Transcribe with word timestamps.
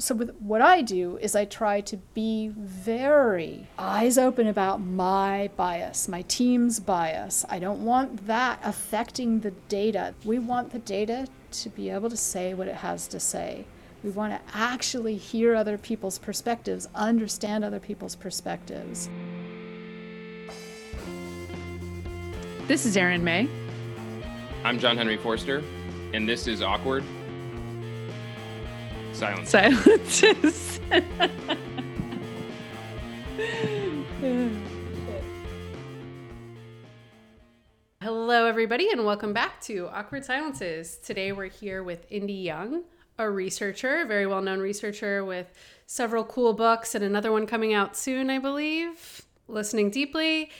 so 0.00 0.14
with 0.14 0.34
what 0.36 0.62
I 0.62 0.80
do 0.80 1.18
is 1.18 1.36
I 1.36 1.44
try 1.44 1.82
to 1.82 1.98
be 2.14 2.48
very 2.48 3.66
eyes 3.78 4.16
open 4.16 4.46
about 4.46 4.80
my 4.80 5.50
bias, 5.56 6.08
my 6.08 6.22
team's 6.22 6.80
bias. 6.80 7.44
I 7.50 7.58
don't 7.58 7.84
want 7.84 8.26
that 8.26 8.60
affecting 8.64 9.40
the 9.40 9.50
data. 9.68 10.14
We 10.24 10.38
want 10.38 10.70
the 10.70 10.78
data 10.78 11.28
to 11.52 11.68
be 11.68 11.90
able 11.90 12.08
to 12.08 12.16
say 12.16 12.54
what 12.54 12.66
it 12.66 12.76
has 12.76 13.06
to 13.08 13.20
say. 13.20 13.66
We 14.02 14.08
want 14.08 14.32
to 14.32 14.56
actually 14.56 15.16
hear 15.16 15.54
other 15.54 15.76
people's 15.76 16.18
perspectives, 16.18 16.88
understand 16.94 17.62
other 17.62 17.80
people's 17.80 18.16
perspectives. 18.16 19.10
This 22.66 22.86
is 22.86 22.96
Erin 22.96 23.22
May. 23.22 23.50
I'm 24.64 24.78
John 24.78 24.96
Henry 24.96 25.18
Forster, 25.18 25.62
and 26.14 26.26
this 26.26 26.46
is 26.46 26.62
Awkward. 26.62 27.04
Silence. 29.20 29.50
Silences. 29.50 30.80
Hello, 38.00 38.46
everybody, 38.46 38.88
and 38.90 39.04
welcome 39.04 39.34
back 39.34 39.60
to 39.60 39.88
Awkward 39.88 40.24
Silences. 40.24 40.96
Today 41.04 41.32
we're 41.32 41.50
here 41.50 41.82
with 41.82 42.06
Indy 42.08 42.32
Young, 42.32 42.84
a 43.18 43.28
researcher, 43.28 44.00
a 44.00 44.06
very 44.06 44.26
well 44.26 44.40
known 44.40 44.58
researcher 44.58 45.22
with 45.22 45.52
several 45.84 46.24
cool 46.24 46.54
books 46.54 46.94
and 46.94 47.04
another 47.04 47.30
one 47.30 47.46
coming 47.46 47.74
out 47.74 47.98
soon, 47.98 48.30
I 48.30 48.38
believe. 48.38 49.26
Listening 49.48 49.90
Deeply. 49.90 50.50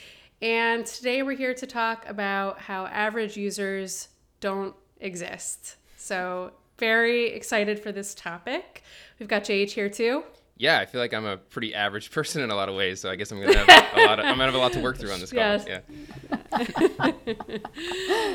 And 0.43 0.85
today 0.85 1.23
we're 1.23 1.39
here 1.39 1.55
to 1.55 1.67
talk 1.67 2.07
about 2.07 2.59
how 2.59 2.85
average 2.89 3.39
users 3.39 4.09
don't 4.41 4.75
exist. 5.01 5.77
So, 5.97 6.53
very 6.81 7.27
excited 7.27 7.79
for 7.79 7.93
this 7.93 8.15
topic. 8.15 8.83
We've 9.21 9.29
got 9.29 9.45
JH 9.45 9.71
here 9.71 9.89
too. 9.89 10.25
Yeah, 10.57 10.81
I 10.81 10.87
feel 10.87 11.01
like 11.01 11.15
I'm 11.15 11.25
a 11.25 11.37
pretty 11.37 11.75
average 11.75 12.11
person 12.17 12.43
in 12.43 12.51
a 12.51 12.57
lot 12.57 12.69
of 12.69 12.75
ways, 12.75 13.01
so 13.01 13.11
I 13.11 13.17
guess 13.17 13.31
I'm 13.31 13.41
gonna 13.41 13.57
have 13.57 13.97
a 13.97 14.01
lot. 14.07 14.19
Of, 14.19 14.25
I'm 14.25 14.33
gonna 14.33 14.47
have 14.47 14.55
a 14.55 14.59
lot 14.59 14.73
to 14.73 14.81
work 14.81 14.99
through 14.99 15.13
on 15.13 15.21
this 15.21 15.31
call. 15.31 15.41
Yes. 15.41 15.65
Yeah. 15.69 17.13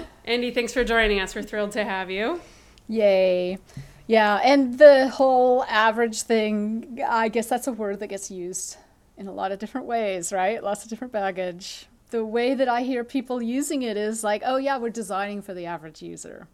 Indy, 0.25 0.51
thanks 0.51 0.71
for 0.71 0.85
joining 0.85 1.19
us. 1.19 1.35
We're 1.35 1.43
thrilled 1.43 1.71
to 1.73 1.83
have 1.83 2.09
you. 2.09 2.39
Yay. 2.88 3.57
Yeah, 4.07 4.39
and 4.43 4.77
the 4.77 5.09
whole 5.09 5.63
average 5.66 6.21
thing, 6.21 6.99
I 7.07 7.27
guess 7.27 7.47
that's 7.47 7.67
a 7.67 7.71
word 7.71 7.99
that 7.99 8.07
gets 8.07 8.29
used 8.29 8.77
in 9.17 9.27
a 9.27 9.31
lot 9.31 9.51
of 9.51 9.59
different 9.59 9.88
ways, 9.88 10.31
right? 10.31 10.63
Lots 10.63 10.83
of 10.83 10.89
different 10.89 11.11
baggage. 11.11 11.88
The 12.11 12.23
way 12.23 12.53
that 12.53 12.67
I 12.69 12.83
hear 12.83 13.03
people 13.03 13.41
using 13.41 13.81
it 13.81 13.97
is 13.97 14.23
like, 14.23 14.43
oh, 14.45 14.57
yeah, 14.57 14.77
we're 14.77 14.91
designing 14.91 15.41
for 15.41 15.55
the 15.55 15.66
average 15.66 16.03
user. 16.03 16.47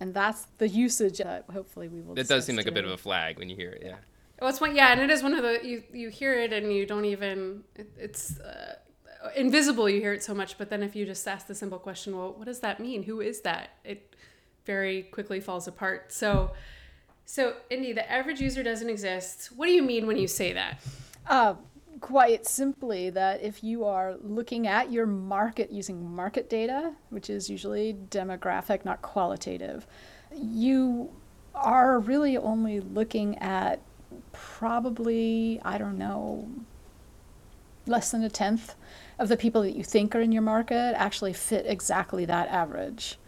And 0.00 0.14
that's 0.14 0.46
the 0.58 0.68
usage 0.68 1.18
that 1.18 1.44
hopefully 1.52 1.88
we 1.88 2.00
will. 2.00 2.18
It 2.18 2.28
does 2.28 2.44
seem 2.44 2.56
like 2.56 2.66
a 2.66 2.72
bit 2.72 2.84
of 2.84 2.90
a 2.90 2.96
flag 2.96 3.38
when 3.38 3.48
you 3.48 3.56
hear 3.56 3.70
it. 3.70 3.82
Yeah. 3.84 3.96
Well, 4.40 4.50
it's 4.50 4.60
one, 4.60 4.76
yeah, 4.76 4.92
and 4.92 5.00
it 5.00 5.10
is 5.10 5.22
one 5.22 5.34
of 5.34 5.42
the 5.42 5.60
you 5.66 5.82
you 5.92 6.08
hear 6.10 6.38
it 6.38 6.52
and 6.52 6.72
you 6.72 6.86
don't 6.86 7.04
even 7.04 7.64
it, 7.74 7.90
it's 7.98 8.38
uh, 8.38 8.76
invisible. 9.34 9.88
You 9.88 10.00
hear 10.00 10.12
it 10.12 10.22
so 10.22 10.34
much, 10.34 10.56
but 10.58 10.70
then 10.70 10.82
if 10.82 10.94
you 10.94 11.04
just 11.04 11.26
ask 11.26 11.48
the 11.48 11.54
simple 11.54 11.78
question, 11.78 12.16
well, 12.16 12.32
what 12.32 12.46
does 12.46 12.60
that 12.60 12.78
mean? 12.78 13.02
Who 13.02 13.20
is 13.20 13.40
that? 13.40 13.70
It 13.84 14.14
very 14.64 15.04
quickly 15.04 15.40
falls 15.40 15.66
apart. 15.66 16.12
So, 16.12 16.52
so 17.24 17.54
Indy, 17.70 17.92
the 17.92 18.08
average 18.10 18.40
user 18.40 18.62
doesn't 18.62 18.88
exist. 18.88 19.50
What 19.56 19.66
do 19.66 19.72
you 19.72 19.82
mean 19.82 20.06
when 20.06 20.18
you 20.18 20.28
say 20.28 20.52
that? 20.52 20.80
Uh, 21.26 21.54
quite 22.00 22.46
simply, 22.46 23.10
that 23.10 23.42
if 23.42 23.62
you 23.62 23.84
are 23.84 24.16
looking 24.22 24.66
at 24.66 24.92
your 24.92 25.06
market 25.06 25.70
using 25.70 26.14
market 26.14 26.48
data, 26.50 26.92
which 27.10 27.30
is 27.30 27.48
usually 27.48 27.96
demographic, 28.10 28.84
not 28.84 29.02
qualitative, 29.02 29.86
you 30.34 31.10
are 31.54 31.98
really 31.98 32.36
only 32.36 32.80
looking 32.80 33.36
at 33.38 33.80
probably, 34.32 35.60
I 35.64 35.78
don't 35.78 35.98
know, 35.98 36.48
less 37.86 38.10
than 38.10 38.22
a 38.22 38.30
tenth 38.30 38.74
of 39.18 39.28
the 39.28 39.36
people 39.36 39.62
that 39.62 39.74
you 39.74 39.82
think 39.82 40.14
are 40.14 40.20
in 40.20 40.32
your 40.32 40.42
market 40.42 40.94
actually 40.96 41.32
fit 41.32 41.66
exactly 41.66 42.24
that 42.26 42.48
average. 42.48 43.18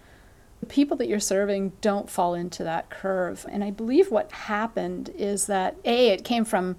The 0.61 0.67
people 0.67 0.97
that 0.99 1.09
you're 1.09 1.21
serving 1.21 1.73
don't 1.81 2.11
fall 2.11 2.35
into 2.35 2.63
that 2.65 2.91
curve. 2.91 3.47
And 3.51 3.65
I 3.65 3.71
believe 3.71 4.11
what 4.11 4.31
happened 4.31 5.09
is 5.17 5.47
that 5.47 5.77
A, 5.87 6.09
it 6.09 6.25
came 6.25 6.45
from 6.45 6.77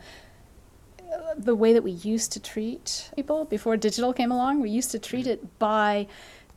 the 1.37 1.55
way 1.55 1.73
that 1.73 1.83
we 1.83 1.91
used 1.91 2.31
to 2.33 2.39
treat 2.39 3.09
people 3.15 3.45
before 3.45 3.77
digital 3.77 4.13
came 4.13 4.31
along. 4.31 4.61
We 4.61 4.69
used 4.69 4.91
to 4.91 4.99
treat 4.99 5.25
mm-hmm. 5.25 5.45
it 5.45 5.59
by 5.59 6.07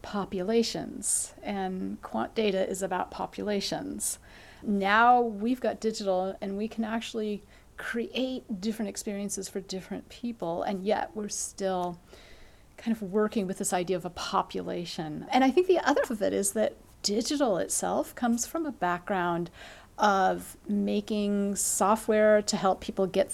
populations, 0.03 1.35
and 1.43 2.01
quant 2.03 2.35
data 2.35 2.69
is 2.69 2.83
about 2.83 3.11
populations. 3.11 4.19
Now 4.63 5.21
we've 5.21 5.61
got 5.61 5.81
digital, 5.81 6.37
and 6.41 6.57
we 6.57 6.69
can 6.69 6.85
actually 6.85 7.43
create 7.77 8.61
different 8.61 8.89
experiences 8.89 9.49
for 9.49 9.61
different 9.61 10.09
people, 10.09 10.63
and 10.63 10.85
yet 10.85 11.11
we're 11.15 11.29
still 11.29 11.99
kind 12.77 12.97
of 12.97 13.03
working 13.03 13.47
with 13.47 13.59
this 13.59 13.73
idea 13.73 13.97
of 13.97 14.05
a 14.05 14.11
population. 14.11 15.27
And 15.31 15.43
I 15.45 15.51
think 15.51 15.67
the 15.67 15.79
other 15.79 16.03
of 16.11 16.23
it 16.23 16.33
is 16.33 16.53
that 16.53 16.77
digital 17.03 17.59
itself 17.59 18.15
comes 18.15 18.47
from 18.47 18.67
a 18.67 18.73
background 18.73 19.51
of 19.97 20.57
making 20.69 21.55
software 21.55 22.43
to 22.43 22.57
help 22.57 22.81
people 22.81 23.07
get 23.07 23.31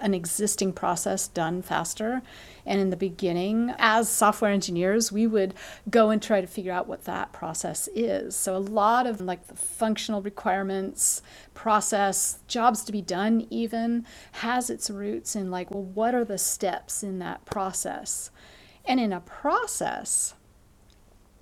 an 0.00 0.14
existing 0.14 0.72
process 0.72 1.28
done 1.28 1.62
faster. 1.62 2.22
And 2.66 2.80
in 2.80 2.90
the 2.90 2.96
beginning, 2.96 3.74
as 3.78 4.08
software 4.08 4.50
engineers, 4.50 5.12
we 5.12 5.26
would 5.26 5.54
go 5.90 6.10
and 6.10 6.22
try 6.22 6.40
to 6.40 6.46
figure 6.46 6.72
out 6.72 6.86
what 6.86 7.04
that 7.04 7.32
process 7.32 7.88
is. 7.94 8.34
So 8.34 8.56
a 8.56 8.58
lot 8.58 9.06
of 9.06 9.20
like 9.20 9.46
the 9.48 9.56
functional 9.56 10.22
requirements, 10.22 11.22
process, 11.52 12.38
jobs 12.48 12.84
to 12.84 12.92
be 12.92 13.02
done 13.02 13.46
even 13.50 14.06
has 14.32 14.70
its 14.70 14.90
roots 14.90 15.36
in 15.36 15.50
like, 15.50 15.70
well, 15.70 15.84
what 15.84 16.14
are 16.14 16.24
the 16.24 16.38
steps 16.38 17.02
in 17.02 17.18
that 17.18 17.44
process? 17.44 18.30
And 18.86 19.00
in 19.00 19.12
a 19.12 19.20
process, 19.20 20.34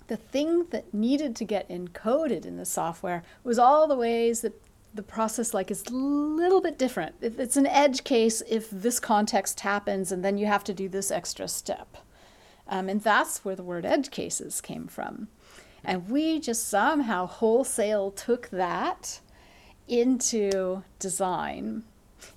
the 0.07 0.17
thing 0.17 0.65
that 0.71 0.93
needed 0.93 1.35
to 1.37 1.45
get 1.45 1.69
encoded 1.69 2.45
in 2.45 2.57
the 2.57 2.65
software 2.65 3.23
was 3.43 3.57
all 3.57 3.87
the 3.87 3.95
ways 3.95 4.41
that 4.41 4.61
the 4.93 5.03
process 5.03 5.53
like 5.53 5.71
is 5.71 5.83
a 5.87 5.93
little 5.93 6.61
bit 6.61 6.77
different. 6.77 7.15
It's 7.21 7.57
an 7.57 7.67
edge 7.67 8.03
case 8.03 8.41
if 8.47 8.69
this 8.69 8.99
context 8.99 9.61
happens 9.61 10.11
and 10.11 10.23
then 10.23 10.37
you 10.37 10.45
have 10.45 10.63
to 10.65 10.73
do 10.73 10.87
this 10.87 11.11
extra 11.11 11.47
step. 11.47 11.97
Um, 12.67 12.89
and 12.89 13.01
that's 13.01 13.43
where 13.43 13.55
the 13.55 13.63
word 13.63 13.85
edge 13.85 14.11
cases 14.11 14.61
came 14.61 14.87
from. 14.87 15.27
And 15.83 16.09
we 16.09 16.39
just 16.39 16.67
somehow 16.67 17.25
wholesale 17.25 18.11
took 18.11 18.49
that 18.49 19.19
into 19.87 20.83
design. 20.99 21.83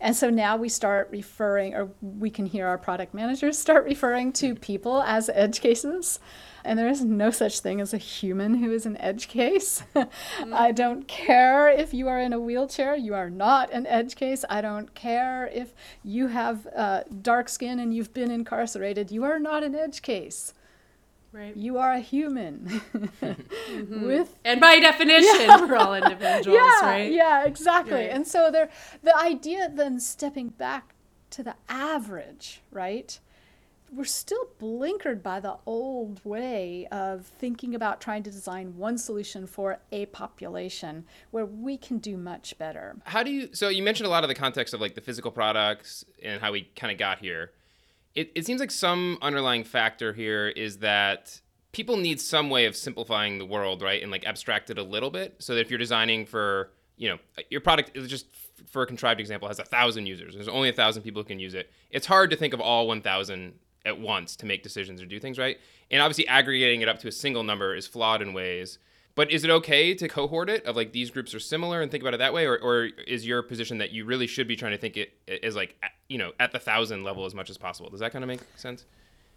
And 0.01 0.15
so 0.15 0.31
now 0.31 0.57
we 0.57 0.69
start 0.69 1.09
referring, 1.11 1.75
or 1.75 1.89
we 2.01 2.31
can 2.31 2.47
hear 2.47 2.67
our 2.67 2.79
product 2.79 3.15
managers 3.15 3.59
start 3.67 3.85
referring 3.85 4.33
to 4.35 4.55
people 4.55 5.03
as 5.03 5.31
edge 5.35 5.61
cases 5.61 6.21
and 6.67 6.79
there 6.79 6.89
is 6.89 7.05
no 7.05 7.31
such 7.31 7.61
thing 7.61 7.81
as 7.81 7.95
a 7.95 7.99
human 7.99 8.57
who 8.57 8.73
is 8.73 8.87
an 8.87 8.97
edge 8.99 9.29
case. 9.29 9.85
mm-hmm. 9.95 10.53
I 10.53 10.73
don't 10.73 11.07
care 11.07 11.69
if 11.69 11.95
you 11.95 12.09
are 12.09 12.21
in 12.21 12.33
a 12.33 12.41
wheelchair, 12.41 12.97
you 12.97 13.15
are 13.15 13.31
not 13.31 13.73
an 13.73 13.87
edge 13.87 14.17
case. 14.17 14.45
I 14.51 14.61
don't 14.61 14.93
care 14.95 15.47
if 15.47 15.73
you 16.03 16.27
have 16.27 16.67
uh, 16.75 17.03
dark 17.23 17.49
skin 17.49 17.79
and 17.79 17.95
you've 17.95 18.13
been 18.13 18.33
incarcerated, 18.33 19.13
you 19.13 19.23
are 19.25 19.39
not 19.39 19.63
an 19.63 19.75
edge 19.75 20.03
case. 20.03 20.53
Right. 21.37 21.55
You 21.55 21.77
are 21.77 21.93
a 21.93 22.01
human. 22.01 22.81
mm-hmm. 22.95 24.07
With 24.07 24.39
and 24.43 24.59
by 24.59 24.81
definition, 24.81 25.41
yeah. 25.41 25.61
we're 25.61 25.77
all 25.77 25.95
individuals, 26.03 26.57
yeah, 26.57 26.81
right? 26.81 27.13
Yeah, 27.13 27.45
exactly. 27.45 27.93
Right. 27.93 28.11
And 28.11 28.27
so 28.27 28.51
there 28.51 28.71
the 29.03 29.15
idea 29.15 29.69
then 29.69 30.01
stepping 30.01 30.49
back 30.49 30.95
to 31.31 31.43
the 31.43 31.55
average, 31.69 32.63
right? 32.73 33.19
we're 33.93 34.05
still 34.05 34.49
blinkered 34.61 35.23
by 35.23 35.41
the 35.41 35.57
old 35.65 36.21
way 36.25 36.87
of 36.91 37.27
thinking 37.39 37.75
about 37.75 38.01
trying 38.01 38.23
to 38.23 38.31
design 38.31 38.77
one 38.77 38.99
solution 38.99 39.47
for 39.47 39.79
a 39.93 40.07
population 40.07 41.05
where 41.31 41.47
we 41.47 41.77
can 41.77 41.99
do 41.99 42.17
much 42.17 42.57
better. 42.59 42.97
How 43.05 43.23
do 43.23 43.31
you 43.31 43.49
so 43.53 43.69
you 43.69 43.83
mentioned 43.83 44.07
a 44.07 44.11
lot 44.11 44.25
of 44.25 44.29
the 44.29 44.35
context 44.35 44.75
of 44.75 44.81
like 44.81 44.95
the 44.95 45.01
physical 45.01 45.31
products 45.31 46.05
and 46.23 46.41
how 46.41 46.53
we 46.53 46.69
kind 46.77 46.93
of 46.93 46.99
got 46.99 47.19
here. 47.19 47.53
It 48.17 48.33
it 48.35 48.47
seems 48.47 48.61
like 48.61 48.73
some 48.73 49.19
underlying 49.23 49.63
factor 49.63 50.13
here 50.13 50.49
is 50.49 50.79
that 50.79 51.41
people 51.73 51.97
need 51.99 52.21
some 52.21 52.51
way 52.51 52.65
of 52.65 52.75
simplifying 52.75 53.39
the 53.39 53.45
world, 53.45 53.83
right? 53.83 54.03
And 54.03 54.11
like 54.11 54.25
abstract 54.25 54.71
it 54.71 54.79
a 54.79 54.83
little 54.83 55.11
bit 55.11 55.37
so 55.39 55.55
that 55.55 55.61
if 55.61 55.71
you're 55.71 55.79
designing 55.79 56.25
for, 56.25 56.71
you 56.97 57.11
know, 57.11 57.19
your 57.51 57.61
product 57.61 57.95
is 57.95 58.09
just 58.09 58.27
for 58.67 58.83
a 58.83 58.87
contrived 58.87 59.21
example 59.21 59.47
has 59.47 59.59
a 59.59 59.65
thousand 59.65 60.07
users. 60.07 60.35
There's 60.35 60.49
only 60.49 60.71
a 60.71 60.73
thousand 60.73 61.03
people 61.03 61.23
who 61.23 61.29
can 61.29 61.39
use 61.39 61.55
it. 61.55 61.71
It's 61.91 62.07
hard 62.07 62.31
to 62.31 62.37
think 62.37 62.55
of 62.55 62.61
all 62.61 62.89
1,000 62.89 63.53
at 63.85 64.01
once 64.01 64.37
to 64.37 64.47
make 64.47 64.63
decisions 64.63 65.01
or 65.03 65.07
do 65.07 65.21
things 65.21 65.39
right. 65.39 65.59
And 65.91 66.03
obviously, 66.03 66.27
aggregating 66.27 66.81
it 66.81 66.89
up 66.89 66.99
to 67.01 67.09
a 67.09 67.13
single 67.13 67.45
number 67.45 67.75
is 67.75 67.87
flawed 67.87 68.23
in 68.23 68.33
ways. 68.33 68.79
But 69.17 69.33
is 69.33 69.45
it 69.45 69.51
okay 69.51 69.95
to 69.95 70.09
cohort 70.09 70.49
it 70.51 70.65
of 70.67 70.77
like 70.77 70.93
these 70.93 71.11
groups 71.11 71.35
are 71.35 71.41
similar 71.41 71.81
and 71.81 71.91
think 71.91 72.03
about 72.03 72.15
it 72.15 72.19
that 72.19 72.35
way, 72.35 72.47
or, 72.47 72.59
or 72.59 72.85
is 72.85 73.27
your 73.27 73.43
position 73.43 73.79
that 73.79 73.91
you 73.91 74.05
really 74.05 74.27
should 74.27 74.47
be 74.47 74.57
trying 74.57 74.73
to 74.73 74.79
think 74.79 74.97
it 74.97 75.15
as 75.43 75.57
like 75.57 75.75
you 76.09 76.19
know 76.19 76.33
at 76.39 76.53
the 76.53 76.59
thousand 76.59 77.03
level 77.03 77.25
as 77.25 77.35
much 77.35 77.51
as 77.51 77.57
possible? 77.59 77.91
Does 77.91 78.01
that 78.01 78.13
kind 78.13 78.23
of 78.23 78.29
make 78.29 78.41
sense? 78.57 78.85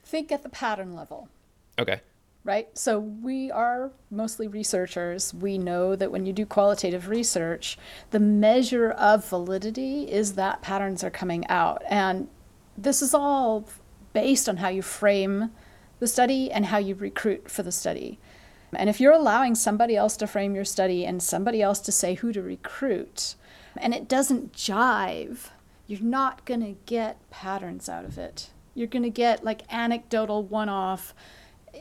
Think 0.03 0.31
at 0.31 0.43
the 0.43 0.49
pattern 0.49 0.95
level. 0.95 1.29
Okay. 1.79 2.01
right? 2.43 2.67
So 2.77 2.99
we 2.99 3.51
are 3.51 3.91
mostly 4.11 4.47
researchers. 4.47 5.33
We 5.33 5.57
know 5.57 5.95
that 5.95 6.11
when 6.11 6.25
you 6.25 6.33
do 6.33 6.45
qualitative 6.45 7.07
research, 7.07 7.77
the 8.11 8.19
measure 8.19 8.91
of 8.91 9.25
validity 9.29 10.03
is 10.11 10.33
that 10.33 10.61
patterns 10.61 11.03
are 11.03 11.09
coming 11.09 11.47
out. 11.47 11.83
And 11.89 12.27
this 12.77 13.01
is 13.01 13.13
all 13.13 13.67
based 14.13 14.49
on 14.49 14.57
how 14.57 14.69
you 14.69 14.81
frame 14.81 15.51
the 15.99 16.07
study 16.07 16.51
and 16.51 16.65
how 16.65 16.77
you 16.77 16.95
recruit 16.95 17.49
for 17.51 17.63
the 17.63 17.71
study. 17.71 18.19
And 18.73 18.89
if 18.89 18.99
you're 18.99 19.13
allowing 19.13 19.55
somebody 19.55 19.95
else 19.95 20.15
to 20.17 20.27
frame 20.27 20.55
your 20.55 20.65
study 20.65 21.05
and 21.05 21.21
somebody 21.21 21.61
else 21.61 21.79
to 21.81 21.91
say 21.91 22.15
who 22.15 22.31
to 22.33 22.41
recruit, 22.41 23.35
and 23.77 23.93
it 23.93 24.07
doesn't 24.07 24.53
jive, 24.53 25.49
you're 25.87 26.01
not 26.01 26.45
going 26.45 26.61
to 26.61 26.75
get 26.85 27.17
patterns 27.29 27.89
out 27.89 28.05
of 28.05 28.17
it. 28.17 28.49
You're 28.75 28.87
going 28.87 29.03
to 29.03 29.09
get 29.09 29.43
like 29.43 29.61
anecdotal 29.73 30.43
one 30.43 30.69
off 30.69 31.13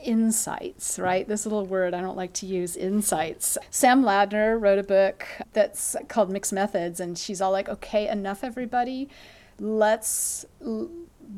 insights, 0.03 0.97
right? 0.99 1.27
This 1.27 1.45
little 1.45 1.65
word 1.65 1.93
I 1.93 2.01
don't 2.01 2.17
like 2.17 2.33
to 2.33 2.45
use, 2.45 2.75
insights. 2.75 3.57
Sam 3.69 4.03
Ladner 4.03 4.59
wrote 4.59 4.79
a 4.79 4.83
book 4.83 5.25
that's 5.53 5.95
called 6.07 6.31
Mixed 6.31 6.53
Methods, 6.53 6.99
and 6.99 7.17
she's 7.17 7.41
all 7.41 7.51
like, 7.51 7.69
okay, 7.69 8.07
enough, 8.07 8.43
everybody. 8.43 9.09
Let's 9.59 10.45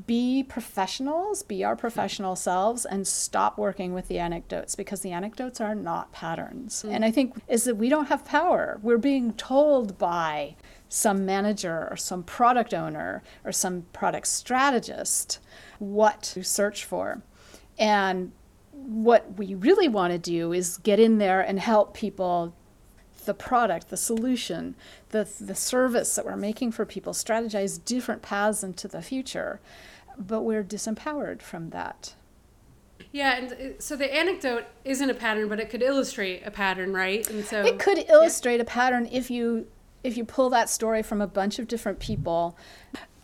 be 0.06 0.44
professionals, 0.44 1.44
be 1.44 1.64
our 1.64 1.76
professional 1.76 2.36
selves, 2.36 2.86
and 2.86 3.06
stop 3.06 3.58
working 3.58 3.94
with 3.94 4.08
the 4.08 4.20
anecdotes 4.20 4.76
because 4.76 5.02
the 5.02 5.12
anecdotes 5.12 5.60
are 5.60 5.76
not 5.76 6.12
patterns. 6.12 6.84
Mm. 6.88 6.96
And 6.96 7.06
I 7.06 7.12
think 7.12 7.42
is 7.48 7.66
that 7.66 7.76
we 7.76 7.90
don't 7.90 8.08
have 8.08 8.24
power. 8.24 8.80
We're 8.82 8.98
being 8.98 9.34
told 9.34 9.98
by 9.98 10.56
some 10.88 11.26
manager 11.26 11.88
or 11.90 11.98
some 11.98 12.24
product 12.24 12.74
owner 12.74 13.22
or 13.44 13.52
some 13.52 13.84
product 13.94 14.28
strategist 14.28 15.40
what 15.80 16.22
to 16.22 16.44
search 16.44 16.86
for. 16.86 17.22
And 17.78 18.32
what 18.72 19.38
we 19.38 19.56
really 19.56 19.88
want 19.88 20.14
to 20.14 20.20
do 20.20 20.54
is 20.54 20.78
get 20.78 21.00
in 21.00 21.18
there 21.18 21.42
and 21.42 21.60
help 21.60 21.94
people 21.94 22.56
the 23.26 23.34
product, 23.34 23.90
the 23.90 23.98
solution, 23.98 24.76
the, 25.10 25.28
the 25.40 25.56
service 25.56 26.16
that 26.16 26.26
we're 26.26 26.36
making 26.36 26.72
for 26.72 26.86
people, 26.86 27.14
strategize 27.14 27.84
different 27.84 28.22
paths 28.22 28.64
into 28.64 28.88
the 28.88 29.02
future. 29.02 29.60
But 30.18 30.42
we're 30.42 30.64
disempowered 30.64 31.42
from 31.42 31.70
that. 31.70 32.16
Yeah, 33.12 33.38
and 33.38 33.52
uh, 33.52 33.56
so 33.80 33.96
the 33.96 34.14
anecdote 34.14 34.66
isn't 34.86 35.10
a 35.10 35.14
pattern, 35.14 35.50
but 35.50 35.60
it 35.60 35.70
could 35.70 35.82
illustrate 35.82 36.44
a 36.46 36.52
pattern, 36.52 36.94
right? 36.94 37.28
And 37.30 37.44
so 37.46 37.66
it 37.66 37.80
could 37.80 38.06
illustrate 38.10 38.58
yeah. 38.58 38.62
a 38.62 38.66
pattern 38.66 39.08
if 39.12 39.30
you 39.30 39.68
if 40.04 40.18
you 40.18 40.26
pull 40.26 40.50
that 40.50 40.70
story 40.70 41.04
from 41.04 41.22
a 41.22 41.28
bunch 41.28 41.60
of 41.60 41.68
different 41.68 42.00
people. 42.00 42.58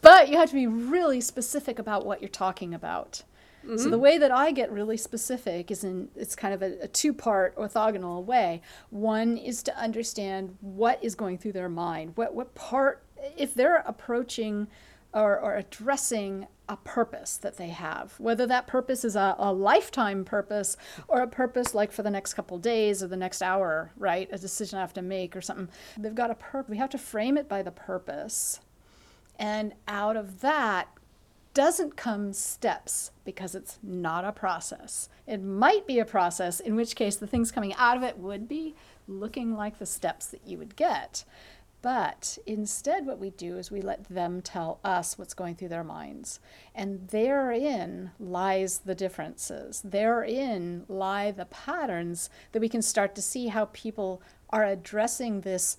But 0.02 0.30
you 0.30 0.38
have 0.38 0.50
to 0.50 0.56
be 0.56 0.68
really 0.68 1.22
specific 1.22 1.80
about 1.80 2.06
what 2.06 2.22
you're 2.22 2.30
talking 2.30 2.74
about. 2.74 3.24
Mm-hmm. 3.68 3.78
So 3.78 3.90
the 3.90 3.98
way 3.98 4.18
that 4.18 4.32
I 4.32 4.52
get 4.52 4.72
really 4.72 4.98
specific 4.98 5.70
is 5.72 5.84
in 5.84 6.10
it's 6.16 6.36
kind 6.36 6.54
of 6.54 6.62
a, 6.62 6.84
a 6.84 6.88
two-part 6.88 7.56
orthogonal 7.58 8.24
way. 8.24 8.62
One 8.90 9.38
is 9.38 9.62
to 9.64 9.78
understand 9.78 10.58
what 10.62 11.04
is 11.04 11.16
going 11.16 11.38
through 11.38 11.54
their 11.54 11.70
mind. 11.70 12.14
What 12.16 12.34
what 12.34 12.56
part 12.56 13.04
if 13.38 13.54
they're 13.54 13.84
approaching 13.86 14.68
or, 15.14 15.40
or 15.40 15.56
addressing 15.56 16.48
a 16.70 16.78
purpose 16.78 17.38
that 17.38 17.58
they 17.58 17.70
have, 17.70 18.14
whether 18.20 18.46
that 18.46 18.68
purpose 18.68 19.06
is 19.06 19.16
a, 19.16 19.36
a, 19.40 19.54
lifetime 19.54 20.26
purpose 20.26 20.76
or 21.08 21.22
a 21.22 21.28
purpose 21.28 21.74
like 21.74 21.92
for 21.92 22.04
the 22.04 22.10
next 22.10 22.34
couple 22.34 22.58
days 22.58 23.02
or 23.02 23.08
the 23.08 23.18
next 23.18 23.42
hour, 23.42 23.92
right? 23.98 24.28
A 24.32 24.38
decision 24.38 24.78
I 24.78 24.82
have 24.82 24.94
to 24.94 25.02
make 25.02 25.36
or 25.36 25.42
something. 25.42 25.70
They've 25.98 26.14
got 26.14 26.30
a 26.30 26.36
purpose. 26.36 26.70
We 26.70 26.78
have 26.78 26.90
to 26.90 26.98
frame 26.98 27.38
it 27.38 27.48
by 27.48 27.62
the 27.62 27.72
purpose. 27.72 28.60
And 29.40 29.74
out 29.88 30.18
of 30.18 30.42
that, 30.42 30.90
doesn't 31.58 31.98
come 31.98 32.34
steps 32.34 33.10
because 33.26 33.56
it's 33.56 33.80
not 33.82 34.24
a 34.24 34.32
process. 34.32 35.10
It 35.26 35.42
might 35.42 35.88
be 35.88 35.98
a 35.98 36.06
process, 36.06 36.60
in 36.60 36.76
which 36.76 36.96
case 36.96 37.16
the 37.16 37.26
things 37.26 37.52
coming 37.52 37.74
out 37.74 37.98
of 37.98 38.04
it 38.04 38.20
would 38.20 38.48
be 38.48 38.76
looking 39.08 39.56
like 39.56 39.80
the 39.80 39.88
steps 39.88 40.28
that 40.28 40.46
you 40.46 40.60
would 40.60 40.76
get. 40.76 41.26
But 41.82 42.38
instead, 42.46 43.08
what 43.08 43.18
we 43.18 43.32
do 43.32 43.58
is 43.58 43.72
we 43.72 43.82
let 43.82 44.08
them 44.08 44.40
tell 44.44 44.80
us 44.84 45.18
what's 45.18 45.34
going 45.34 45.56
through 45.56 45.70
their 45.70 45.84
minds. 45.84 46.40
And 46.76 47.08
therein 47.08 48.12
lies 48.20 48.78
the 48.86 48.94
differences. 48.94 49.82
Therein 49.84 50.86
lie 50.88 51.32
the 51.32 51.46
patterns 51.46 52.30
that 52.52 52.62
we 52.62 52.70
can 52.70 52.84
start 52.84 53.16
to 53.16 53.22
see 53.24 53.48
how 53.48 53.66
people 53.74 54.22
are 54.52 54.64
addressing 54.64 55.42
this 55.42 55.78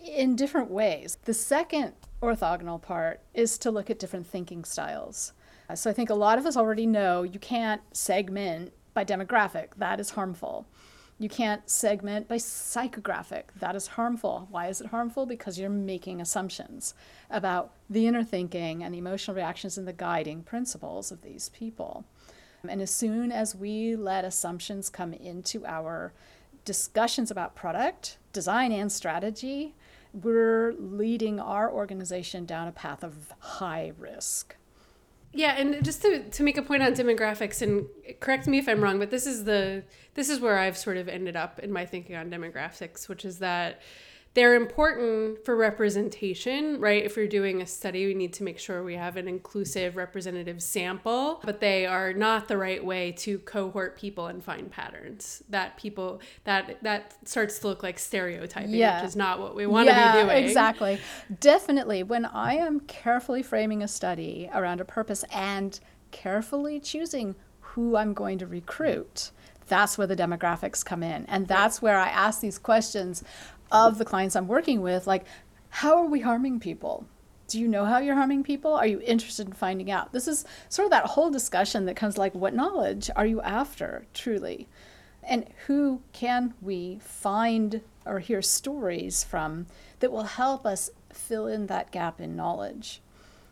in 0.00 0.36
different 0.36 0.70
ways. 0.70 1.18
The 1.24 1.34
second 1.34 1.94
orthogonal 2.22 2.80
part 2.80 3.20
is 3.34 3.58
to 3.58 3.70
look 3.70 3.90
at 3.90 3.98
different 3.98 4.26
thinking 4.26 4.64
styles. 4.64 5.32
So 5.74 5.90
I 5.90 5.92
think 5.92 6.10
a 6.10 6.14
lot 6.14 6.38
of 6.38 6.46
us 6.46 6.56
already 6.56 6.86
know 6.86 7.22
you 7.22 7.38
can't 7.38 7.82
segment 7.92 8.72
by 8.94 9.04
demographic, 9.04 9.68
that 9.76 10.00
is 10.00 10.10
harmful. 10.10 10.66
You 11.18 11.28
can't 11.28 11.68
segment 11.68 12.28
by 12.28 12.36
psychographic, 12.36 13.44
that 13.58 13.76
is 13.76 13.88
harmful. 13.88 14.48
Why 14.50 14.68
is 14.68 14.80
it 14.80 14.88
harmful? 14.88 15.26
Because 15.26 15.58
you're 15.58 15.68
making 15.68 16.20
assumptions 16.20 16.94
about 17.28 17.74
the 17.90 18.06
inner 18.06 18.24
thinking 18.24 18.82
and 18.82 18.94
the 18.94 18.98
emotional 18.98 19.36
reactions 19.36 19.76
and 19.76 19.86
the 19.86 19.92
guiding 19.92 20.42
principles 20.42 21.12
of 21.12 21.22
these 21.22 21.48
people. 21.50 22.04
And 22.66 22.80
as 22.80 22.90
soon 22.92 23.30
as 23.30 23.54
we 23.54 23.94
let 23.94 24.24
assumptions 24.24 24.88
come 24.88 25.12
into 25.12 25.66
our 25.66 26.12
discussions 26.64 27.30
about 27.30 27.54
product, 27.54 28.18
design, 28.32 28.72
and 28.72 28.90
strategy, 28.90 29.74
we're 30.22 30.74
leading 30.78 31.40
our 31.40 31.70
organization 31.72 32.44
down 32.44 32.68
a 32.68 32.72
path 32.72 33.02
of 33.02 33.32
high 33.38 33.92
risk. 33.98 34.56
Yeah, 35.32 35.56
and 35.58 35.84
just 35.84 36.02
to, 36.02 36.28
to 36.28 36.42
make 36.42 36.56
a 36.56 36.62
point 36.62 36.82
on 36.82 36.94
demographics, 36.94 37.60
and 37.60 37.86
correct 38.20 38.46
me 38.46 38.58
if 38.58 38.68
I'm 38.68 38.80
wrong, 38.80 38.98
but 38.98 39.10
this 39.10 39.26
is 39.26 39.44
the 39.44 39.84
this 40.14 40.30
is 40.30 40.40
where 40.40 40.58
I've 40.58 40.76
sort 40.76 40.96
of 40.96 41.08
ended 41.08 41.36
up 41.36 41.58
in 41.58 41.70
my 41.70 41.84
thinking 41.84 42.16
on 42.16 42.30
demographics, 42.30 43.08
which 43.08 43.24
is 43.24 43.38
that 43.38 43.80
they're 44.38 44.54
important 44.54 45.44
for 45.44 45.56
representation, 45.56 46.78
right? 46.78 47.04
If 47.04 47.16
you're 47.16 47.26
doing 47.26 47.60
a 47.60 47.66
study, 47.66 48.06
we 48.06 48.14
need 48.14 48.32
to 48.34 48.44
make 48.44 48.60
sure 48.60 48.84
we 48.84 48.94
have 48.94 49.16
an 49.16 49.26
inclusive 49.26 49.96
representative 49.96 50.62
sample, 50.62 51.40
but 51.42 51.58
they 51.58 51.86
are 51.86 52.12
not 52.12 52.46
the 52.46 52.56
right 52.56 52.84
way 52.84 53.10
to 53.18 53.40
cohort 53.40 53.98
people 53.98 54.28
and 54.28 54.40
find 54.40 54.70
patterns. 54.70 55.42
That 55.48 55.76
people 55.76 56.20
that 56.44 56.80
that 56.84 57.16
starts 57.24 57.58
to 57.58 57.66
look 57.66 57.82
like 57.82 57.98
stereotyping, 57.98 58.74
yeah. 58.74 59.00
which 59.00 59.08
is 59.08 59.16
not 59.16 59.40
what 59.40 59.56
we 59.56 59.66
want 59.66 59.86
yeah, 59.86 60.12
to 60.12 60.18
be 60.18 60.24
doing. 60.24 60.44
Exactly. 60.44 61.00
Definitely 61.40 62.04
when 62.04 62.24
I 62.24 62.54
am 62.54 62.78
carefully 62.78 63.42
framing 63.42 63.82
a 63.82 63.88
study 63.88 64.48
around 64.54 64.80
a 64.80 64.84
purpose 64.84 65.24
and 65.34 65.80
carefully 66.12 66.78
choosing 66.78 67.34
who 67.58 67.96
I'm 67.96 68.14
going 68.14 68.38
to 68.38 68.46
recruit, 68.46 69.32
that's 69.68 69.98
where 69.98 70.06
the 70.06 70.16
demographics 70.16 70.84
come 70.84 71.02
in. 71.02 71.26
And 71.26 71.46
that's 71.46 71.80
where 71.80 71.98
I 71.98 72.08
ask 72.08 72.40
these 72.40 72.58
questions 72.58 73.22
of 73.70 73.98
the 73.98 74.04
clients 74.04 74.36
I'm 74.36 74.48
working 74.48 74.80
with, 74.80 75.06
like, 75.06 75.24
how 75.70 75.96
are 75.98 76.06
we 76.06 76.20
harming 76.20 76.60
people? 76.60 77.06
Do 77.46 77.58
you 77.58 77.68
know 77.68 77.84
how 77.84 77.98
you're 77.98 78.14
harming 78.14 78.44
people? 78.44 78.74
Are 78.74 78.86
you 78.86 79.00
interested 79.00 79.46
in 79.46 79.54
finding 79.54 79.90
out? 79.90 80.12
This 80.12 80.28
is 80.28 80.44
sort 80.68 80.86
of 80.86 80.90
that 80.90 81.06
whole 81.06 81.30
discussion 81.30 81.86
that 81.86 81.96
comes 81.96 82.18
like, 82.18 82.34
what 82.34 82.54
knowledge 82.54 83.10
are 83.16 83.26
you 83.26 83.40
after, 83.40 84.06
truly? 84.12 84.68
And 85.22 85.46
who 85.66 86.02
can 86.12 86.54
we 86.60 86.98
find 87.02 87.82
or 88.04 88.18
hear 88.18 88.42
stories 88.42 89.24
from 89.24 89.66
that 90.00 90.12
will 90.12 90.24
help 90.24 90.66
us 90.66 90.90
fill 91.12 91.46
in 91.46 91.66
that 91.66 91.90
gap 91.90 92.20
in 92.20 92.36
knowledge? 92.36 93.00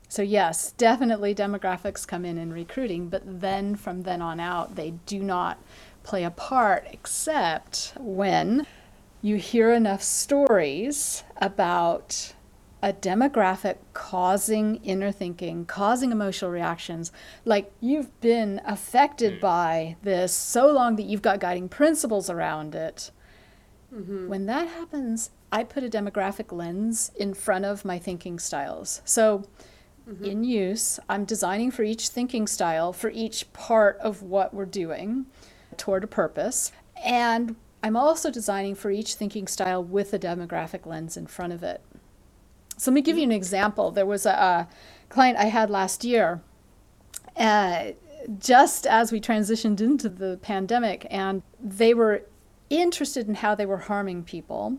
So, 0.09 0.23
yes, 0.23 0.73
definitely 0.73 1.35
demographics 1.35 2.07
come 2.07 2.25
in 2.25 2.39
in 2.39 2.53
recruiting, 2.53 3.09
but 3.09 3.23
then 3.41 3.75
from 3.75 4.03
then 4.03 4.23
on 4.23 4.39
out, 4.39 4.77
they 4.77 4.93
do 5.05 5.21
not 5.21 5.59
play 6.05 6.23
a 6.23 6.31
part 6.31 6.87
except 6.93 7.93
when 7.99 8.67
you 9.27 9.37
hear 9.37 9.73
enough 9.73 10.03
stories 10.03 11.25
about 11.39 12.33
a 12.81 12.93
demographic 12.93 13.77
causing 13.93 14.77
inner 14.85 15.11
thinking, 15.11 15.65
causing 15.65 16.13
emotional 16.13 16.49
reactions, 16.49 17.11
like 17.45 17.73
you've 17.81 18.21
been 18.21 18.61
affected 18.65 19.39
mm. 19.39 19.41
by 19.41 19.97
this 20.03 20.33
so 20.33 20.71
long 20.71 20.95
that 20.95 21.07
you've 21.07 21.23
got 21.23 21.41
guiding 21.41 21.69
principles 21.69 22.31
around 22.31 22.77
it. 22.77 23.11
Mm-hmm. 23.93 24.29
When 24.29 24.47
that 24.47 24.69
happens, 24.69 25.31
I 25.51 25.65
put 25.65 25.83
a 25.83 25.89
demographic 25.89 26.53
lens 26.53 27.11
in 27.17 27.35
front 27.35 27.65
of 27.65 27.85
my 27.85 27.99
thinking 27.99 28.39
styles. 28.39 29.03
So, 29.05 29.45
mm-hmm. 30.09 30.25
in 30.25 30.45
use, 30.45 31.01
I'm 31.09 31.25
designing 31.25 31.73
for 31.73 31.83
each 31.83 32.11
thinking 32.11 32.47
style, 32.47 32.93
for 32.93 33.11
each 33.11 33.53
part 33.53 33.99
of 33.99 34.23
what 34.23 34.55
we're 34.55 34.67
doing 34.67 35.27
toward 35.77 36.05
a 36.05 36.09
purpose. 36.09 36.71
And 37.05 37.57
I'm 37.83 37.97
also 37.97 38.31
designing 38.31 38.75
for 38.75 38.91
each 38.91 39.15
thinking 39.15 39.47
style 39.47 39.83
with 39.83 40.13
a 40.13 40.19
demographic 40.19 40.87
lens 40.87 41.17
in 41.17 41.27
front 41.27 41.53
of 41.53 41.63
it. 41.63 41.81
So 42.77 42.91
let 42.91 42.95
me 42.95 43.03
give 43.03 43.17
you 43.17 43.23
an 43.25 43.33
example. 43.33 43.91
There 43.91 44.07
was 44.07 44.27
a, 44.27 44.31
a 44.31 44.69
client 45.09 45.39
I 45.39 45.47
had 45.47 45.71
last 45.71 46.05
year, 46.05 46.43
uh, 47.37 47.93
just 48.39 48.87
as 48.87 49.13
we 49.13 49.21
transitioned 49.21 49.81
into 49.81 50.09
the 50.09 50.39
pandemic, 50.43 51.07
and 51.11 51.43
they 51.61 51.95
were 51.95 52.23
interested 52.69 53.29
in 53.29 53.37
how 53.37 53.55
they 53.55 53.67
were 53.67 53.79
harming 53.79 54.25
people. 54.25 54.79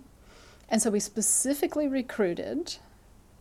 And 0.70 0.82
so 0.82 0.92
we 0.92 1.00
specifically 1.00 1.88
recruited 1.88 2.76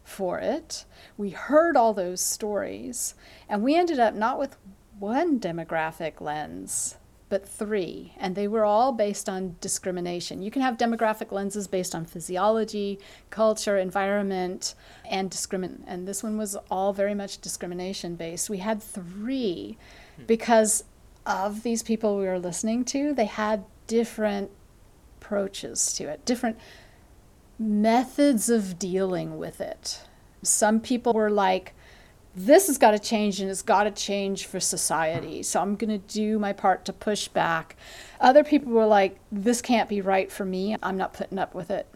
for 0.04 0.38
it. 0.38 0.84
We 1.16 1.30
heard 1.30 1.76
all 1.76 1.92
those 1.92 2.20
stories, 2.20 3.14
and 3.48 3.62
we 3.62 3.74
ended 3.74 3.98
up 3.98 4.14
not 4.14 4.38
with 4.38 4.56
one 4.98 5.40
demographic 5.40 6.20
lens, 6.20 6.96
but 7.28 7.48
three, 7.48 8.12
and 8.18 8.36
they 8.36 8.46
were 8.46 8.64
all 8.64 8.92
based 8.92 9.28
on 9.28 9.56
discrimination. 9.60 10.42
You 10.42 10.50
can 10.50 10.62
have 10.62 10.78
demographic 10.78 11.32
lenses 11.32 11.66
based 11.66 11.94
on 11.94 12.04
physiology, 12.04 13.00
culture, 13.30 13.76
environment, 13.76 14.74
and 15.10 15.30
discrimin. 15.30 15.82
And 15.86 16.06
this 16.06 16.22
one 16.22 16.38
was 16.38 16.56
all 16.70 16.92
very 16.92 17.14
much 17.14 17.40
discrimination 17.40 18.14
based. 18.14 18.48
We 18.48 18.58
had 18.58 18.80
three 18.82 19.76
because 20.26 20.84
of 21.24 21.64
these 21.64 21.82
people 21.82 22.16
we 22.16 22.26
were 22.26 22.38
listening 22.38 22.84
to. 22.86 23.12
They 23.12 23.24
had 23.24 23.64
different 23.88 24.50
approaches 25.20 25.92
to 25.94 26.04
it, 26.04 26.24
different 26.24 26.58
methods 27.58 28.48
of 28.48 28.78
dealing 28.78 29.38
with 29.38 29.60
it. 29.60 30.02
Some 30.42 30.80
people 30.80 31.12
were 31.12 31.30
like, 31.30 31.74
this 32.36 32.66
has 32.66 32.76
got 32.76 32.90
to 32.90 32.98
change 32.98 33.40
and 33.40 33.50
it's 33.50 33.62
got 33.62 33.84
to 33.84 33.90
change 33.90 34.44
for 34.44 34.60
society. 34.60 35.42
So 35.42 35.60
I'm 35.60 35.74
going 35.74 35.98
to 35.98 36.06
do 36.14 36.38
my 36.38 36.52
part 36.52 36.84
to 36.84 36.92
push 36.92 37.28
back. 37.28 37.76
Other 38.20 38.44
people 38.44 38.72
were 38.72 38.84
like, 38.84 39.18
this 39.32 39.62
can't 39.62 39.88
be 39.88 40.02
right 40.02 40.30
for 40.30 40.44
me. 40.44 40.76
I'm 40.82 40.98
not 40.98 41.14
putting 41.14 41.38
up 41.38 41.54
with 41.54 41.70
it. 41.70 41.88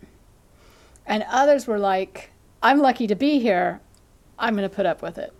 And 1.05 1.27
others 1.31 1.67
were 1.67 1.79
like, 1.79 2.31
I'm 2.63 2.79
lucky 2.81 3.07
to 3.07 3.15
be 3.15 3.39
here. 3.39 3.83
I'm 4.39 4.57
going 4.57 4.69
to 4.69 4.75
put 4.75 4.87
up 4.87 5.03
with 5.03 5.19
it. 5.19 5.35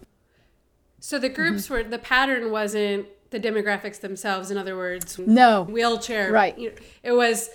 So 0.99 1.19
the 1.19 1.31
groups 1.31 1.65
mm-hmm. 1.65 1.75
were, 1.75 1.83
the 1.85 1.99
pattern 1.99 2.51
wasn't 2.53 3.07
the 3.31 3.41
demographics 3.41 4.01
themselves. 4.01 4.51
In 4.51 4.59
other 4.59 4.77
words, 4.77 5.19
no 5.19 5.63
wheelchair. 5.63 6.31
Right. 6.31 6.59
It 7.03 7.13
was 7.13 7.49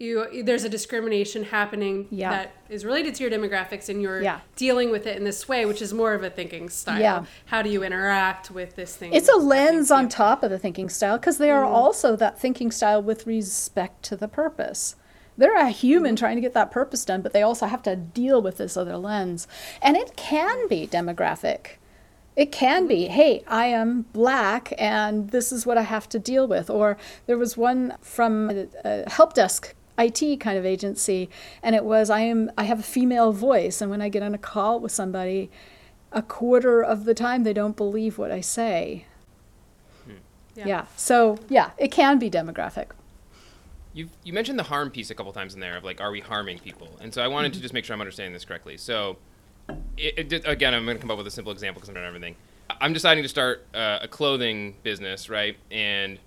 you 0.00 0.42
there's 0.42 0.64
a 0.64 0.68
discrimination 0.68 1.44
happening 1.44 2.08
yeah. 2.10 2.30
that 2.30 2.54
is 2.70 2.84
related 2.84 3.14
to 3.14 3.22
your 3.22 3.30
demographics 3.30 3.88
and 3.90 4.00
you're 4.00 4.22
yeah. 4.22 4.40
dealing 4.56 4.90
with 4.90 5.06
it 5.06 5.16
in 5.16 5.24
this 5.24 5.46
way 5.46 5.66
which 5.66 5.82
is 5.82 5.92
more 5.92 6.14
of 6.14 6.24
a 6.24 6.30
thinking 6.30 6.68
style 6.70 7.00
yeah. 7.00 7.24
how 7.46 7.60
do 7.60 7.68
you 7.68 7.84
interact 7.84 8.50
with 8.50 8.74
this 8.76 8.96
thing 8.96 9.12
it's 9.12 9.28
a 9.28 9.36
lens 9.36 9.90
on 9.90 10.08
top 10.08 10.42
of 10.42 10.50
the 10.50 10.58
thinking 10.58 10.88
style 10.88 11.18
because 11.18 11.36
they 11.36 11.50
are 11.50 11.64
mm. 11.64 11.68
also 11.68 12.16
that 12.16 12.40
thinking 12.40 12.70
style 12.70 13.02
with 13.02 13.26
respect 13.26 14.02
to 14.02 14.16
the 14.16 14.26
purpose 14.26 14.96
they're 15.36 15.56
a 15.56 15.68
human 15.68 16.14
mm. 16.14 16.18
trying 16.18 16.36
to 16.36 16.42
get 16.42 16.54
that 16.54 16.70
purpose 16.70 17.04
done 17.04 17.20
but 17.20 17.34
they 17.34 17.42
also 17.42 17.66
have 17.66 17.82
to 17.82 17.94
deal 17.94 18.40
with 18.40 18.56
this 18.56 18.76
other 18.76 18.96
lens 18.96 19.46
and 19.82 19.96
it 19.96 20.16
can 20.16 20.66
be 20.66 20.86
demographic 20.86 21.76
it 22.36 22.52
can 22.52 22.86
be, 22.86 23.08
hey, 23.08 23.42
I 23.48 23.66
am 23.66 24.02
black 24.12 24.72
and 24.78 25.28
this 25.30 25.52
is 25.52 25.66
what 25.66 25.76
I 25.76 25.82
have 25.82 26.08
to 26.10 26.18
deal 26.18 26.46
with. 26.46 26.70
Or 26.70 26.96
there 27.26 27.36
was 27.36 27.56
one 27.56 27.96
from 28.00 28.68
a 28.84 29.10
help 29.10 29.34
desk 29.34 29.74
IT 30.00 30.40
kind 30.40 30.58
of 30.58 30.64
agency, 30.64 31.28
and 31.62 31.74
it 31.74 31.84
was 31.84 32.10
I 32.10 32.20
am 32.20 32.50
I 32.56 32.64
have 32.64 32.80
a 32.80 32.84
female 32.84 33.32
voice, 33.32 33.80
and 33.80 33.90
when 33.90 34.00
I 34.00 34.08
get 34.08 34.22
on 34.22 34.34
a 34.34 34.38
call 34.38 34.80
with 34.80 34.92
somebody, 34.92 35.50
a 36.12 36.22
quarter 36.22 36.82
of 36.82 37.04
the 37.04 37.14
time 37.14 37.44
they 37.44 37.52
don't 37.52 37.76
believe 37.76 38.18
what 38.18 38.30
I 38.30 38.40
say. 38.40 39.04
Hmm. 40.04 40.12
Yeah. 40.56 40.66
yeah. 40.66 40.86
So 40.96 41.38
yeah, 41.48 41.70
it 41.78 41.92
can 41.92 42.18
be 42.18 42.30
demographic. 42.30 42.86
You 43.92 44.08
you 44.22 44.32
mentioned 44.32 44.58
the 44.58 44.64
harm 44.64 44.90
piece 44.90 45.10
a 45.10 45.14
couple 45.14 45.32
times 45.32 45.54
in 45.54 45.60
there 45.60 45.76
of 45.76 45.84
like, 45.84 46.00
are 46.00 46.10
we 46.10 46.20
harming 46.20 46.60
people? 46.60 46.88
And 47.00 47.12
so 47.12 47.22
I 47.22 47.28
wanted 47.28 47.52
mm-hmm. 47.52 47.58
to 47.58 47.62
just 47.62 47.74
make 47.74 47.84
sure 47.84 47.94
I'm 47.94 48.00
understanding 48.00 48.32
this 48.32 48.44
correctly. 48.44 48.76
So, 48.76 49.16
it, 49.96 50.32
it, 50.32 50.42
again, 50.46 50.74
I'm 50.74 50.84
going 50.84 50.96
to 50.96 51.00
come 51.00 51.10
up 51.10 51.18
with 51.18 51.26
a 51.26 51.30
simple 51.30 51.52
example 51.52 51.80
because 51.80 51.88
I'm 51.88 51.96
not 51.96 52.04
everything. 52.04 52.36
I'm 52.80 52.92
deciding 52.92 53.24
to 53.24 53.28
start 53.28 53.66
uh, 53.74 53.98
a 54.02 54.08
clothing 54.08 54.76
business, 54.82 55.28
right? 55.28 55.56
And 55.70 56.18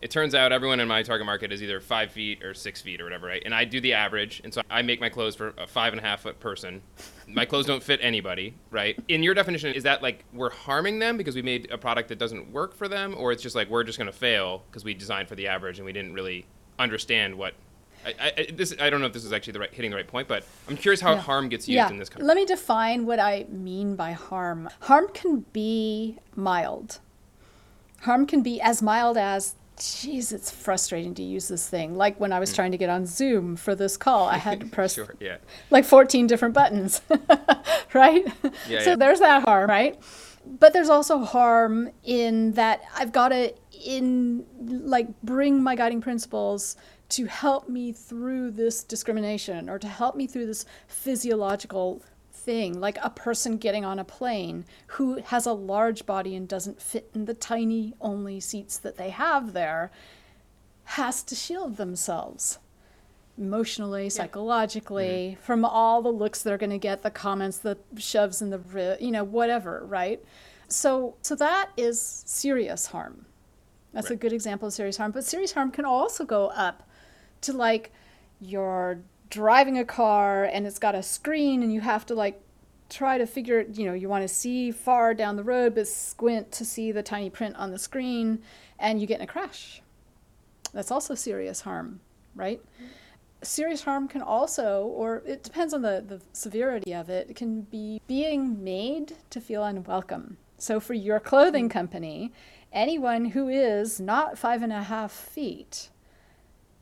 it 0.00 0.10
turns 0.10 0.34
out 0.34 0.52
everyone 0.52 0.80
in 0.80 0.88
my 0.88 1.02
target 1.02 1.26
market 1.26 1.52
is 1.52 1.62
either 1.62 1.80
five 1.80 2.12
feet 2.12 2.44
or 2.44 2.54
six 2.54 2.80
feet 2.80 3.00
or 3.00 3.04
whatever, 3.04 3.26
right? 3.26 3.42
And 3.44 3.54
I 3.54 3.64
do 3.64 3.80
the 3.80 3.92
average, 3.92 4.40
and 4.44 4.52
so 4.52 4.62
I 4.70 4.82
make 4.82 5.00
my 5.00 5.08
clothes 5.08 5.34
for 5.34 5.54
a 5.58 5.66
five 5.66 5.92
and 5.92 6.00
a 6.00 6.02
half 6.02 6.20
foot 6.20 6.38
person. 6.40 6.82
My 7.26 7.44
clothes 7.44 7.66
don't 7.66 7.82
fit 7.82 8.00
anybody, 8.02 8.54
right? 8.70 8.98
In 9.08 9.22
your 9.22 9.34
definition, 9.34 9.74
is 9.74 9.82
that 9.82 10.02
like 10.02 10.24
we're 10.32 10.50
harming 10.50 10.98
them 10.98 11.16
because 11.16 11.34
we 11.34 11.42
made 11.42 11.70
a 11.70 11.78
product 11.78 12.08
that 12.10 12.18
doesn't 12.18 12.52
work 12.52 12.74
for 12.74 12.88
them, 12.88 13.14
or 13.18 13.32
it's 13.32 13.42
just 13.42 13.56
like 13.56 13.68
we're 13.68 13.84
just 13.84 13.98
going 13.98 14.10
to 14.10 14.16
fail 14.16 14.62
because 14.70 14.84
we 14.84 14.94
designed 14.94 15.28
for 15.28 15.34
the 15.34 15.48
average 15.48 15.78
and 15.78 15.86
we 15.86 15.92
didn't 15.92 16.12
really 16.12 16.46
understand 16.78 17.34
what 17.34 17.54
I, 18.06 18.32
I, 18.36 18.46
this, 18.52 18.74
I 18.80 18.90
don't 18.90 19.00
know 19.00 19.06
if 19.06 19.12
this 19.12 19.24
is 19.24 19.32
actually 19.32 19.54
the 19.54 19.60
right, 19.60 19.74
hitting 19.74 19.90
the 19.90 19.96
right 19.96 20.06
point, 20.06 20.28
but 20.28 20.44
I'm 20.68 20.76
curious 20.76 21.00
how 21.00 21.12
yeah. 21.12 21.20
harm 21.20 21.48
gets 21.48 21.68
used 21.68 21.76
yeah. 21.76 21.90
in 21.90 21.98
this 21.98 22.08
country. 22.08 22.26
Let 22.26 22.36
me 22.36 22.46
define 22.46 23.06
what 23.06 23.18
I 23.18 23.46
mean 23.48 23.96
by 23.96 24.12
harm. 24.12 24.68
Harm 24.80 25.08
can 25.12 25.44
be 25.52 26.18
mild. 26.36 27.00
Harm 28.02 28.26
can 28.26 28.42
be 28.42 28.60
as 28.60 28.80
mild 28.80 29.18
as 29.18 29.56
geez, 29.78 30.32
it's 30.32 30.50
frustrating 30.50 31.14
to 31.14 31.22
use 31.22 31.48
this 31.48 31.68
thing. 31.68 31.96
Like 31.96 32.18
when 32.20 32.32
I 32.32 32.40
was 32.40 32.52
mm. 32.52 32.56
trying 32.56 32.72
to 32.72 32.78
get 32.78 32.90
on 32.90 33.06
Zoom 33.06 33.56
for 33.56 33.74
this 33.74 33.96
call, 33.96 34.28
I 34.28 34.38
had 34.38 34.60
to 34.60 34.66
press 34.70 34.94
sure, 34.94 35.14
yeah. 35.20 35.38
like 35.70 35.84
14 35.84 36.26
different 36.26 36.54
buttons, 36.54 37.02
right? 37.94 38.26
Yeah, 38.68 38.82
so 38.82 38.90
yeah. 38.90 38.96
there's 38.96 39.20
that 39.20 39.44
harm, 39.44 39.68
right? 39.68 39.98
But 40.46 40.72
there's 40.72 40.88
also 40.88 41.18
harm 41.20 41.90
in 42.04 42.52
that 42.52 42.82
I've 42.96 43.12
got 43.12 43.28
to 43.28 43.54
in 43.84 44.44
like 44.60 45.08
bring 45.22 45.62
my 45.62 45.74
guiding 45.76 46.00
principles 46.00 46.76
to 47.10 47.26
help 47.26 47.68
me 47.68 47.92
through 47.92 48.50
this 48.50 48.84
discrimination 48.84 49.68
or 49.68 49.78
to 49.78 49.88
help 49.88 50.16
me 50.16 50.26
through 50.26 50.46
this 50.46 50.64
physiological 50.88 52.02
thing, 52.48 52.80
like 52.80 52.96
a 53.02 53.10
person 53.10 53.58
getting 53.58 53.84
on 53.84 53.98
a 53.98 54.04
plane 54.04 54.64
who 54.86 55.20
has 55.20 55.44
a 55.44 55.52
large 55.52 56.06
body 56.06 56.34
and 56.34 56.48
doesn't 56.48 56.80
fit 56.80 57.10
in 57.14 57.26
the 57.26 57.34
tiny 57.34 57.92
only 58.00 58.40
seats 58.40 58.78
that 58.78 58.96
they 58.96 59.10
have 59.10 59.52
there, 59.52 59.90
has 60.84 61.22
to 61.22 61.34
shield 61.34 61.76
themselves 61.76 62.58
emotionally, 63.36 64.04
yeah. 64.04 64.08
psychologically, 64.08 65.32
mm-hmm. 65.32 65.42
from 65.42 65.62
all 65.62 66.00
the 66.00 66.08
looks 66.08 66.40
they're 66.40 66.56
going 66.56 66.70
to 66.70 66.78
get, 66.78 67.02
the 67.02 67.10
comments, 67.10 67.58
the 67.58 67.76
shoves 67.98 68.40
in 68.40 68.48
the, 68.48 68.96
you 68.98 69.10
know, 69.10 69.24
whatever, 69.24 69.84
right? 69.84 70.24
So, 70.68 71.16
so 71.20 71.34
that 71.34 71.68
is 71.76 72.00
serious 72.00 72.86
harm. 72.86 73.26
That's 73.92 74.08
right. 74.08 74.16
a 74.16 74.18
good 74.18 74.32
example 74.32 74.68
of 74.68 74.72
serious 74.72 74.96
harm. 74.96 75.12
But 75.12 75.24
serious 75.24 75.52
harm 75.52 75.70
can 75.70 75.84
also 75.84 76.24
go 76.24 76.46
up 76.46 76.88
to 77.42 77.52
like 77.52 77.92
your 78.40 79.00
driving 79.30 79.78
a 79.78 79.84
car 79.84 80.44
and 80.44 80.66
it's 80.66 80.78
got 80.78 80.94
a 80.94 81.02
screen 81.02 81.62
and 81.62 81.72
you 81.72 81.80
have 81.80 82.06
to 82.06 82.14
like 82.14 82.40
try 82.88 83.18
to 83.18 83.26
figure 83.26 83.66
you 83.72 83.84
know 83.84 83.92
you 83.92 84.08
want 84.08 84.22
to 84.22 84.28
see 84.28 84.70
far 84.70 85.12
down 85.12 85.36
the 85.36 85.44
road 85.44 85.74
but 85.74 85.86
squint 85.86 86.50
to 86.50 86.64
see 86.64 86.90
the 86.90 87.02
tiny 87.02 87.28
print 87.28 87.54
on 87.56 87.70
the 87.70 87.78
screen 87.78 88.40
and 88.78 89.00
you 89.00 89.06
get 89.06 89.18
in 89.18 89.24
a 89.24 89.26
crash. 89.26 89.82
That's 90.72 90.90
also 90.90 91.14
serious 91.14 91.62
harm 91.62 92.00
right? 92.34 92.62
Serious 93.42 93.82
harm 93.82 94.08
can 94.08 94.22
also 94.22 94.84
or 94.84 95.22
it 95.26 95.42
depends 95.42 95.74
on 95.74 95.82
the, 95.82 96.04
the 96.06 96.20
severity 96.32 96.94
of 96.94 97.10
it, 97.10 97.30
it 97.30 97.36
can 97.36 97.62
be 97.62 98.00
being 98.06 98.62
made 98.64 99.16
to 99.30 99.40
feel 99.40 99.64
unwelcome. 99.64 100.38
So 100.56 100.80
for 100.80 100.94
your 100.94 101.20
clothing 101.20 101.68
mm-hmm. 101.68 101.78
company 101.78 102.32
anyone 102.72 103.26
who 103.26 103.48
is 103.48 104.00
not 104.00 104.38
five 104.38 104.62
and 104.62 104.72
a 104.72 104.82
half 104.82 105.12
feet 105.12 105.90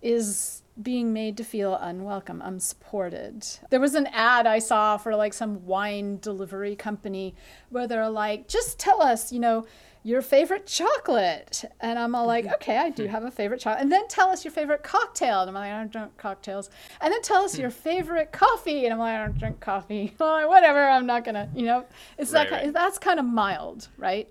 is 0.02 0.62
being 0.80 1.12
made 1.12 1.36
to 1.38 1.44
feel 1.44 1.74
unwelcome, 1.76 2.42
unsupported. 2.42 3.46
There 3.70 3.80
was 3.80 3.94
an 3.94 4.06
ad 4.08 4.46
I 4.46 4.58
saw 4.58 4.96
for 4.98 5.16
like 5.16 5.32
some 5.32 5.64
wine 5.64 6.18
delivery 6.20 6.76
company 6.76 7.34
where 7.70 7.86
they're 7.86 8.10
like, 8.10 8.48
just 8.48 8.78
tell 8.78 9.00
us, 9.00 9.32
you 9.32 9.40
know, 9.40 9.66
your 10.02 10.22
favorite 10.22 10.66
chocolate. 10.66 11.64
And 11.80 11.98
I'm 11.98 12.14
all 12.14 12.26
like, 12.26 12.44
mm-hmm. 12.44 12.54
okay, 12.54 12.76
I 12.76 12.90
do 12.90 13.06
have 13.06 13.24
a 13.24 13.30
favorite 13.30 13.60
chocolate. 13.60 13.82
And 13.82 13.90
then 13.90 14.06
tell 14.06 14.28
us 14.28 14.44
your 14.44 14.52
favorite 14.52 14.82
cocktail. 14.82 15.40
And 15.40 15.50
I'm 15.50 15.54
like, 15.54 15.72
I 15.72 15.78
don't 15.78 15.90
drink 15.90 16.16
cocktails. 16.16 16.70
And 17.00 17.12
then 17.12 17.22
tell 17.22 17.42
us 17.42 17.58
your 17.58 17.70
favorite 17.70 18.30
coffee. 18.30 18.84
And 18.84 18.92
I'm 18.92 19.00
like, 19.00 19.16
I 19.16 19.24
don't 19.24 19.38
drink 19.38 19.60
coffee. 19.60 20.14
like, 20.20 20.48
Whatever, 20.48 20.88
I'm 20.88 21.06
not 21.06 21.24
gonna, 21.24 21.48
you 21.56 21.64
know, 21.64 21.86
it's 22.18 22.32
right, 22.32 22.48
that 22.48 22.54
right. 22.54 22.62
Kind, 22.64 22.76
that's 22.76 22.98
kind 22.98 23.18
of 23.18 23.24
mild, 23.24 23.88
right? 23.96 24.28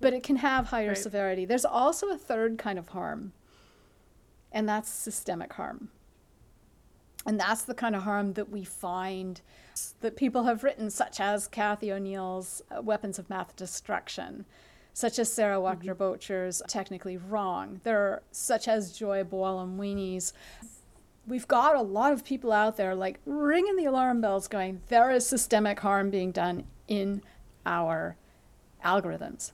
But 0.00 0.12
it 0.12 0.22
can 0.22 0.36
have 0.36 0.66
higher 0.66 0.88
right. 0.88 0.98
severity. 0.98 1.44
There's 1.46 1.64
also 1.64 2.10
a 2.10 2.18
third 2.18 2.58
kind 2.58 2.78
of 2.78 2.88
harm 2.90 3.32
and 4.54 4.66
that's 4.68 4.88
systemic 4.88 5.52
harm. 5.52 5.90
And 7.26 7.38
that's 7.40 7.62
the 7.62 7.74
kind 7.74 7.96
of 7.96 8.02
harm 8.02 8.34
that 8.34 8.50
we 8.50 8.64
find 8.64 9.40
that 10.00 10.16
people 10.16 10.44
have 10.44 10.62
written, 10.62 10.90
such 10.90 11.20
as 11.20 11.48
Cathy 11.48 11.92
O'Neil's 11.92 12.62
uh, 12.70 12.80
Weapons 12.80 13.18
of 13.18 13.28
Math 13.28 13.56
Destruction, 13.56 14.44
such 14.92 15.18
as 15.18 15.32
Sarah 15.32 15.56
mm-hmm. 15.56 16.66
Technically 16.68 17.16
Wrong. 17.16 17.80
There 17.82 17.98
are 17.98 18.22
such 18.30 18.68
as 18.68 18.96
Joy 18.96 19.24
Buolamwini's. 19.24 20.32
We've 21.26 21.48
got 21.48 21.74
a 21.74 21.82
lot 21.82 22.12
of 22.12 22.24
people 22.24 22.52
out 22.52 22.76
there 22.76 22.94
like 22.94 23.18
ringing 23.24 23.76
the 23.76 23.86
alarm 23.86 24.20
bells 24.20 24.46
going, 24.46 24.82
there 24.88 25.10
is 25.10 25.26
systemic 25.26 25.80
harm 25.80 26.10
being 26.10 26.30
done 26.30 26.64
in 26.86 27.22
our 27.64 28.16
algorithms, 28.84 29.52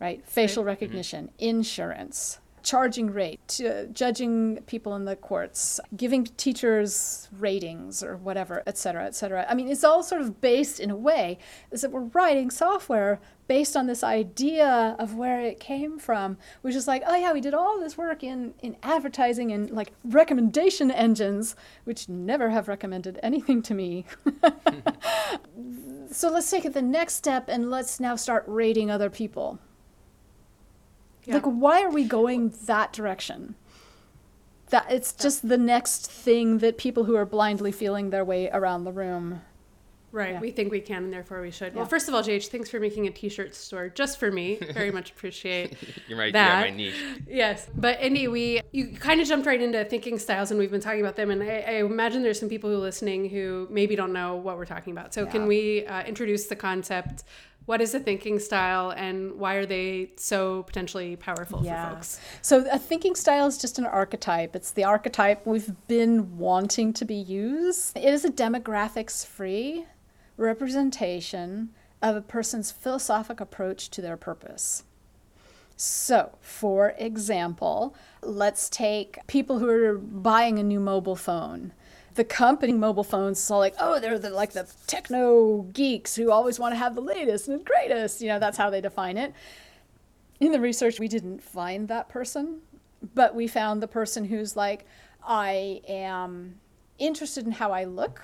right? 0.00 0.26
Facial 0.26 0.62
mm-hmm. 0.62 0.68
recognition, 0.68 1.30
insurance, 1.38 2.40
charging 2.62 3.10
rate, 3.10 3.60
uh, 3.64 3.84
judging 3.86 4.62
people 4.66 4.94
in 4.94 5.04
the 5.04 5.16
courts, 5.16 5.80
giving 5.96 6.24
teachers 6.24 7.28
ratings 7.38 8.02
or 8.02 8.16
whatever, 8.16 8.62
et 8.66 8.78
cetera, 8.78 9.04
et 9.04 9.14
cetera. 9.14 9.46
I 9.48 9.54
mean, 9.54 9.68
it's 9.68 9.84
all 9.84 10.02
sort 10.02 10.20
of 10.20 10.40
based 10.40 10.80
in 10.80 10.90
a 10.90 10.96
way 10.96 11.38
is 11.70 11.82
that 11.82 11.90
we're 11.90 12.00
writing 12.00 12.50
software 12.50 13.20
based 13.46 13.76
on 13.76 13.86
this 13.86 14.04
idea 14.04 14.94
of 14.98 15.14
where 15.14 15.40
it 15.40 15.58
came 15.58 15.98
from, 15.98 16.36
which 16.60 16.74
is 16.74 16.86
like, 16.86 17.02
oh 17.06 17.16
yeah, 17.16 17.32
we 17.32 17.40
did 17.40 17.54
all 17.54 17.80
this 17.80 17.96
work 17.96 18.22
in, 18.22 18.52
in 18.60 18.76
advertising 18.82 19.52
and 19.52 19.70
like 19.70 19.92
recommendation 20.04 20.90
engines, 20.90 21.56
which 21.84 22.08
never 22.08 22.50
have 22.50 22.68
recommended 22.68 23.18
anything 23.22 23.62
to 23.62 23.74
me. 23.74 24.04
so 26.10 26.30
let's 26.30 26.50
take 26.50 26.64
it 26.64 26.74
the 26.74 26.82
next 26.82 27.14
step 27.14 27.48
and 27.48 27.70
let's 27.70 28.00
now 28.00 28.16
start 28.16 28.44
rating 28.46 28.90
other 28.90 29.10
people 29.10 29.58
Yeah. 31.28 31.34
Like, 31.34 31.44
why 31.44 31.82
are 31.82 31.90
we 31.90 32.04
going 32.04 32.54
that 32.64 32.92
direction? 32.92 33.54
That 34.70 34.86
it's 34.90 35.12
just 35.12 35.46
the 35.48 35.58
next 35.58 36.10
thing 36.10 36.58
that 36.58 36.78
people 36.78 37.04
who 37.04 37.16
are 37.16 37.26
blindly 37.26 37.72
feeling 37.72 38.10
their 38.10 38.24
way 38.24 38.50
around 38.50 38.84
the 38.84 38.92
room. 38.92 39.42
Right. 40.10 40.32
Yeah. 40.32 40.40
We 40.40 40.52
think 40.52 40.72
we 40.72 40.80
can, 40.80 41.04
and 41.04 41.12
therefore 41.12 41.42
we 41.42 41.50
should. 41.50 41.74
Well, 41.74 41.84
first 41.84 42.08
of 42.08 42.14
all, 42.14 42.22
JH, 42.22 42.48
thanks 42.48 42.70
for 42.70 42.80
making 42.80 43.06
a 43.06 43.10
T-shirt 43.10 43.54
store 43.54 43.90
just 43.90 44.18
for 44.18 44.32
me. 44.32 44.58
Very 44.72 44.90
much 44.90 45.10
appreciate. 45.10 45.76
You're 46.08 46.16
my, 46.16 46.30
that. 46.30 46.64
yeah, 46.64 46.70
my 46.70 46.76
niche. 46.76 46.94
Yes, 47.28 47.68
but 47.74 48.00
Indy, 48.00 48.26
we 48.26 48.62
you 48.72 48.88
kind 48.88 49.20
of 49.20 49.28
jumped 49.28 49.46
right 49.46 49.60
into 49.60 49.84
thinking 49.84 50.18
styles, 50.18 50.50
and 50.50 50.58
we've 50.58 50.70
been 50.70 50.80
talking 50.80 51.00
about 51.00 51.16
them. 51.16 51.30
And 51.30 51.42
I, 51.42 51.64
I 51.66 51.72
imagine 51.84 52.22
there's 52.22 52.40
some 52.40 52.48
people 52.48 52.70
who 52.70 52.76
are 52.76 52.80
listening 52.80 53.28
who 53.28 53.68
maybe 53.70 53.96
don't 53.96 54.14
know 54.14 54.36
what 54.36 54.56
we're 54.56 54.64
talking 54.64 54.92
about. 54.92 55.12
So 55.12 55.26
can 55.26 55.46
we 55.46 55.84
uh, 55.86 56.04
introduce 56.04 56.46
the 56.46 56.56
concept? 56.56 57.24
What 57.68 57.82
is 57.82 57.92
a 57.92 58.00
thinking 58.00 58.38
style, 58.38 58.94
and 58.96 59.38
why 59.38 59.56
are 59.56 59.66
they 59.66 60.12
so 60.16 60.62
potentially 60.62 61.16
powerful 61.16 61.62
for 61.62 61.90
folks? 61.90 62.18
So 62.40 62.66
a 62.72 62.78
thinking 62.78 63.14
style 63.14 63.46
is 63.46 63.58
just 63.58 63.78
an 63.78 63.84
archetype. 63.84 64.56
It's 64.56 64.70
the 64.70 64.84
archetype 64.84 65.46
we've 65.46 65.72
been 65.86 66.38
wanting 66.38 66.94
to 66.94 67.04
be 67.04 67.14
used. 67.14 67.94
It 67.94 68.04
is 68.04 68.24
a 68.24 68.30
demographics 68.30 69.26
free 69.26 69.84
representation 70.38 71.68
of 72.00 72.16
a 72.16 72.22
person's 72.22 72.70
philosophic 72.70 73.38
approach 73.38 73.90
to 73.90 74.00
their 74.00 74.16
purpose. 74.16 74.84
So, 75.76 76.38
for 76.40 76.94
example, 76.96 77.94
let's 78.22 78.70
take 78.70 79.18
people 79.26 79.58
who 79.58 79.68
are 79.68 79.98
buying 79.98 80.58
a 80.58 80.62
new 80.62 80.80
mobile 80.80 81.16
phone. 81.16 81.74
The 82.18 82.24
company 82.24 82.72
mobile 82.72 83.04
phones 83.04 83.38
is 83.38 83.48
all 83.48 83.60
like, 83.60 83.76
oh, 83.78 84.00
they're 84.00 84.18
the, 84.18 84.30
like 84.30 84.50
the 84.50 84.66
techno 84.88 85.62
geeks 85.72 86.16
who 86.16 86.32
always 86.32 86.58
want 86.58 86.72
to 86.72 86.76
have 86.76 86.96
the 86.96 87.00
latest 87.00 87.46
and 87.46 87.64
greatest. 87.64 88.20
You 88.20 88.26
know, 88.26 88.40
that's 88.40 88.58
how 88.58 88.70
they 88.70 88.80
define 88.80 89.16
it. 89.16 89.32
In 90.40 90.50
the 90.50 90.58
research, 90.58 90.98
we 90.98 91.06
didn't 91.06 91.40
find 91.40 91.86
that 91.86 92.08
person, 92.08 92.58
but 93.14 93.36
we 93.36 93.46
found 93.46 93.80
the 93.80 93.86
person 93.86 94.24
who's 94.24 94.56
like, 94.56 94.84
I 95.22 95.80
am 95.86 96.58
interested 96.98 97.46
in 97.46 97.52
how 97.52 97.70
I 97.70 97.84
look 97.84 98.20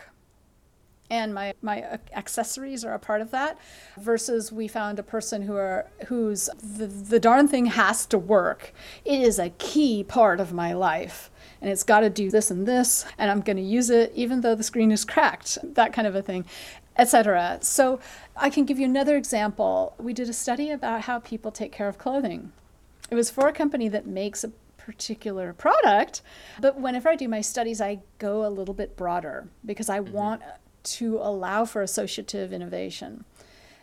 and 1.08 1.32
my 1.32 1.54
my 1.62 1.98
accessories 2.14 2.84
are 2.84 2.94
a 2.94 2.98
part 2.98 3.20
of 3.20 3.30
that 3.30 3.58
versus 3.98 4.50
we 4.50 4.66
found 4.66 4.98
a 4.98 5.02
person 5.02 5.42
who 5.42 5.54
are 5.54 5.86
who's 6.06 6.48
the, 6.60 6.86
the 6.86 7.20
darn 7.20 7.46
thing 7.46 7.66
has 7.66 8.06
to 8.06 8.18
work 8.18 8.72
it 9.04 9.20
is 9.20 9.38
a 9.38 9.50
key 9.50 10.02
part 10.02 10.40
of 10.40 10.52
my 10.52 10.72
life 10.72 11.30
and 11.64 11.72
it's 11.72 11.82
got 11.82 12.00
to 12.00 12.10
do 12.10 12.30
this 12.30 12.50
and 12.50 12.68
this 12.68 13.06
and 13.16 13.30
i'm 13.30 13.40
going 13.40 13.56
to 13.56 13.62
use 13.62 13.88
it 13.88 14.12
even 14.14 14.42
though 14.42 14.54
the 14.54 14.62
screen 14.62 14.92
is 14.92 15.02
cracked 15.02 15.56
that 15.62 15.94
kind 15.94 16.06
of 16.06 16.14
a 16.14 16.20
thing 16.20 16.44
etc 16.98 17.58
so 17.62 17.98
i 18.36 18.50
can 18.50 18.66
give 18.66 18.78
you 18.78 18.84
another 18.84 19.16
example. 19.16 19.94
We 19.98 20.12
did 20.12 20.28
a 20.28 20.34
study 20.34 20.70
about 20.70 21.02
how 21.02 21.18
people 21.20 21.50
take 21.50 21.72
care 21.72 21.88
of 21.88 21.98
clothing. 21.98 22.52
It 23.10 23.14
was 23.14 23.30
for 23.30 23.48
a 23.48 23.52
company 23.52 23.88
that 23.88 24.06
makes 24.06 24.44
a 24.44 24.52
particular 24.76 25.54
product 25.54 26.20
but 26.60 26.78
whenever 26.78 27.08
i 27.08 27.16
do 27.16 27.26
my 27.26 27.40
studies 27.40 27.80
i 27.80 28.00
go 28.18 28.46
a 28.46 28.50
little 28.50 28.74
bit 28.74 28.98
broader 28.98 29.48
because 29.64 29.88
i 29.88 29.98
mm-hmm. 29.98 30.12
want 30.12 30.42
to 30.84 31.16
allow 31.16 31.64
for 31.64 31.82
associative 31.82 32.52
innovation. 32.52 33.24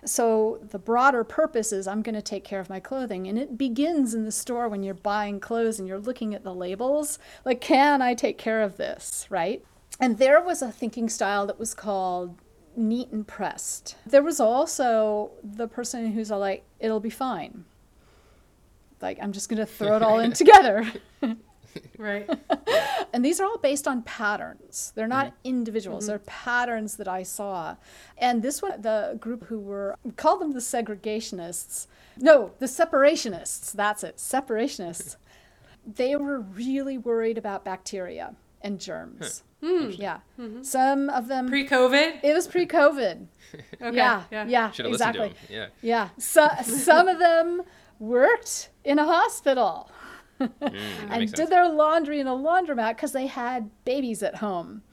So 0.05 0.59
the 0.69 0.79
broader 0.79 1.23
purpose 1.23 1.71
is 1.71 1.87
I'm 1.87 2.01
going 2.01 2.15
to 2.15 2.21
take 2.21 2.43
care 2.43 2.59
of 2.59 2.69
my 2.69 2.79
clothing. 2.79 3.27
And 3.27 3.37
it 3.37 3.57
begins 3.57 4.13
in 4.13 4.25
the 4.25 4.31
store 4.31 4.67
when 4.67 4.83
you're 4.83 4.93
buying 4.93 5.39
clothes 5.39 5.79
and 5.79 5.87
you're 5.87 5.99
looking 5.99 6.33
at 6.33 6.43
the 6.43 6.53
labels. 6.53 7.19
Like, 7.45 7.61
can 7.61 8.01
I 8.01 8.13
take 8.13 8.37
care 8.37 8.61
of 8.61 8.77
this? 8.77 9.27
Right? 9.29 9.63
And 9.99 10.17
there 10.17 10.41
was 10.41 10.61
a 10.61 10.71
thinking 10.71 11.09
style 11.09 11.45
that 11.47 11.59
was 11.59 11.73
called 11.73 12.37
neat 12.75 13.09
and 13.11 13.27
pressed. 13.27 13.95
There 14.05 14.23
was 14.23 14.39
also 14.39 15.31
the 15.43 15.67
person 15.67 16.11
who's 16.13 16.31
all 16.31 16.39
like, 16.39 16.63
it'll 16.79 16.99
be 16.99 17.09
fine. 17.09 17.65
Like, 19.01 19.17
I'm 19.21 19.31
just 19.31 19.49
going 19.49 19.59
to 19.59 19.65
throw 19.65 19.95
it 19.95 20.03
all 20.03 20.19
in 20.19 20.33
together. 20.33 20.91
Right. 21.97 22.29
And 23.13 23.25
these 23.25 23.41
are 23.41 23.45
all 23.45 23.57
based 23.57 23.89
on 23.89 24.03
patterns. 24.03 24.93
They're 24.95 25.05
not 25.05 25.33
individuals. 25.43 26.03
Mm-hmm. 26.03 26.11
They're 26.11 26.19
patterns 26.19 26.95
that 26.95 27.09
I 27.09 27.23
saw. 27.23 27.75
And 28.17 28.41
this 28.41 28.61
one, 28.61 28.81
the 28.81 29.17
group 29.19 29.47
who 29.47 29.59
were, 29.59 29.97
call 30.15 30.37
them 30.37 30.53
the 30.53 30.59
segregationists. 30.61 31.87
No, 32.17 32.51
the 32.59 32.67
separationists. 32.67 33.73
That's 33.73 34.05
it, 34.05 34.15
separationists. 34.15 35.17
they 35.85 36.15
were 36.15 36.39
really 36.39 36.97
worried 36.97 37.37
about 37.37 37.65
bacteria 37.65 38.35
and 38.61 38.79
germs. 38.79 39.43
Hmm. 39.61 39.89
Yeah. 39.91 40.19
Mm-hmm. 40.39 40.63
Some 40.63 41.09
of 41.09 41.27
them, 41.27 41.49
Pre-COVID. 41.49 42.19
it 42.23 42.33
was 42.33 42.47
pre 42.47 42.65
COVID. 42.65 43.27
Okay. 43.81 43.97
Yeah. 43.97 44.23
Yeah. 44.31 44.71
Should 44.71 44.85
have 44.85 44.93
exactly. 44.93 45.29
to 45.29 45.35
him. 45.35 45.35
Yeah. 45.49 45.65
Yeah. 45.81 46.09
So, 46.17 46.47
some 46.63 47.09
of 47.09 47.19
them 47.19 47.63
worked 47.99 48.69
in 48.85 48.97
a 48.97 49.03
hospital 49.03 49.91
Mm, 50.41 50.75
and 51.09 51.31
did 51.31 51.49
their 51.49 51.69
laundry 51.69 52.19
in 52.19 52.27
a 52.27 52.35
laundromat 52.35 52.95
because 52.95 53.11
they 53.11 53.27
had 53.27 53.69
babies 53.85 54.23
at 54.23 54.37
home. 54.37 54.83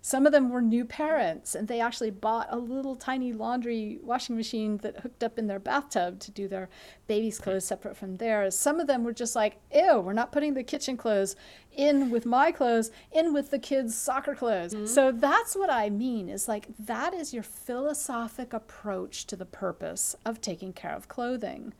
Some 0.00 0.26
of 0.26 0.32
them 0.32 0.50
were 0.50 0.62
new 0.62 0.84
parents 0.84 1.54
and 1.56 1.66
they 1.66 1.80
actually 1.80 2.12
bought 2.12 2.46
a 2.50 2.56
little 2.56 2.94
tiny 2.94 3.32
laundry 3.32 3.98
washing 4.00 4.36
machine 4.36 4.76
that 4.78 5.00
hooked 5.00 5.24
up 5.24 5.38
in 5.38 5.48
their 5.48 5.58
bathtub 5.58 6.20
to 6.20 6.30
do 6.30 6.46
their 6.46 6.68
baby's 7.08 7.38
clothes 7.40 7.64
separate 7.64 7.96
from 7.96 8.16
theirs. 8.16 8.56
Some 8.56 8.78
of 8.78 8.86
them 8.86 9.02
were 9.02 9.12
just 9.12 9.34
like, 9.34 9.60
ew, 9.74 9.98
we're 9.98 10.12
not 10.12 10.30
putting 10.30 10.54
the 10.54 10.62
kitchen 10.62 10.96
clothes 10.96 11.34
in 11.72 12.10
with 12.10 12.24
my 12.24 12.52
clothes, 12.52 12.90
in 13.12 13.32
with 13.32 13.50
the 13.50 13.58
kids' 13.58 13.96
soccer 13.96 14.34
clothes. 14.36 14.74
So 14.90 15.10
that's 15.12 15.56
what 15.56 15.68
I 15.68 15.90
mean 15.90 16.28
is 16.28 16.46
like, 16.48 16.68
that 16.78 17.12
is 17.12 17.34
your 17.34 17.42
philosophic 17.42 18.52
approach 18.52 19.26
to 19.26 19.36
the 19.36 19.44
purpose 19.44 20.14
of 20.24 20.40
taking 20.40 20.72
care 20.72 20.94
of 20.94 21.08
clothing. 21.08 21.74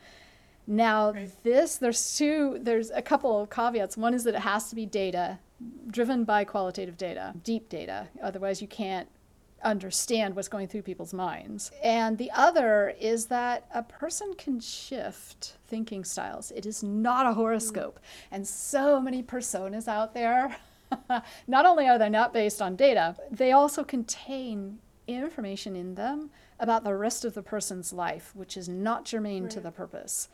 Now, 0.71 1.15
this, 1.45 1.77
there's 1.77 2.17
two, 2.17 2.59
there's 2.61 2.91
a 2.91 3.01
couple 3.01 3.41
of 3.41 3.49
caveats. 3.49 3.97
One 3.97 4.13
is 4.13 4.25
that 4.25 4.35
it 4.35 4.41
has 4.41 4.69
to 4.69 4.77
be 4.77 4.85
data 4.85 5.39
driven 5.91 6.25
by 6.25 6.45
qualitative 6.45 6.99
data, 6.99 7.35
deep 7.43 7.71
data. 7.71 8.09
Otherwise, 8.23 8.61
you 8.61 8.69
can't 8.69 9.09
understand 9.65 10.37
what's 10.37 10.47
going 10.47 10.69
through 10.69 10.83
people's 10.83 11.15
minds. 11.15 11.71
And 11.83 12.19
the 12.19 12.31
other 12.33 12.95
is 13.01 13.27
that 13.27 13.67
a 13.75 13.83
person 13.83 14.35
can 14.37 14.61
shift 14.61 15.55
thinking 15.67 16.05
styles. 16.05 16.53
It 16.53 16.67
is 16.67 16.83
not 16.83 17.27
a 17.27 17.33
horoscope. 17.33 17.99
Mm. 17.99 18.29
And 18.33 18.47
so 18.47 19.01
many 19.01 19.23
personas 19.23 19.89
out 19.89 20.15
there, 20.15 20.57
not 21.47 21.67
only 21.67 21.89
are 21.89 21.99
they 21.99 22.11
not 22.11 22.33
based 22.33 22.63
on 22.63 22.77
data, 22.77 23.17
they 23.31 23.53
also 23.53 23.83
contain 23.83 24.79
information 25.07 25.75
in 25.75 25.95
them 25.95 26.31
about 26.61 26.85
the 26.85 26.95
rest 26.95 27.25
of 27.25 27.35
the 27.35 27.43
person's 27.43 27.93
life, 27.93 28.33
which 28.35 28.57
is 28.57 28.69
not 28.69 29.07
germane 29.07 29.49
to 29.49 29.61
the 29.61 29.71
purpose. 29.71 30.29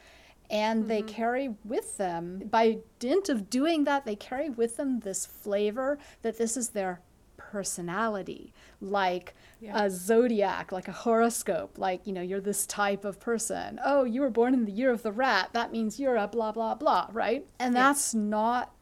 And 0.54 0.88
they 0.88 1.02
mm-hmm. 1.02 1.08
carry 1.08 1.54
with 1.64 1.96
them, 1.96 2.42
by 2.50 2.78
dint 2.98 3.28
of 3.28 3.50
doing 3.50 3.84
that, 3.84 4.04
they 4.04 4.16
carry 4.16 4.48
with 4.48 4.76
them 4.76 5.00
this 5.00 5.26
flavor 5.26 5.98
that 6.22 6.38
this 6.38 6.56
is 6.56 6.70
their 6.70 7.00
personality, 7.36 8.52
like 8.80 9.34
Yeah. 9.60 9.84
a 9.84 9.90
zodiac, 9.90 10.72
like 10.72 10.88
a 10.88 10.92
horoscope, 10.92 11.78
like, 11.78 12.06
you 12.06 12.12
know, 12.12 12.20
you're 12.20 12.40
this 12.40 12.66
type 12.66 13.04
of 13.04 13.18
person. 13.20 13.80
Oh, 13.84 14.04
you 14.04 14.20
were 14.20 14.30
born 14.30 14.54
in 14.54 14.64
the 14.64 14.72
year 14.72 14.90
of 14.90 15.02
the 15.02 15.12
rat. 15.12 15.50
That 15.52 15.72
means 15.72 15.98
you're 16.00 16.16
a 16.16 16.28
blah, 16.28 16.52
blah, 16.52 16.74
blah, 16.74 17.08
right? 17.12 17.46
And 17.58 17.74
that's 17.74 18.14
not 18.14 18.72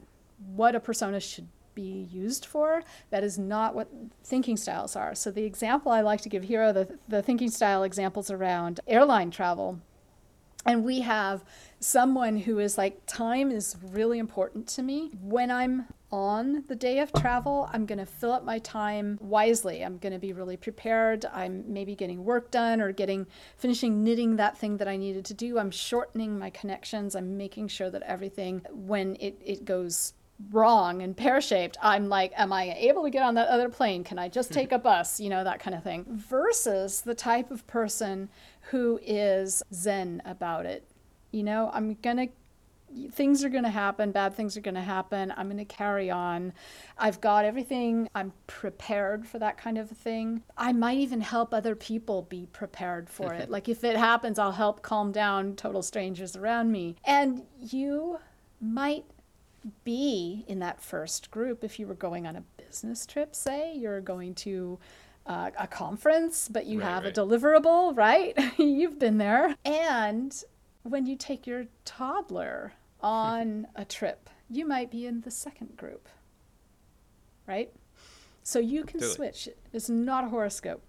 what 0.55 0.75
a 0.75 0.79
persona 0.79 1.19
should 1.19 1.47
be 1.75 2.07
used 2.11 2.45
for. 2.45 2.83
That 3.09 3.23
is 3.23 3.37
not 3.39 3.73
what 3.73 3.89
thinking 4.23 4.57
styles 4.57 4.95
are. 4.95 5.15
So 5.15 5.31
the 5.31 5.43
example 5.43 5.91
I 5.91 6.01
like 6.01 6.21
to 6.21 6.29
give 6.29 6.43
here 6.43 6.61
are 6.63 6.73
the, 6.73 6.99
the 7.07 7.21
thinking 7.21 7.49
style 7.49 7.83
examples 7.83 8.29
around 8.29 8.79
airline 8.87 9.31
travel. 9.31 9.79
And 10.65 10.83
we 10.85 11.01
have 11.01 11.43
someone 11.79 12.37
who 12.37 12.59
is 12.59 12.77
like, 12.77 13.05
time 13.05 13.51
is 13.51 13.75
really 13.91 14.17
important 14.17 14.67
to 14.69 14.83
me. 14.83 15.11
When 15.21 15.51
I'm 15.51 15.87
on 16.09 16.63
the 16.67 16.75
day 16.75 16.99
of 16.99 17.11
travel, 17.11 17.69
I'm 17.73 17.85
going 17.85 17.97
to 17.97 18.05
fill 18.05 18.31
up 18.31 18.45
my 18.45 18.59
time 18.59 19.17
wisely. 19.19 19.83
I'm 19.83 19.97
going 19.97 20.13
to 20.13 20.19
be 20.19 20.31
really 20.31 20.55
prepared. 20.55 21.25
I'm 21.33 21.65
maybe 21.73 21.95
getting 21.95 22.23
work 22.23 22.51
done 22.51 22.79
or 22.79 22.91
getting 22.91 23.27
finishing 23.57 24.03
knitting 24.03 24.37
that 24.37 24.57
thing 24.57 24.77
that 24.77 24.87
I 24.87 24.95
needed 24.95 25.25
to 25.25 25.33
do. 25.33 25.57
I'm 25.57 25.71
shortening 25.71 26.39
my 26.39 26.49
connections. 26.51 27.15
I'm 27.15 27.35
making 27.35 27.67
sure 27.67 27.89
that 27.89 28.03
everything, 28.03 28.61
when 28.71 29.17
it, 29.19 29.41
it 29.43 29.65
goes 29.65 30.13
wrong 30.51 31.01
and 31.01 31.15
pear 31.15 31.41
shaped, 31.41 31.77
I'm 31.81 32.09
like, 32.09 32.31
am 32.37 32.53
I 32.53 32.73
able 32.77 33.03
to 33.03 33.09
get 33.09 33.23
on 33.23 33.35
that 33.35 33.47
other 33.47 33.69
plane? 33.69 34.03
Can 34.03 34.19
I 34.19 34.29
just 34.29 34.51
take 34.51 34.71
a 34.71 34.79
bus? 34.79 35.19
You 35.19 35.29
know, 35.29 35.43
that 35.43 35.59
kind 35.59 35.75
of 35.75 35.83
thing. 35.83 36.05
Versus 36.09 37.01
the 37.01 37.15
type 37.15 37.51
of 37.51 37.65
person 37.67 38.29
who 38.71 38.99
is 39.03 39.63
zen 39.73 40.21
about 40.25 40.65
it. 40.65 40.87
You 41.31 41.43
know, 41.43 41.69
I'm 41.73 41.95
going 41.95 42.17
to 42.17 42.27
things 43.11 43.43
are 43.43 43.49
going 43.49 43.63
to 43.63 43.69
happen, 43.69 44.11
bad 44.11 44.35
things 44.35 44.55
are 44.55 44.61
going 44.61 44.75
to 44.75 44.81
happen. 44.81 45.33
I'm 45.35 45.47
going 45.47 45.57
to 45.57 45.65
carry 45.65 46.09
on. 46.11 46.53
I've 46.97 47.19
got 47.21 47.45
everything. 47.45 48.07
I'm 48.13 48.33
prepared 48.47 49.25
for 49.25 49.39
that 49.39 49.57
kind 49.57 49.77
of 49.77 49.91
a 49.91 49.95
thing. 49.95 50.43
I 50.57 50.73
might 50.73 50.97
even 50.99 51.21
help 51.21 51.53
other 51.53 51.75
people 51.75 52.23
be 52.23 52.47
prepared 52.51 53.09
for 53.09 53.33
it. 53.33 53.49
like 53.49 53.67
if 53.67 53.83
it 53.83 53.97
happens, 53.97 54.37
I'll 54.37 54.51
help 54.51 54.81
calm 54.81 55.11
down 55.11 55.55
total 55.55 55.81
strangers 55.81 56.35
around 56.35 56.71
me. 56.71 56.95
And 57.03 57.43
you 57.59 58.19
might 58.61 59.05
be 59.83 60.43
in 60.47 60.59
that 60.59 60.81
first 60.81 61.31
group 61.31 61.63
if 61.63 61.79
you 61.79 61.87
were 61.87 61.93
going 61.93 62.27
on 62.27 62.35
a 62.35 62.43
business 62.57 63.05
trip, 63.05 63.35
say, 63.35 63.73
you're 63.75 64.01
going 64.01 64.35
to 64.35 64.77
uh, 65.25 65.51
a 65.57 65.67
conference, 65.67 66.49
but 66.49 66.65
you 66.65 66.79
Right, 66.79 66.89
have 66.89 67.03
right. 67.03 67.17
a 67.17 67.21
deliverable, 67.21 67.95
right? 67.95 68.37
You've 68.57 68.99
been 68.99 69.17
there. 69.17 69.55
And 69.65 70.35
when 70.83 71.05
you 71.05 71.15
take 71.15 71.47
your 71.47 71.65
toddler 71.85 72.73
on 73.01 73.67
a 73.75 73.85
trip, 73.85 74.29
you 74.49 74.65
might 74.65 74.91
be 74.91 75.05
in 75.05 75.21
the 75.21 75.31
second 75.31 75.77
group, 75.77 76.07
right? 77.47 77.71
So 78.43 78.59
you 78.59 78.83
can 78.83 78.99
switch. 79.01 79.47
It's 79.71 79.89
not 79.89 80.25
a 80.25 80.27
horoscope. 80.27 80.81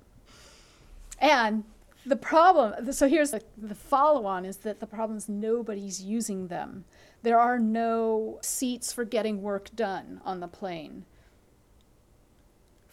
And 1.21 1.65
the 2.05 2.17
problem, 2.17 2.93
so 2.93 3.09
here's 3.09 3.31
the, 3.31 3.43
the 3.57 3.77
follow 3.77 4.27
on 4.27 4.45
is 4.45 4.59
that 4.59 4.81
the 4.81 4.87
problem 4.87 5.17
is 5.17 5.29
nobody's 5.29 6.03
using 6.03 6.49
them. 6.49 6.85
There 7.23 7.39
are 7.39 7.59
no 7.59 8.39
seats 8.43 8.93
for 8.93 9.05
getting 9.05 9.41
work 9.41 9.71
done 9.75 10.21
on 10.25 10.41
the 10.41 10.49
plane 10.49 11.05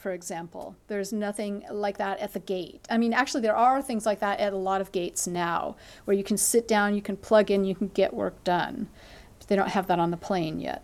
for 0.02 0.12
example. 0.12 0.76
There's 0.88 1.14
nothing 1.14 1.64
like 1.70 1.98
that 1.98 2.20
at 2.20 2.34
the 2.34 2.40
gate. 2.40 2.86
I 2.90 2.98
mean, 2.98 3.14
actually, 3.14 3.42
there 3.42 3.56
are 3.56 3.82
things 3.82 4.06
like 4.06 4.20
that 4.20 4.40
at 4.40 4.52
a 4.52 4.58
lot 4.58 4.82
of 4.82 4.92
gates 4.92 5.28
now 5.28 5.76
where 6.06 6.18
you 6.18 6.24
can 6.24 6.38
sit 6.38 6.68
down, 6.68 6.96
you 6.96 7.02
can 7.02 7.16
plug 7.16 7.52
in, 7.52 7.64
you 7.64 7.76
can 7.76 7.90
get 7.90 8.14
work 8.14 8.44
done. 8.44 8.90
But 9.38 9.48
they 9.48 9.56
don't 9.56 9.70
have 9.70 9.88
that 9.88 10.00
on 10.00 10.12
the 10.12 10.18
plane 10.18 10.60
yet. 10.60 10.84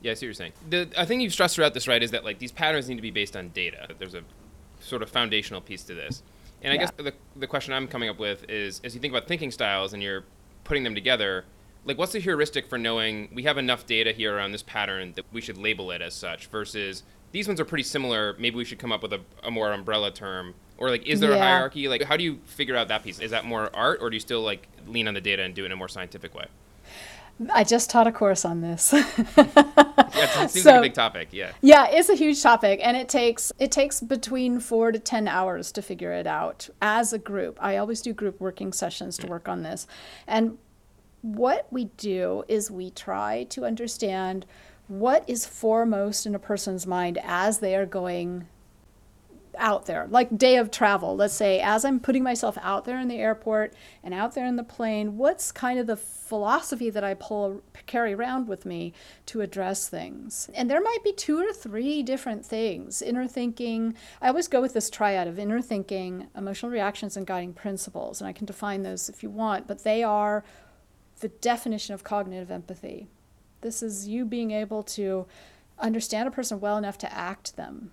Yeah, 0.00 0.12
I 0.12 0.14
see 0.14 0.26
what 0.26 0.28
you're 0.28 0.34
saying. 0.34 0.52
The 0.68 0.88
I 0.96 1.04
think 1.04 1.22
you've 1.22 1.32
stressed 1.32 1.56
throughout 1.56 1.74
this, 1.74 1.86
right, 1.86 2.02
is 2.02 2.10
that 2.12 2.24
like 2.24 2.38
these 2.38 2.52
patterns 2.52 2.88
need 2.88 2.96
to 2.96 3.02
be 3.02 3.10
based 3.10 3.36
on 3.36 3.50
data. 3.50 3.88
There's 3.98 4.14
a 4.14 4.22
sort 4.80 5.02
of 5.02 5.10
foundational 5.10 5.60
piece 5.60 5.82
to 5.84 5.94
this. 5.94 6.22
And 6.62 6.72
I 6.72 6.76
Yeah. 6.76 6.80
guess 6.80 6.92
the 6.96 7.12
the 7.36 7.46
question 7.46 7.74
I'm 7.74 7.86
coming 7.86 8.08
up 8.08 8.18
with 8.18 8.48
is 8.48 8.80
as 8.82 8.94
you 8.94 9.00
think 9.00 9.12
about 9.12 9.28
thinking 9.28 9.50
styles 9.50 9.92
and 9.92 10.02
you're 10.02 10.24
putting 10.64 10.84
them 10.84 10.94
together, 10.94 11.44
like 11.84 11.98
what's 11.98 12.12
the 12.12 12.18
heuristic 12.18 12.66
for 12.66 12.78
knowing 12.78 13.28
we 13.34 13.42
have 13.44 13.58
enough 13.58 13.86
data 13.86 14.12
here 14.12 14.34
around 14.34 14.52
this 14.52 14.62
pattern 14.62 15.12
that 15.16 15.24
we 15.32 15.42
should 15.42 15.58
label 15.58 15.90
it 15.90 16.00
as 16.00 16.14
such 16.14 16.46
versus 16.46 17.02
these 17.34 17.48
ones 17.48 17.58
are 17.58 17.64
pretty 17.64 17.82
similar, 17.82 18.36
maybe 18.38 18.54
we 18.54 18.64
should 18.64 18.78
come 18.78 18.92
up 18.92 19.02
with 19.02 19.12
a, 19.12 19.20
a 19.42 19.50
more 19.50 19.72
umbrella 19.72 20.12
term. 20.12 20.54
Or 20.78 20.88
like 20.88 21.04
is 21.04 21.18
there 21.18 21.32
a 21.32 21.38
hierarchy? 21.38 21.88
Like 21.88 22.02
how 22.02 22.16
do 22.16 22.22
you 22.22 22.38
figure 22.44 22.76
out 22.76 22.86
that 22.88 23.02
piece? 23.02 23.18
Is 23.18 23.32
that 23.32 23.44
more 23.44 23.74
art 23.74 23.98
or 24.00 24.08
do 24.08 24.14
you 24.14 24.20
still 24.20 24.40
like 24.40 24.68
lean 24.86 25.08
on 25.08 25.14
the 25.14 25.20
data 25.20 25.42
and 25.42 25.52
do 25.52 25.64
it 25.64 25.66
in 25.66 25.72
a 25.72 25.76
more 25.76 25.88
scientific 25.88 26.32
way? 26.32 26.46
I 27.52 27.64
just 27.64 27.90
taught 27.90 28.06
a 28.06 28.12
course 28.12 28.44
on 28.44 28.60
this. 28.60 28.92
Yeah, 28.92 29.04
it 29.36 30.50
seems 30.50 30.64
like 30.64 30.76
a 30.76 30.82
big 30.82 30.94
topic, 30.94 31.28
yeah. 31.32 31.50
Yeah, 31.60 31.88
it's 31.88 32.08
a 32.08 32.14
huge 32.14 32.40
topic 32.40 32.78
and 32.80 32.96
it 32.96 33.08
takes 33.08 33.52
it 33.58 33.72
takes 33.72 34.00
between 34.00 34.60
4 34.60 34.92
to 34.92 35.00
10 35.00 35.26
hours 35.26 35.72
to 35.72 35.82
figure 35.82 36.12
it 36.12 36.28
out 36.28 36.68
as 36.80 37.12
a 37.12 37.18
group. 37.18 37.58
I 37.60 37.78
always 37.78 38.00
do 38.00 38.12
group 38.12 38.40
working 38.40 38.72
sessions 38.72 39.16
to 39.18 39.26
mm. 39.26 39.30
work 39.30 39.48
on 39.48 39.64
this. 39.64 39.88
And 40.28 40.56
what 41.22 41.66
we 41.72 41.86
do 41.96 42.44
is 42.46 42.70
we 42.70 42.90
try 42.90 43.42
to 43.50 43.64
understand 43.64 44.46
what 44.86 45.24
is 45.28 45.46
foremost 45.46 46.26
in 46.26 46.34
a 46.34 46.38
person's 46.38 46.86
mind 46.86 47.18
as 47.22 47.58
they 47.58 47.74
are 47.74 47.86
going 47.86 48.46
out 49.58 49.86
there, 49.86 50.06
like 50.10 50.36
day 50.36 50.56
of 50.56 50.70
travel. 50.70 51.16
Let's 51.16 51.34
say, 51.34 51.60
as 51.60 51.84
I'm 51.84 52.00
putting 52.00 52.22
myself 52.22 52.58
out 52.60 52.84
there 52.84 52.98
in 52.98 53.08
the 53.08 53.18
airport 53.18 53.74
and 54.02 54.14
out 54.14 54.34
there 54.34 54.46
in 54.46 54.56
the 54.56 54.64
plane, 54.64 55.16
what's 55.16 55.52
kind 55.52 55.78
of 55.78 55.86
the 55.86 55.96
philosophy 55.96 56.90
that 56.90 57.04
I 57.04 57.14
pull 57.14 57.62
carry 57.86 58.14
around 58.14 58.48
with 58.48 58.66
me 58.66 58.92
to 59.26 59.40
address 59.40 59.88
things? 59.88 60.50
And 60.54 60.70
there 60.70 60.82
might 60.82 61.04
be 61.04 61.12
two 61.12 61.38
or 61.38 61.52
three 61.52 62.02
different 62.02 62.44
things. 62.44 63.02
Inner 63.02 63.26
thinking. 63.26 63.94
I 64.20 64.28
always 64.28 64.48
go 64.48 64.60
with 64.60 64.74
this 64.74 64.90
triad 64.90 65.28
of 65.28 65.38
inner 65.38 65.60
thinking, 65.60 66.28
emotional 66.36 66.72
reactions, 66.72 67.16
and 67.16 67.26
guiding 67.26 67.54
principles. 67.54 68.20
And 68.20 68.28
I 68.28 68.32
can 68.32 68.46
define 68.46 68.82
those 68.82 69.08
if 69.08 69.22
you 69.22 69.30
want, 69.30 69.66
but 69.66 69.84
they 69.84 70.02
are 70.02 70.44
the 71.20 71.28
definition 71.28 71.94
of 71.94 72.04
cognitive 72.04 72.50
empathy. 72.50 73.08
This 73.64 73.82
is 73.82 74.06
you 74.06 74.26
being 74.26 74.50
able 74.50 74.82
to 74.82 75.24
understand 75.78 76.28
a 76.28 76.30
person 76.30 76.60
well 76.60 76.76
enough 76.76 76.98
to 76.98 77.12
act 77.12 77.56
them. 77.56 77.92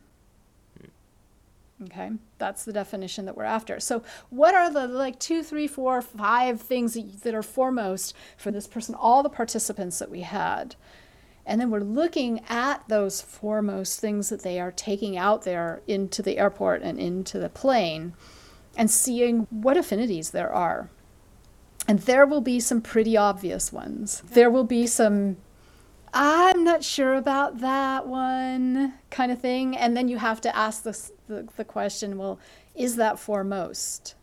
Okay, 1.84 2.12
that's 2.38 2.66
the 2.66 2.74
definition 2.74 3.26
that 3.26 3.38
we're 3.38 3.46
after. 3.46 3.80
So, 3.80 4.04
what 4.30 4.54
are 4.54 4.70
the 4.70 4.86
like 4.86 5.18
two, 5.18 5.42
three, 5.44 5.68
four, 5.68 6.02
five 6.02 6.62
things 6.62 6.98
that, 7.22 7.34
are 7.34 7.42
foremost 7.42 8.14
for 8.36 8.52
this 8.52 8.68
person, 8.68 8.96
all 8.96 9.24
the 9.24 9.30
participants 9.30 9.98
that 10.00 10.12
we 10.12 10.22
had? 10.22 10.76
And 11.46 11.62
then 11.62 11.72
we're 11.72 11.80
looking 11.80 12.42
at 12.50 12.86
those 12.90 13.22
foremost 13.22 14.00
things 14.02 14.28
that 14.28 14.44
they 14.44 14.60
are 14.60 14.74
taking 14.74 15.18
out 15.18 15.44
there 15.44 15.82
into 15.88 16.22
the 16.22 16.38
airport 16.38 16.82
and 16.82 17.00
into 17.00 17.40
the 17.40 17.50
plane 17.50 18.14
and 18.76 18.92
seeing 18.92 19.48
what 19.50 19.78
affinities 19.78 20.32
there 20.32 20.54
are. 20.54 20.90
And 21.88 22.00
there 22.00 22.26
will 22.26 22.42
be 22.42 22.60
some 22.60 22.82
pretty 22.82 23.18
obvious 23.18 23.74
ones. 23.74 24.22
There 24.32 24.52
will 24.52 24.66
be 24.66 24.86
some, 24.86 25.38
I'm 26.14 26.64
not 26.64 26.84
sure 26.84 27.16
about 27.16 27.60
that 27.60 28.08
one 28.08 28.94
kind 29.10 29.32
of 29.32 29.40
thing. 29.40 29.78
And 29.78 29.96
then 29.96 30.08
you 30.08 30.18
have 30.18 30.42
to 30.42 30.56
ask 30.56 30.84
the, 30.84 31.12
the 31.56 31.64
question 31.64 32.18
well, 32.18 32.40
is 32.76 32.98
that 32.98 33.20
foremost? 33.20 34.16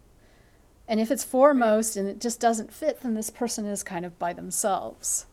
And 0.87 1.01
if 1.01 1.11
it's 1.11 1.24
foremost 1.24 1.96
and 1.96 2.09
it 2.09 2.20
just 2.20 2.40
doesn't 2.40 2.72
fit, 2.72 3.01
then 3.03 3.14
this 3.14 3.31
person 3.31 3.66
is 3.66 3.83
kind 3.83 4.05
of 4.07 4.18
by 4.18 4.33
themselves. 4.33 5.27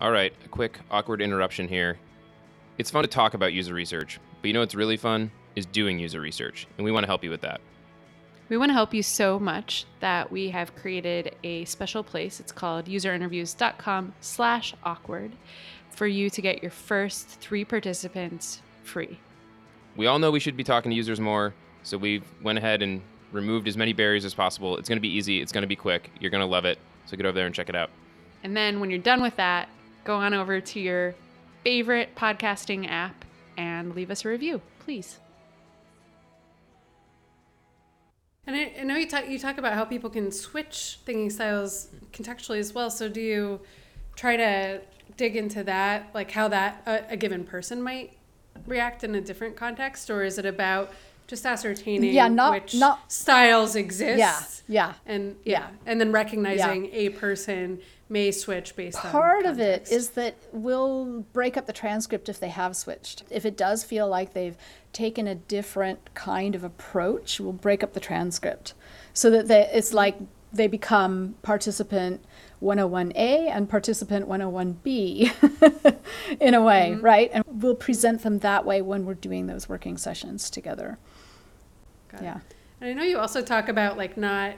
All 0.00 0.10
right, 0.10 0.34
a 0.44 0.48
quick 0.48 0.78
awkward 0.90 1.22
interruption 1.22 1.68
here. 1.68 1.98
It's 2.76 2.90
fun 2.90 3.02
to 3.02 3.08
talk 3.08 3.32
about 3.32 3.54
user 3.54 3.72
research, 3.72 4.20
but 4.42 4.48
you 4.48 4.52
know 4.52 4.60
what's 4.60 4.74
really 4.74 4.98
fun 4.98 5.30
is 5.54 5.64
doing 5.64 5.98
user 5.98 6.20
research, 6.20 6.66
and 6.76 6.84
we 6.84 6.92
want 6.92 7.04
to 7.04 7.06
help 7.06 7.24
you 7.24 7.30
with 7.30 7.40
that. 7.40 7.62
We 8.48 8.56
want 8.56 8.70
to 8.70 8.74
help 8.74 8.94
you 8.94 9.02
so 9.02 9.38
much 9.40 9.86
that 10.00 10.30
we 10.30 10.50
have 10.50 10.76
created 10.76 11.34
a 11.42 11.64
special 11.64 12.04
place. 12.04 12.38
It's 12.38 12.52
called 12.52 12.86
userinterviews.com 12.86 14.14
slash 14.20 14.74
awkward 14.84 15.32
for 15.90 16.06
you 16.06 16.30
to 16.30 16.40
get 16.40 16.62
your 16.62 16.70
first 16.70 17.26
three 17.26 17.64
participants 17.64 18.62
free. 18.84 19.18
We 19.96 20.06
all 20.06 20.18
know 20.18 20.30
we 20.30 20.40
should 20.40 20.56
be 20.56 20.62
talking 20.62 20.90
to 20.90 20.96
users 20.96 21.18
more, 21.18 21.54
so 21.82 21.98
we 21.98 22.22
went 22.42 22.58
ahead 22.58 22.82
and 22.82 23.02
removed 23.32 23.66
as 23.66 23.76
many 23.76 23.92
barriers 23.92 24.24
as 24.24 24.34
possible. 24.34 24.76
It's 24.76 24.88
going 24.88 24.98
to 24.98 25.02
be 25.02 25.08
easy, 25.08 25.40
it's 25.40 25.52
going 25.52 25.62
to 25.62 25.68
be 25.68 25.76
quick. 25.76 26.10
You're 26.20 26.30
going 26.30 26.42
to 26.42 26.46
love 26.46 26.64
it. 26.64 26.78
So 27.06 27.16
get 27.16 27.26
over 27.26 27.34
there 27.34 27.46
and 27.46 27.54
check 27.54 27.68
it 27.68 27.74
out. 27.74 27.90
And 28.44 28.56
then 28.56 28.78
when 28.78 28.90
you're 28.90 29.00
done 29.00 29.22
with 29.22 29.36
that, 29.36 29.68
go 30.04 30.16
on 30.16 30.34
over 30.34 30.60
to 30.60 30.80
your 30.80 31.14
favorite 31.64 32.14
podcasting 32.14 32.88
app 32.88 33.24
and 33.56 33.94
leave 33.94 34.10
us 34.10 34.24
a 34.24 34.28
review, 34.28 34.60
please. 34.80 35.18
And 38.46 38.54
I, 38.56 38.72
I 38.80 38.84
know 38.84 38.96
you 38.96 39.08
talk 39.08 39.28
you 39.28 39.38
talk 39.38 39.58
about 39.58 39.74
how 39.74 39.84
people 39.84 40.10
can 40.10 40.30
switch 40.30 40.98
thinking 41.04 41.30
styles 41.30 41.88
contextually 42.12 42.58
as 42.58 42.72
well. 42.72 42.90
So 42.90 43.08
do 43.08 43.20
you 43.20 43.60
try 44.14 44.36
to 44.36 44.80
dig 45.16 45.36
into 45.36 45.64
that, 45.64 46.10
like 46.14 46.30
how 46.30 46.48
that 46.48 46.82
a, 46.86 47.12
a 47.12 47.16
given 47.16 47.44
person 47.44 47.82
might 47.82 48.12
react 48.66 49.04
in 49.04 49.14
a 49.14 49.20
different 49.20 49.56
context, 49.56 50.10
or 50.10 50.22
is 50.22 50.38
it 50.38 50.46
about 50.46 50.92
just 51.26 51.44
ascertaining 51.44 52.14
Yeah, 52.14 52.28
not- 52.28 52.52
which 52.52 52.74
not- 52.74 53.10
styles 53.10 53.74
exist? 53.76 54.18
Yeah, 54.18 54.40
yeah. 54.68 54.94
and 55.06 55.36
yeah, 55.44 55.58
Yeah. 55.60 55.68
and 55.86 56.00
then 56.00 56.12
recognizing 56.12 56.86
a 56.92 57.08
person 57.10 57.80
may 58.08 58.30
switch 58.30 58.76
based 58.76 59.04
on 59.04 59.10
Part 59.10 59.44
of 59.46 59.58
it 59.58 59.90
is 59.90 60.10
that 60.10 60.36
we'll 60.52 61.22
break 61.32 61.56
up 61.56 61.66
the 61.66 61.72
transcript 61.72 62.28
if 62.28 62.38
they 62.38 62.48
have 62.50 62.76
switched. 62.76 63.24
If 63.30 63.44
it 63.44 63.56
does 63.56 63.82
feel 63.82 64.06
like 64.08 64.32
they've 64.32 64.56
taken 64.96 65.26
a 65.26 65.34
different 65.34 66.14
kind 66.14 66.54
of 66.54 66.64
approach, 66.64 67.38
we'll 67.38 67.52
break 67.52 67.84
up 67.84 67.92
the 67.92 68.00
transcript 68.00 68.72
so 69.12 69.28
that 69.28 69.46
they, 69.46 69.68
it's 69.70 69.92
like 69.92 70.16
they 70.50 70.66
become 70.66 71.34
participant 71.42 72.24
101A 72.62 73.14
and 73.50 73.68
participant 73.68 74.26
101B 74.26 75.98
in 76.40 76.54
a 76.54 76.62
way, 76.62 76.92
mm-hmm. 76.94 77.04
right? 77.04 77.30
And 77.34 77.44
we'll 77.46 77.74
present 77.74 78.22
them 78.22 78.38
that 78.38 78.64
way 78.64 78.80
when 78.80 79.04
we're 79.04 79.12
doing 79.12 79.48
those 79.48 79.68
working 79.68 79.98
sessions 79.98 80.48
together. 80.48 80.98
Got 82.08 82.22
it. 82.22 82.24
Yeah. 82.24 82.38
And 82.80 82.88
I 82.88 82.92
know 82.94 83.02
you 83.02 83.18
also 83.18 83.42
talk 83.42 83.68
about 83.68 83.98
like 83.98 84.16
not 84.16 84.54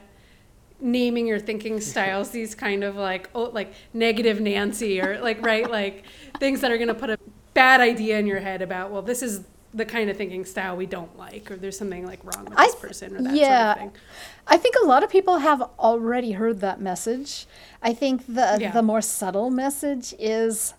naming 0.79 1.27
your 1.27 1.39
thinking 1.39 1.81
styles 1.91 2.29
these 2.29 2.55
kind 2.55 2.85
of 2.85 2.95
like 2.95 3.29
oh 3.35 3.49
like 3.49 3.73
negative 3.93 4.39
Nancy 4.39 5.01
or 5.01 5.19
like 5.19 5.45
right 5.45 5.69
like 5.69 6.05
things 6.39 6.61
that 6.61 6.71
are 6.71 6.77
going 6.77 6.87
to 6.87 6.93
put 6.93 7.09
a 7.09 7.19
bad 7.53 7.81
idea 7.81 8.17
in 8.17 8.25
your 8.25 8.39
head 8.39 8.61
about 8.61 8.89
well 8.89 9.01
this 9.01 9.21
is 9.21 9.41
the 9.73 9.85
kind 9.85 10.09
of 10.09 10.17
thinking 10.17 10.45
style 10.45 10.75
we 10.75 10.85
don't 10.87 11.15
like 11.17 11.51
or 11.51 11.55
there's 11.55 11.77
something 11.77 12.05
like 12.05 12.19
wrong 12.23 12.45
with 12.45 12.57
this 12.57 12.73
th- 12.73 12.81
person 12.81 13.15
or 13.15 13.21
that 13.21 13.35
yeah. 13.35 13.73
sort 13.75 13.85
of 13.87 13.93
thing. 13.93 14.01
I 14.47 14.57
think 14.57 14.75
a 14.81 14.85
lot 14.85 15.03
of 15.03 15.09
people 15.11 15.37
have 15.39 15.61
already 15.77 16.31
heard 16.31 16.59
that 16.61 16.81
message. 16.81 17.45
I 17.81 17.93
think 17.93 18.25
the 18.27 18.57
Yeah. 18.59 18.71
the 18.71 18.81
more 18.81 19.01
subtle 19.01 19.49
message 19.51 20.13
is 20.17 20.73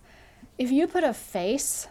if 0.57 0.71
you 0.71 0.87
put 0.87 1.03
a 1.05 1.13
face 1.13 1.87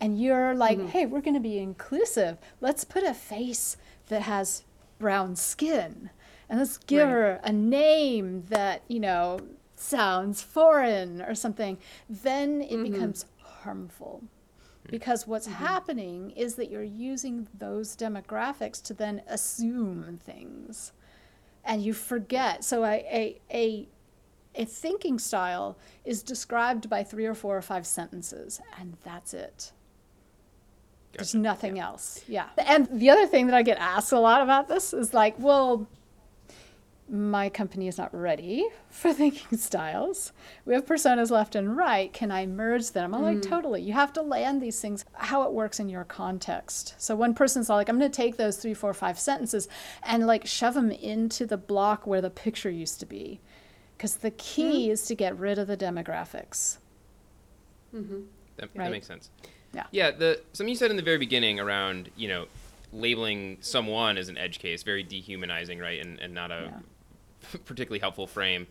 and 0.00 0.20
you're 0.20 0.54
like, 0.54 0.78
Mm-hmm. 0.78 0.88
"Hey, 0.88 1.06
we're 1.06 1.20
going 1.20 1.34
to 1.34 1.40
be 1.40 1.58
inclusive. 1.58 2.36
Let's 2.60 2.84
put 2.84 3.04
a 3.04 3.14
face 3.14 3.76
that 4.08 4.22
has 4.22 4.64
brown 4.98 5.36
skin." 5.36 6.10
And 6.48 6.58
let's 6.58 6.76
give 6.76 7.06
Right. 7.08 7.12
her 7.14 7.40
a 7.44 7.52
name 7.52 8.44
that, 8.50 8.82
you 8.88 9.00
know, 9.00 9.38
sounds 9.76 10.42
foreign 10.42 11.22
or 11.22 11.34
something. 11.34 11.78
Then 12.10 12.60
it 12.60 12.72
Mm-hmm. 12.72 12.92
becomes 12.92 13.24
harmful. 13.42 14.22
Because 14.88 15.26
what's 15.26 15.46
mm-hmm. 15.46 15.64
happening 15.64 16.30
is 16.32 16.56
that 16.56 16.70
you're 16.70 16.82
using 16.82 17.48
those 17.56 17.96
demographics 17.96 18.82
to 18.82 18.94
then 18.94 19.22
assume 19.28 20.18
things. 20.24 20.92
And 21.64 21.82
you 21.82 21.92
forget. 21.94 22.64
So 22.64 22.84
a, 22.84 22.94
a, 22.94 23.40
a, 23.52 23.88
a 24.54 24.64
thinking 24.64 25.18
style 25.18 25.78
is 26.04 26.22
described 26.22 26.90
by 26.90 27.04
three 27.04 27.26
or 27.26 27.34
four 27.34 27.56
or 27.56 27.62
five 27.62 27.86
sentences, 27.86 28.60
and 28.78 28.96
that's 29.04 29.32
it. 29.32 29.72
There's 31.12 31.32
Gotcha. 31.32 31.38
nothing 31.38 31.78
else. 31.78 32.24
Yeah. 32.26 32.48
And 32.58 32.88
the 32.90 33.10
other 33.10 33.26
thing 33.26 33.46
that 33.46 33.54
I 33.54 33.62
get 33.62 33.78
asked 33.78 34.12
a 34.12 34.18
lot 34.18 34.42
about 34.42 34.68
this 34.68 34.92
is 34.92 35.14
like, 35.14 35.34
well, 35.38 35.86
my 37.08 37.48
company 37.48 37.88
is 37.88 37.98
not 37.98 38.14
ready 38.14 38.66
for 38.88 39.12
thinking 39.14 39.58
styles. 39.58 40.32
We 40.64 40.74
have 40.74 40.86
personas 40.86 41.30
left 41.30 41.54
and 41.54 41.76
right. 41.76 42.12
Can 42.12 42.30
I 42.30 42.46
merge 42.46 42.92
them? 42.92 43.14
I'm 43.14 43.22
like, 43.22 43.38
mm. 43.38 43.48
totally. 43.48 43.82
You 43.82 43.92
have 43.92 44.12
to 44.14 44.22
land 44.22 44.62
these 44.62 44.80
things 44.80 45.04
how 45.14 45.42
it 45.42 45.52
works 45.52 45.78
in 45.78 45.88
your 45.88 46.04
context. 46.04 46.94
So 46.98 47.14
one 47.14 47.34
person's 47.34 47.68
like, 47.68 47.88
I'm 47.88 47.98
going 47.98 48.10
to 48.10 48.16
take 48.16 48.36
those 48.36 48.56
three, 48.56 48.74
four, 48.74 48.94
five 48.94 49.18
sentences 49.18 49.68
and 50.02 50.26
like 50.26 50.46
shove 50.46 50.74
them 50.74 50.90
into 50.90 51.46
the 51.46 51.58
block 51.58 52.06
where 52.06 52.20
the 52.20 52.30
picture 52.30 52.70
used 52.70 53.00
to 53.00 53.06
be. 53.06 53.40
Because 53.96 54.16
the 54.16 54.30
key 54.32 54.88
mm. 54.88 54.92
is 54.92 55.02
to 55.06 55.14
get 55.14 55.38
rid 55.38 55.58
of 55.58 55.66
the 55.66 55.76
demographics. 55.76 56.78
Mm-hmm. 57.94 58.20
That, 58.56 58.70
Right. 58.74 58.84
that 58.84 58.90
makes 58.90 59.06
sense. 59.06 59.30
Yeah. 59.74 59.86
Yeah. 59.90 60.10
The 60.10 60.40
something 60.52 60.70
you 60.70 60.76
said 60.76 60.90
in 60.90 60.96
the 60.96 61.02
very 61.02 61.18
beginning 61.18 61.60
around 61.60 62.10
you 62.16 62.28
know 62.28 62.46
labeling 62.92 63.56
someone 63.60 64.18
as 64.18 64.28
an 64.28 64.36
edge 64.36 64.58
case 64.58 64.82
very 64.82 65.02
dehumanizing, 65.02 65.78
right, 65.78 66.00
and 66.00 66.18
and 66.20 66.34
not 66.34 66.50
a 66.50 66.82
particularly 67.64 68.00
helpful 68.00 68.26
frame. 68.26 68.66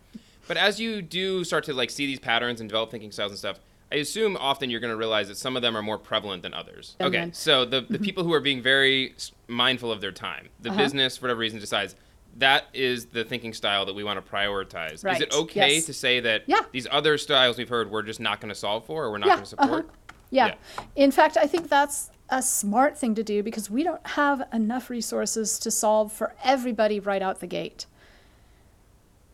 But 0.48 0.58
as 0.58 0.80
you 0.80 1.02
do 1.02 1.44
start 1.44 1.64
to 1.66 1.74
like 1.74 1.90
see 1.90 2.06
these 2.06 2.20
patterns 2.20 2.60
and 2.60 2.70
develop 2.70 2.92
thinking 2.92 3.12
styles 3.12 3.32
and 3.32 3.40
stuff, 3.40 3.60
I 3.92 3.96
assume 3.96 4.38
often 4.38 4.70
you're 4.70 4.80
going 4.80 4.92
to 4.92 4.98
realize 4.98 5.28
that 5.28 5.38
some 5.38 5.56
of 5.56 5.62
them 5.62 5.76
are 5.76 5.82
more 5.82 5.98
prevalent 5.98 6.44
than 6.44 6.54
others. 6.54 6.96
Okay, 7.02 7.30
so 7.34 7.66
the 7.66 7.82
the 7.82 7.96
mm-hmm. 7.96 8.04
people 8.04 8.24
who 8.24 8.34
are 8.34 8.40
being 8.40 8.62
very 8.62 9.16
mindful 9.48 9.92
of 9.92 10.02
their 10.02 10.12
time, 10.12 10.50
the 10.62 10.70
uh-huh. 10.70 10.78
business 10.78 11.18
for 11.18 11.24
whatever 11.24 11.40
reason 11.40 11.60
decides. 11.60 11.96
That 12.38 12.68
is 12.74 13.08
the 13.08 13.26
thinking 13.26 13.52
style 13.52 13.86
that 13.86 13.94
we 13.94 14.06
want 14.06 14.24
to 14.26 14.32
prioritize. 14.32 15.06
Is 15.06 15.20
it 15.20 15.34
okay 15.34 15.76
yes. 15.76 15.86
to 15.86 15.94
say 15.94 16.22
that 16.22 16.44
Yeah. 16.48 16.62
these 16.72 16.88
other 16.90 17.18
styles 17.18 17.58
we've 17.58 17.68
heard 17.68 17.92
we're 17.92 18.04
just 18.04 18.22
not 18.22 18.40
going 18.40 18.48
to 18.48 18.56
solve 18.56 18.86
for 18.86 19.04
or 19.04 19.12
we're 19.12 19.18
not 19.18 19.28
Yeah, 19.28 19.34
going 19.34 19.44
to 19.44 19.50
support? 19.50 19.86
Uh-huh. 19.86 20.14
Yeah. 20.30 20.48
Yeah. 20.48 20.84
In 20.96 21.12
fact, 21.12 21.36
I 21.36 21.46
think 21.46 21.68
that's 21.68 22.10
a 22.30 22.42
smart 22.42 22.98
thing 22.98 23.16
to 23.16 23.24
do 23.24 23.44
because 23.44 23.70
we 23.70 23.84
don't 23.84 24.06
have 24.08 24.48
enough 24.54 24.90
resources 24.90 25.60
to 25.60 25.70
solve 25.70 26.14
for 26.14 26.34
everybody 26.42 27.02
right 27.02 27.22
out 27.22 27.42
the 27.42 27.48
gate. 27.48 27.86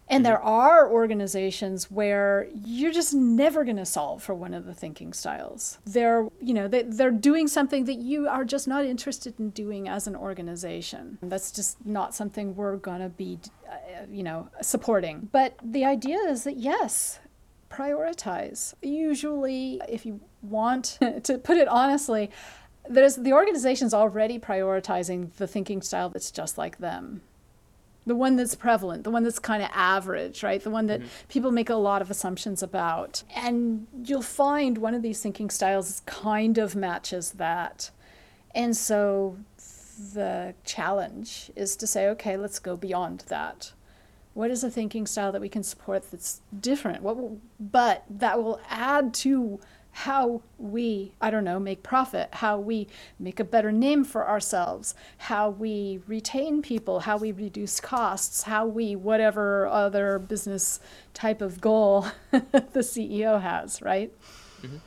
And 0.09 0.25
there 0.25 0.41
are 0.41 0.89
organizations 0.89 1.91
where 1.91 2.47
you're 2.53 2.93
just 2.93 3.13
never 3.13 3.65
going 3.65 3.77
to 3.77 3.85
solve 3.85 4.23
for 4.23 4.33
one 4.33 4.53
of 4.53 4.65
the 4.65 4.73
thinking 4.73 5.11
styles. 5.11 5.79
They're, 5.85 6.27
you 6.41 6.53
know, 6.53 6.67
they, 6.67 6.83
they're 6.83 7.11
doing 7.11 7.47
something 7.47 7.85
that 7.85 7.95
you 7.95 8.27
are 8.27 8.45
just 8.45 8.67
not 8.67 8.85
interested 8.85 9.37
in 9.37 9.49
doing 9.49 9.89
as 9.89 10.07
an 10.07 10.15
organization. 10.15 11.17
That's 11.21 11.51
just 11.51 11.85
not 11.85 12.15
something 12.15 12.55
we're 12.55 12.77
going 12.77 13.01
to 13.01 13.09
be, 13.09 13.39
uh, 13.69 14.05
you 14.09 14.23
know, 14.23 14.49
supporting. 14.61 15.27
But 15.31 15.55
the 15.61 15.83
idea 15.83 16.19
is 16.19 16.45
that 16.45 16.55
yes, 16.55 17.19
prioritize. 17.69 18.73
Usually, 18.81 19.81
if 19.89 20.05
you 20.05 20.21
want 20.41 20.97
to 21.23 21.37
put 21.37 21.57
it 21.57 21.67
honestly, 21.67 22.31
there's 22.89 23.17
the 23.17 23.33
organization's 23.33 23.93
already 23.93 24.39
prioritizing 24.39 25.33
the 25.33 25.47
thinking 25.47 25.81
style 25.81 26.09
that's 26.09 26.31
just 26.31 26.57
like 26.57 26.77
them. 26.77 27.21
The 28.07 28.15
one 28.15 28.37
that's 28.37 28.55
prevalent, 28.55 29.03
the 29.03 29.11
one 29.11 29.23
that's 29.23 29.37
kind 29.37 29.61
of 29.61 29.69
average, 29.73 30.41
right? 30.41 30.63
The 30.63 30.71
one 30.71 30.87
that 30.87 31.01
mm-hmm. 31.01 31.27
people 31.27 31.51
make 31.51 31.69
a 31.69 31.75
lot 31.75 32.01
of 32.01 32.09
assumptions 32.09 32.63
about. 32.63 33.21
And 33.35 33.85
you'll 34.03 34.21
find 34.21 34.77
one 34.77 34.95
of 34.95 35.01
these 35.01 35.21
thinking 35.21 35.49
styles 35.49 36.01
kind 36.05 36.57
of 36.57 36.75
matches 36.75 37.31
that. 37.31 37.91
And 38.55 38.75
so 38.75 39.37
the 40.13 40.55
challenge 40.63 41.51
is 41.55 41.75
to 41.75 41.85
say, 41.85 42.07
okay, 42.07 42.37
let's 42.37 42.59
go 42.59 42.77
beyond 42.77 43.25
that. 43.27 43.73
What 44.33 44.51
is 44.51 44.63
a 44.63 44.71
thinking 44.71 45.05
style 45.05 45.31
that 45.31 45.41
we 45.41 45.49
can 45.49 45.63
support 45.63 46.09
that's 46.09 46.41
different? 46.57 47.03
What 47.03 47.17
will, 47.17 47.41
but 47.59 48.05
that 48.09 48.41
will 48.41 48.61
add 48.69 49.13
to 49.15 49.59
how 49.97 50.43
we, 50.59 51.11
I 51.19 51.31
don't 51.31 51.43
know, 51.43 51.59
make 51.59 51.81
profit, 51.81 52.29
how 52.33 52.59
we 52.59 52.87
make 53.17 53.39
a 53.39 53.43
better 53.43 53.71
name 53.71 54.03
for 54.03 54.29
ourselves, 54.29 54.93
how 55.17 55.49
we 55.49 56.01
retain 56.05 56.61
people, 56.61 56.99
how 56.99 57.17
we 57.17 57.31
reduce 57.31 57.79
costs, 57.79 58.43
how 58.43 58.67
we, 58.67 58.95
whatever 58.95 59.65
other 59.65 60.19
business 60.19 60.79
type 61.15 61.41
of 61.41 61.59
goal 61.59 62.05
the 62.31 62.81
CEO 62.81 63.41
has, 63.41 63.81
right? 63.81 64.13
Mm-hmm. 64.61 64.77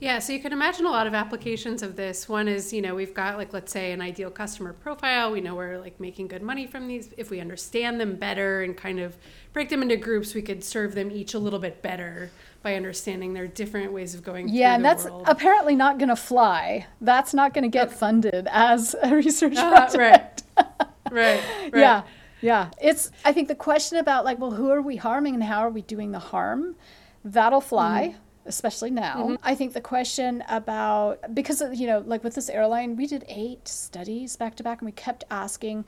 Yeah, 0.00 0.18
so 0.18 0.32
you 0.32 0.40
can 0.40 0.52
imagine 0.52 0.84
a 0.84 0.90
lot 0.90 1.06
of 1.06 1.14
applications 1.14 1.84
of 1.84 1.94
this. 1.94 2.28
One 2.28 2.48
is, 2.48 2.72
you 2.72 2.82
know, 2.82 2.96
we've 2.96 3.14
got 3.14 3.38
like 3.38 3.52
let's 3.52 3.70
say 3.70 3.92
an 3.92 4.00
ideal 4.00 4.32
customer 4.32 4.72
profile. 4.72 5.30
We 5.30 5.40
know 5.40 5.54
we're 5.54 5.78
like 5.78 6.00
making 6.00 6.26
good 6.26 6.42
money 6.42 6.66
from 6.66 6.88
these. 6.88 7.10
If 7.16 7.30
we 7.30 7.38
understand 7.38 8.00
them 8.00 8.16
better 8.16 8.62
and 8.62 8.76
kind 8.76 8.98
of 8.98 9.16
break 9.52 9.68
them 9.68 9.80
into 9.80 9.96
groups, 9.96 10.34
we 10.34 10.42
could 10.42 10.64
serve 10.64 10.96
them 10.96 11.12
each 11.12 11.34
a 11.34 11.38
little 11.38 11.60
bit 11.60 11.82
better 11.82 12.32
by 12.62 12.74
understanding 12.76 13.34
their 13.34 13.46
different 13.48 13.92
ways 13.92 14.14
of 14.14 14.22
going 14.22 14.48
Yeah, 14.48 14.74
and 14.74 14.84
that's 14.84 15.04
world. 15.04 15.24
apparently 15.26 15.74
not 15.74 15.98
going 15.98 16.08
to 16.08 16.16
fly. 16.16 16.86
That's 17.00 17.34
not 17.34 17.54
going 17.54 17.62
to 17.64 17.68
get 17.68 17.92
funded 17.92 18.46
as 18.50 18.94
a 19.02 19.14
research 19.22 19.56
Uh, 19.56 19.70
project. 19.70 20.44
right. 20.56 20.66
right. 21.10 21.42
Right. 21.72 21.80
Yeah, 21.80 22.02
yeah. 22.40 22.70
It's 22.80 23.10
I 23.24 23.32
think 23.32 23.48
the 23.48 23.54
question 23.54 23.98
about 23.98 24.24
like, 24.24 24.38
well, 24.38 24.52
who 24.52 24.70
are 24.70 24.80
we 24.80 24.96
harming 24.96 25.34
and 25.34 25.42
how 25.44 25.60
are 25.60 25.70
we 25.70 25.82
doing 25.82 26.12
the 26.12 26.18
harm? 26.18 26.76
That'll 27.24 27.60
fly. 27.60 28.16
Especially 28.44 28.90
now. 28.90 29.36
I 29.44 29.54
think 29.54 29.72
the 29.72 29.80
question 29.80 30.42
about, 30.48 31.32
because, 31.32 31.62
you 31.78 31.86
know, 31.86 32.02
like 32.04 32.24
with 32.24 32.34
this 32.34 32.48
airline, 32.48 32.96
we 32.96 33.06
did 33.06 33.24
eight 33.28 33.68
studies 33.68 34.34
back 34.34 34.56
to 34.56 34.64
back 34.64 34.80
and 34.80 34.86
we 34.86 34.90
kept 34.92 35.22
asking 35.30 35.84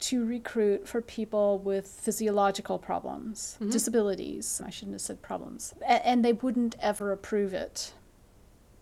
to 0.00 0.24
recruit 0.24 0.86
for 0.86 1.02
people 1.02 1.58
with 1.58 1.86
physiological 1.86 2.78
problems, 2.78 3.56
mm-hmm. 3.60 3.70
disabilities. 3.70 4.60
I 4.64 4.70
shouldn't 4.70 4.94
have 4.94 5.00
said 5.00 5.22
problems. 5.22 5.74
A- 5.82 6.06
and 6.06 6.24
they 6.24 6.32
wouldn't 6.32 6.76
ever 6.80 7.12
approve 7.12 7.52
it. 7.52 7.92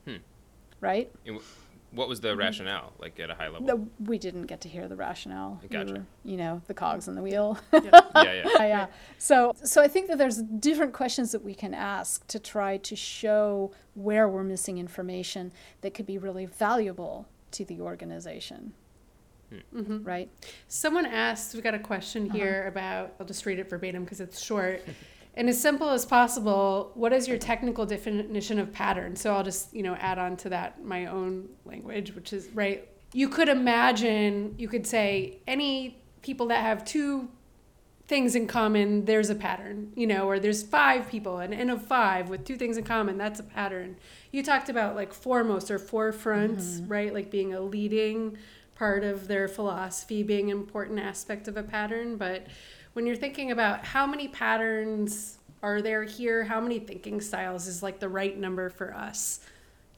Hmm. 0.06 0.16
Right? 0.80 1.10
And 1.26 1.36
wh- 1.36 1.94
What 1.94 2.08
was 2.08 2.20
the 2.20 2.28
mm-hmm. 2.28 2.40
rationale, 2.40 2.92
like 2.98 3.18
at 3.18 3.30
a 3.30 3.34
high 3.34 3.48
level? 3.48 3.62
No, 3.66 3.88
we 4.04 4.18
didn't 4.18 4.46
get 4.46 4.60
to 4.62 4.68
hear 4.68 4.88
the 4.88 4.96
rationale. 4.96 5.58
We 5.62 5.68
Gotcha. 5.68 5.92
were, 5.94 6.02
you 6.24 6.36
know, 6.36 6.60
the 6.66 6.74
cogs 6.74 7.08
in 7.08 7.14
the 7.14 7.22
wheel. 7.22 7.58
yeah, 7.72 7.80
yeah. 8.14 8.32
yeah, 8.34 8.42
yeah. 8.58 8.86
So, 9.18 9.54
so 9.64 9.80
I 9.82 9.88
think 9.88 10.08
that 10.08 10.18
there's 10.18 10.42
different 10.42 10.92
questions 10.92 11.32
that 11.32 11.42
we 11.42 11.54
can 11.54 11.72
ask 11.72 12.26
to 12.26 12.38
try 12.38 12.76
to 12.76 12.94
show 12.96 13.72
where 13.94 14.28
we're 14.28 14.44
missing 14.44 14.76
information 14.76 15.52
that 15.80 15.94
could 15.94 16.06
be 16.06 16.18
really 16.18 16.44
valuable 16.44 17.26
to 17.52 17.64
the 17.64 17.80
organization. 17.80 18.74
Mm-hmm. 19.52 19.80
Mm-hmm. 19.80 20.04
Right? 20.04 20.30
Someone 20.68 21.06
asked, 21.06 21.54
We've 21.54 21.62
got 21.62 21.74
a 21.74 21.78
question 21.78 22.26
Uh-huh. 22.26 22.36
here 22.36 22.66
about, 22.66 23.14
I'll 23.20 23.26
just 23.26 23.46
read 23.46 23.58
it 23.58 23.68
verbatim 23.68 24.04
because 24.04 24.20
it's 24.20 24.42
short. 24.42 24.82
and 25.34 25.48
as 25.48 25.60
simple 25.60 25.90
as 25.90 26.04
possible, 26.04 26.92
what 26.94 27.12
is 27.12 27.28
your 27.28 27.38
technical 27.38 27.86
definition 27.86 28.58
of 28.58 28.72
pattern? 28.72 29.16
So 29.16 29.34
I'll 29.34 29.44
just, 29.44 29.74
you 29.74 29.82
know, 29.82 29.94
add 29.96 30.18
on 30.18 30.36
to 30.38 30.48
that 30.50 30.84
my 30.84 31.06
own 31.06 31.48
language, 31.64 32.14
which 32.14 32.32
is, 32.32 32.48
right? 32.54 32.88
You 33.12 33.28
could 33.28 33.48
imagine, 33.48 34.54
you 34.58 34.68
could 34.68 34.86
say 34.86 35.38
any 35.46 36.02
people 36.22 36.48
that 36.48 36.60
have 36.62 36.84
two 36.84 37.28
things 38.08 38.36
in 38.36 38.46
common, 38.46 39.04
there's 39.04 39.30
a 39.30 39.34
pattern, 39.34 39.92
you 39.96 40.06
know, 40.06 40.28
or 40.28 40.38
there's 40.38 40.62
five 40.62 41.08
people, 41.08 41.38
an 41.38 41.52
N 41.52 41.70
of 41.70 41.84
five 41.84 42.28
with 42.28 42.44
two 42.44 42.56
things 42.56 42.76
in 42.76 42.84
common, 42.84 43.18
that's 43.18 43.40
a 43.40 43.42
pattern. 43.42 43.96
You 44.30 44.42
talked 44.42 44.68
about 44.68 44.94
like 44.94 45.12
foremost 45.12 45.70
or 45.70 45.78
forefront, 45.78 46.58
mm-hmm. 46.58 46.88
right? 46.88 47.12
Like 47.12 47.30
being 47.30 47.54
a 47.54 47.60
leading 47.60 48.38
part 48.76 49.04
of 49.04 49.26
their 49.26 49.48
philosophy, 49.48 50.22
being 50.22 50.50
an 50.50 50.56
important 50.56 50.98
aspect 50.98 51.48
of 51.48 51.56
a 51.56 51.62
pattern. 51.62 52.16
But 52.16 52.46
when 52.92 53.06
you're 53.06 53.16
thinking 53.16 53.50
about 53.50 53.84
how 53.84 54.06
many 54.06 54.28
patterns 54.28 55.38
are 55.62 55.82
there 55.82 56.04
here, 56.04 56.44
how 56.44 56.60
many 56.60 56.78
thinking 56.78 57.20
styles 57.20 57.66
is 57.66 57.82
like 57.82 57.98
the 57.98 58.08
right 58.08 58.38
number 58.38 58.70
for 58.70 58.94
us? 58.94 59.40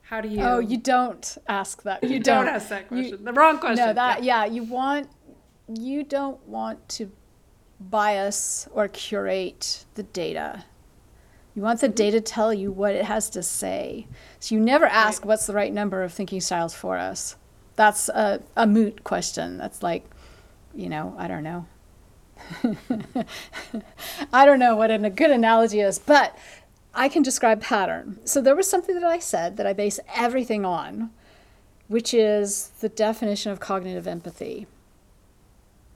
How 0.03 0.21
do 0.23 0.29
you? 0.29 0.41
Oh, 0.41 0.59
you 0.59 0.79
don't 0.79 1.37
ask 1.49 1.83
that. 1.83 2.03
You, 2.03 2.11
you 2.11 2.21
don't, 2.21 2.49
ask 2.49 2.69
that 2.69 2.91
You- 2.91 3.11
question. 3.11 3.25
the 3.25 3.33
wrong 3.33 3.59
question. 3.59 3.85
No, 3.85 3.93
that 3.93 4.23
yeah. 4.23 4.47
you 4.47 4.63
want 4.63 5.09
you 5.69 6.03
don't 6.03 6.41
want 6.49 6.89
to 6.89 7.11
bias 7.79 8.67
or 8.73 8.89
curate 8.89 9.85
the 9.95 10.03
data. 10.03 10.65
You 11.55 11.63
want 11.63 11.81
the 11.81 11.89
data 11.89 12.21
to 12.21 12.21
tell 12.21 12.55
you 12.55 12.71
what 12.73 12.95
it 12.95 13.05
has 13.05 13.29
to 13.31 13.43
say. 13.43 14.07
So 14.41 14.55
you 14.55 14.61
never 14.61 14.87
ask 14.87 15.25
what's 15.25 15.47
the 15.47 15.53
right 15.53 15.73
number 15.73 16.03
of 16.03 16.13
thinking 16.13 16.41
styles 16.41 16.75
for 16.75 16.97
us. 16.97 17.37
That's 17.79 18.09
a, 18.09 18.43
a 18.57 18.67
moot 18.67 19.05
question. 19.05 19.57
That's 19.57 19.85
like, 19.85 20.05
you 20.75 20.89
know, 20.89 21.15
I 21.17 21.29
don't 21.29 21.45
know. 21.45 21.67
I 24.33 24.45
don't 24.45 24.59
know 24.59 24.75
what 24.75 24.91
a 24.91 24.99
good 24.99 25.31
analogy 25.31 25.79
is, 25.79 26.01
but 26.01 26.37
I 26.93 27.09
can 27.09 27.23
describe 27.23 27.63
pattern. 27.63 28.19
So 28.25 28.41
there 28.41 28.57
was 28.57 28.69
something 28.69 28.97
that 28.97 29.05
I 29.05 29.21
said 29.21 29.59
that 29.59 29.67
I 29.67 29.75
base 29.75 30.01
everything 30.13 30.65
on, 30.65 31.11
which 31.87 32.13
is 32.13 32.73
the 32.81 32.89
definition 32.89 33.53
of 33.53 33.61
cognitive 33.61 34.09
empathy. 34.09 34.67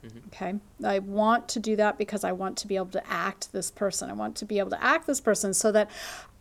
Mm-hmm. 0.07 0.19
Okay. 0.29 0.55
I 0.85 1.01
want 1.01 1.49
to 1.49 1.59
do 1.59 1.75
that 1.75 1.99
because 1.99 2.23
I 2.23 2.31
want 2.31 2.57
to 2.59 2.69
be 2.69 2.77
able 2.77 2.93
to 2.93 3.05
act 3.11 3.53
this 3.53 3.73
person. 3.73 4.09
I 4.09 4.13
want 4.13 4.37
to 4.37 4.45
be 4.45 4.61
able 4.61 4.71
to 4.71 4.85
act 4.85 5.09
this 5.09 5.21
person 5.21 5.53
so 5.53 5.73
that 5.73 5.91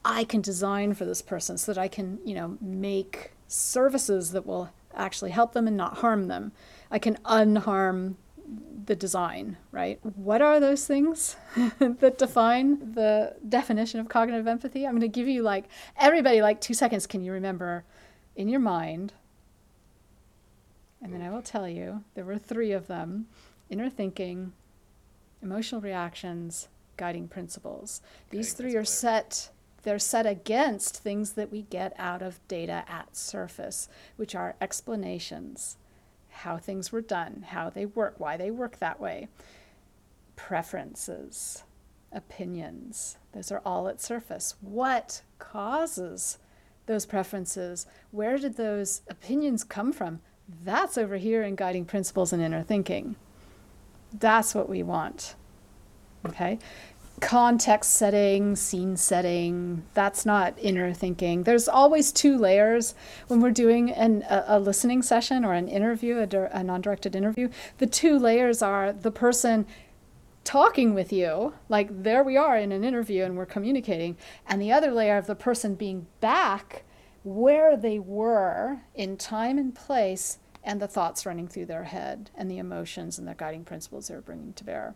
I 0.05 0.23
can 0.23 0.41
design 0.41 0.93
for 0.93 1.05
this 1.05 1.23
person, 1.23 1.57
so 1.57 1.73
that 1.73 1.81
I 1.81 1.87
can, 1.87 2.19
you 2.23 2.35
know, 2.35 2.59
make 2.61 3.31
services 3.47 4.33
that 4.33 4.45
will 4.45 4.69
actually 4.95 5.31
help 5.31 5.53
them 5.53 5.67
and 5.67 5.77
not 5.77 5.97
harm 5.97 6.27
them. 6.27 6.51
I 6.89 6.99
can 6.99 7.15
unharm 7.25 8.15
the 8.85 8.95
design, 8.95 9.57
right? 9.71 9.99
What 10.03 10.41
are 10.41 10.59
those 10.59 10.85
things 10.85 11.35
that 11.79 12.17
define 12.17 12.93
the 12.93 13.35
definition 13.47 13.99
of 13.99 14.09
cognitive 14.09 14.47
empathy? 14.47 14.85
I'm 14.85 14.93
going 14.93 15.01
to 15.01 15.07
give 15.07 15.27
you 15.27 15.43
like 15.43 15.65
everybody 15.97 16.41
like 16.41 16.59
2 16.59 16.73
seconds 16.73 17.07
can 17.07 17.23
you 17.23 17.31
remember 17.31 17.83
in 18.35 18.49
your 18.49 18.59
mind 18.59 19.13
and 21.01 21.13
then 21.13 21.21
I 21.21 21.29
will 21.29 21.41
tell 21.41 21.67
you 21.67 22.03
there 22.13 22.25
were 22.25 22.37
3 22.37 22.71
of 22.71 22.87
them 22.87 23.27
inner 23.71 23.89
thinking, 23.89 24.51
emotional 25.41 25.81
reactions, 25.81 26.67
guiding 26.97 27.27
principles. 27.27 28.01
These 28.29 28.53
three 28.53 28.75
are 28.75 28.83
principle 28.83 28.85
set 28.85 29.49
they're 29.83 29.99
set 29.99 30.25
against 30.25 30.97
things 30.97 31.33
that 31.33 31.51
we 31.51 31.63
get 31.63 31.93
out 31.97 32.21
of 32.21 32.45
data 32.47 32.83
at 32.87 33.15
surface, 33.15 33.89
which 34.15 34.35
are 34.35 34.55
explanations, 34.61 35.77
how 36.29 36.57
things 36.57 36.91
were 36.91 37.01
done, 37.01 37.45
how 37.49 37.69
they 37.69 37.85
work, 37.85 38.15
why 38.17 38.37
they 38.37 38.51
work 38.51 38.77
that 38.79 38.99
way, 38.99 39.27
preferences, 40.35 41.63
opinions. 42.11 43.17
Those 43.33 43.51
are 43.51 43.61
all 43.65 43.87
at 43.87 44.01
surface. 44.01 44.55
What 44.61 45.21
causes 45.39 46.37
those 46.85 47.05
preferences? 47.05 47.85
Where 48.11 48.37
did 48.37 48.57
those 48.57 49.01
opinions 49.09 49.63
come 49.63 49.91
from? 49.91 50.21
That's 50.63 50.97
over 50.97 51.17
here 51.17 51.43
in 51.43 51.55
guiding 51.55 51.85
principles 51.85 52.33
and 52.33 52.41
inner 52.41 52.63
thinking. 52.63 53.15
That's 54.13 54.53
what 54.53 54.67
we 54.67 54.83
want. 54.83 55.35
Okay? 56.25 56.59
Context 57.19 57.91
setting, 57.91 58.55
scene 58.55 58.97
setting, 58.97 59.83
that's 59.93 60.25
not 60.25 60.55
inner 60.57 60.91
thinking. 60.91 61.43
There's 61.43 61.67
always 61.67 62.11
two 62.11 62.37
layers 62.37 62.95
when 63.27 63.41
we're 63.41 63.51
doing 63.51 63.91
an, 63.91 64.23
a, 64.27 64.45
a 64.47 64.59
listening 64.59 65.03
session 65.03 65.45
or 65.45 65.53
an 65.53 65.67
interview, 65.67 66.17
a, 66.17 66.49
a 66.51 66.63
non 66.63 66.81
directed 66.81 67.15
interview. 67.15 67.49
The 67.77 67.85
two 67.85 68.17
layers 68.17 68.63
are 68.63 68.91
the 68.91 69.11
person 69.11 69.67
talking 70.43 70.93
with 70.93 71.13
you, 71.13 71.53
like 71.69 72.03
there 72.03 72.23
we 72.23 72.37
are 72.37 72.57
in 72.57 72.71
an 72.71 72.83
interview 72.83 73.23
and 73.23 73.37
we're 73.37 73.45
communicating, 73.45 74.17
and 74.47 74.61
the 74.61 74.71
other 74.71 74.91
layer 74.91 75.17
of 75.17 75.27
the 75.27 75.35
person 75.35 75.75
being 75.75 76.07
back 76.19 76.83
where 77.23 77.77
they 77.77 77.99
were 77.99 78.79
in 78.95 79.15
time 79.17 79.57
and 79.57 79.75
place 79.75 80.39
and 80.63 80.81
the 80.81 80.87
thoughts 80.87 81.25
running 81.25 81.47
through 81.47 81.65
their 81.65 81.83
head 81.83 82.29
and 82.35 82.49
the 82.49 82.57
emotions 82.57 83.17
and 83.17 83.27
the 83.27 83.35
guiding 83.35 83.63
principles 83.63 84.07
they're 84.07 84.21
bringing 84.21 84.53
to 84.53 84.63
bear. 84.63 84.95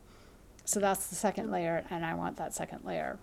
So 0.65 0.79
that's 0.79 1.07
the 1.07 1.15
second 1.15 1.51
layer, 1.51 1.85
and 1.89 2.03
I 2.03 2.15
want 2.15 2.37
that 2.37 2.53
second 2.53 2.83
layer. 2.83 3.17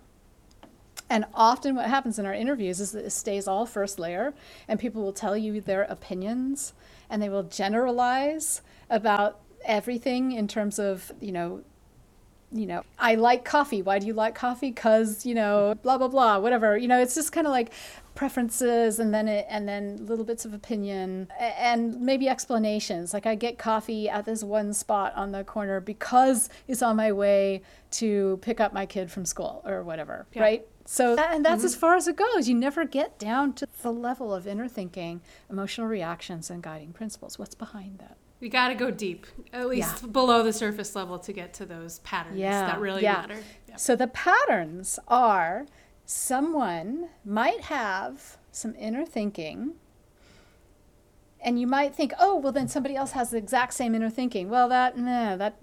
And 1.09 1.25
often, 1.33 1.75
what 1.75 1.85
happens 1.85 2.17
in 2.17 2.25
our 2.25 2.33
interviews 2.33 2.79
is 2.79 2.93
that 2.93 3.05
it 3.05 3.11
stays 3.11 3.47
all 3.47 3.65
first 3.65 3.99
layer, 3.99 4.33
and 4.67 4.79
people 4.79 5.03
will 5.03 5.13
tell 5.13 5.37
you 5.37 5.61
their 5.61 5.83
opinions 5.83 6.73
and 7.09 7.21
they 7.21 7.29
will 7.29 7.43
generalize 7.43 8.61
about 8.89 9.39
everything 9.65 10.31
in 10.31 10.47
terms 10.47 10.79
of, 10.79 11.11
you 11.21 11.31
know, 11.31 11.61
you 12.53 12.67
know, 12.67 12.83
I 12.99 13.15
like 13.15 13.43
coffee. 13.43 13.81
Why 13.81 13.99
do 13.99 14.05
you 14.07 14.13
like 14.13 14.35
coffee? 14.35 14.69
Because, 14.69 15.25
you 15.25 15.33
know, 15.33 15.75
blah, 15.81 15.97
blah, 15.97 16.07
blah, 16.07 16.39
whatever. 16.39 16.77
You 16.77 16.87
know, 16.87 17.01
it's 17.01 17.15
just 17.15 17.31
kind 17.31 17.47
of 17.47 17.51
like 17.51 17.71
preferences 18.15 18.99
and 18.99 19.13
then 19.13 19.27
it, 19.27 19.47
and 19.49 19.67
then 19.67 20.05
little 20.05 20.23
bits 20.23 20.45
of 20.45 20.53
opinion 20.53 21.27
and 21.39 21.99
maybe 21.99 22.29
explanations. 22.29 23.13
Like 23.13 23.25
I 23.25 23.35
get 23.35 23.57
coffee 23.57 24.07
at 24.07 24.25
this 24.25 24.43
one 24.43 24.73
spot 24.73 25.13
on 25.15 25.31
the 25.31 25.43
corner 25.43 25.81
because 25.81 26.49
it's 26.67 26.81
on 26.83 26.95
my 26.95 27.11
way 27.11 27.63
to 27.91 28.37
pick 28.41 28.59
up 28.59 28.71
my 28.71 28.85
kid 28.85 29.11
from 29.11 29.25
school 29.25 29.63
or 29.65 29.83
whatever, 29.83 30.27
Yeah. 30.33 30.43
right? 30.43 30.67
So, 30.85 31.15
and 31.17 31.45
that's 31.45 31.59
mm-hmm. 31.59 31.65
as 31.65 31.75
far 31.75 31.95
as 31.95 32.07
it 32.07 32.17
goes. 32.17 32.49
You 32.49 32.55
never 32.55 32.83
get 32.83 33.17
down 33.17 33.53
to 33.53 33.67
the 33.81 33.91
level 33.91 34.33
of 34.33 34.45
inner 34.45 34.67
thinking, 34.67 35.21
emotional 35.49 35.87
reactions, 35.87 36.49
and 36.49 36.61
guiding 36.61 36.91
principles. 36.91 37.39
What's 37.39 37.55
behind 37.55 37.99
that? 37.99 38.17
We 38.43 38.49
got 38.49 38.67
to 38.67 38.75
go 38.75 38.91
deep, 38.91 39.25
at 39.53 39.69
least 39.69 40.01
Yeah. 40.01 40.09
below 40.09 40.43
the 40.43 40.51
surface 40.51 40.97
level, 40.97 41.17
to 41.17 41.31
get 41.31 41.53
to 41.53 41.65
those 41.65 41.99
patterns 41.99 42.37
that 42.41 42.77
really 42.77 43.01
yeah. 43.01 43.13
matter. 43.13 43.37
Yeah. 43.69 43.77
So 43.77 43.95
the 43.95 44.07
patterns 44.07 44.99
are 45.07 45.65
someone 46.05 47.07
might 47.23 47.61
have 47.61 48.35
some 48.51 48.75
inner 48.77 49.05
thinking. 49.05 49.75
And 51.39 51.57
you 51.57 51.67
might 51.67 51.95
think, 51.95 52.11
oh, 52.19 52.35
well, 52.35 52.51
then 52.51 52.67
somebody 52.67 52.97
else 52.97 53.11
has 53.11 53.29
the 53.29 53.37
exact 53.37 53.75
same 53.75 53.95
inner 53.95 54.09
thinking. 54.09 54.49
Well, 54.49 54.67
that, 54.67 54.97
nah, 54.97 55.37
that 55.37 55.55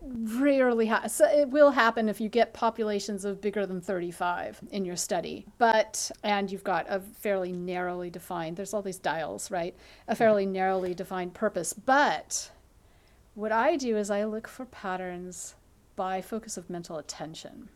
rarely 0.00 0.86
happens. 0.86 1.14
So 1.14 1.26
it 1.26 1.48
will 1.48 1.70
happen 1.72 2.08
if 2.08 2.20
you 2.20 2.28
get 2.28 2.54
populations 2.54 3.24
of 3.24 3.40
bigger 3.40 3.66
than 3.66 3.80
35 3.80 4.60
in 4.70 4.84
your 4.84 4.96
study. 4.96 5.46
But, 5.58 6.10
and 6.22 6.50
you've 6.50 6.64
got 6.64 6.86
a 6.88 7.00
fairly 7.00 7.52
narrowly 7.52 8.10
defined, 8.10 8.56
there's 8.56 8.74
all 8.74 8.82
these 8.82 8.98
dials, 8.98 9.50
right? 9.50 9.74
A 10.06 10.12
mm-hmm. 10.12 10.18
fairly 10.18 10.46
narrowly 10.46 10.94
defined 10.94 11.34
purpose. 11.34 11.72
But 11.72 12.50
what 13.34 13.52
I 13.52 13.76
do 13.76 13.96
is 13.96 14.10
I 14.10 14.24
look 14.24 14.48
for 14.48 14.64
patterns 14.64 15.54
by 15.96 16.20
focus 16.22 16.56
of 16.56 16.70
mental 16.70 16.96
attention. 16.96 17.68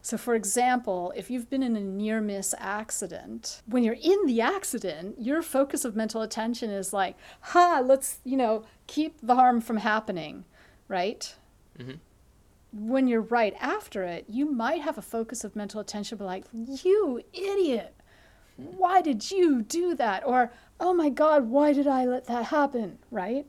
So, 0.00 0.16
for 0.16 0.34
example, 0.34 1.12
if 1.16 1.28
you've 1.28 1.50
been 1.50 1.62
in 1.62 1.76
a 1.76 1.80
near 1.80 2.20
miss 2.20 2.54
accident, 2.56 3.62
when 3.66 3.82
you're 3.82 3.96
in 4.00 4.26
the 4.26 4.40
accident, 4.40 5.16
your 5.18 5.42
focus 5.42 5.84
of 5.84 5.96
mental 5.96 6.22
attention 6.22 6.70
is 6.70 6.92
like, 6.92 7.16
ha, 7.40 7.82
let's, 7.84 8.18
you 8.24 8.36
know, 8.36 8.64
keep 8.86 9.18
the 9.20 9.34
harm 9.34 9.60
from 9.60 9.78
happening, 9.78 10.44
right? 10.88 11.34
Mhm. 11.78 11.98
When 12.72 13.06
you're 13.08 13.22
right 13.22 13.54
after 13.60 14.02
it, 14.04 14.26
you 14.28 14.50
might 14.50 14.82
have 14.82 14.98
a 14.98 15.02
focus 15.02 15.44
of 15.44 15.56
mental 15.56 15.80
attention, 15.80 16.18
but 16.18 16.24
like, 16.24 16.44
you 16.52 17.22
idiot, 17.32 17.94
why 18.56 19.00
did 19.00 19.30
you 19.30 19.62
do 19.62 19.94
that? 19.94 20.26
Or, 20.26 20.52
oh 20.80 20.92
my 20.92 21.08
God, 21.08 21.48
why 21.48 21.72
did 21.72 21.86
I 21.86 22.04
let 22.04 22.24
that 22.26 22.46
happen, 22.46 22.98
right? 23.10 23.46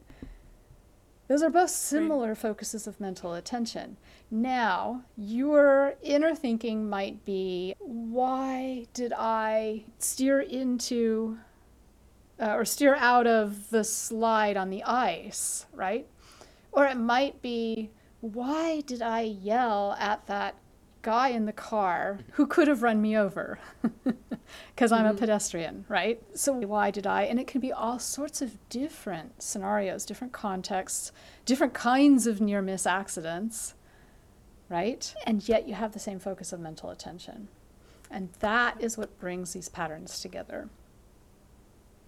Those 1.28 1.44
are 1.44 1.50
both 1.50 1.70
similar 1.70 2.34
focuses 2.34 2.88
of 2.88 3.00
mental 3.00 3.34
attention. 3.36 3.98
Now, 4.32 5.04
your 5.16 5.96
inner 6.02 6.34
thinking 6.34 6.90
might 6.90 7.24
be 7.24 7.76
why 7.80 8.88
did 8.94 9.14
I 9.16 9.86
steer 10.00 10.40
into 10.40 11.38
uh, 12.40 12.54
or 12.56 12.64
steer 12.66 12.96
out 12.96 13.28
of 13.28 13.70
the 13.70 13.84
slide 13.84 14.56
on 14.58 14.70
the 14.70 14.82
ice, 14.84 15.66
right? 15.74 16.08
Or 16.72 16.86
it 16.86 16.98
might 16.98 17.42
be 17.42 17.92
why 18.22 18.82
did 18.82 19.02
I 19.02 19.22
yell 19.22 19.96
at 20.00 20.26
that 20.28 20.56
guy 21.02 21.30
in 21.30 21.46
the 21.46 21.54
car 21.54 22.20
who 22.34 22.46
could 22.46 22.68
have 22.68 22.84
run 22.84 23.02
me 23.02 23.18
over? 23.18 23.60
Because 24.74 24.92
I'm 24.92 25.06
a 25.06 25.10
mm-hmm. 25.10 25.20
pedestrian, 25.20 25.86
right? 25.88 26.22
So 26.34 26.54
why 26.54 26.92
did 26.92 27.06
I? 27.06 27.24
And 27.24 27.40
it 27.40 27.48
can 27.48 27.62
be 27.62 27.72
all 27.72 28.00
sorts 28.00 28.42
of 28.42 28.58
different 28.70 29.42
scenarios, 29.42 30.06
different 30.06 30.34
contexts, 30.34 31.12
different 31.46 31.74
kinds 31.74 32.28
of 32.28 32.42
near 32.42 32.62
miss 32.62 32.86
accidents, 32.86 33.76
right? 34.70 35.14
And 35.26 35.48
yet 35.48 35.68
you 35.68 35.76
have 35.76 35.92
the 35.92 36.00
same 36.00 36.20
focus 36.20 36.54
of 36.54 36.60
mental 36.60 36.90
attention. 36.90 37.50
And 38.10 38.30
that 38.40 38.82
is 38.82 38.98
what 38.98 39.20
brings 39.20 39.54
these 39.54 39.70
patterns 39.70 40.20
together. 40.20 40.70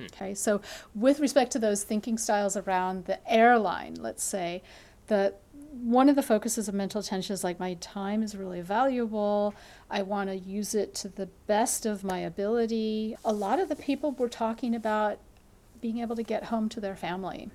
Hmm. 0.02 0.24
Okay, 0.24 0.34
so 0.34 0.62
with 0.96 1.20
respect 1.20 1.52
to 1.52 1.60
those 1.60 1.84
thinking 1.84 2.18
styles 2.18 2.58
around 2.58 3.06
the 3.06 3.20
airline, 3.32 3.96
let's 4.00 4.24
say, 4.24 4.64
the 5.08 5.34
one 5.72 6.10
of 6.10 6.16
the 6.16 6.24
focuses 6.24 6.68
of 6.68 6.74
mental 6.74 7.00
attention 7.00 7.34
is 7.34 7.44
like 7.44 7.60
my 7.60 7.76
time 7.76 8.24
is 8.24 8.36
really 8.36 8.62
valuable. 8.62 9.54
I 9.90 10.02
want 10.02 10.30
to 10.30 10.36
use 10.36 10.76
it 10.76 10.94
to 10.96 11.10
the 11.10 11.28
best 11.48 11.86
of 11.86 12.04
my 12.04 12.20
ability. 12.20 13.16
A 13.24 13.32
lot 13.32 13.60
of 13.60 13.70
the 13.70 13.76
people 13.76 14.12
were 14.12 14.30
talking 14.30 14.76
about 14.76 15.20
being 15.80 16.00
able 16.00 16.16
to 16.16 16.24
get 16.24 16.46
home 16.46 16.68
to 16.70 16.80
their 16.80 16.96
family. 16.96 17.50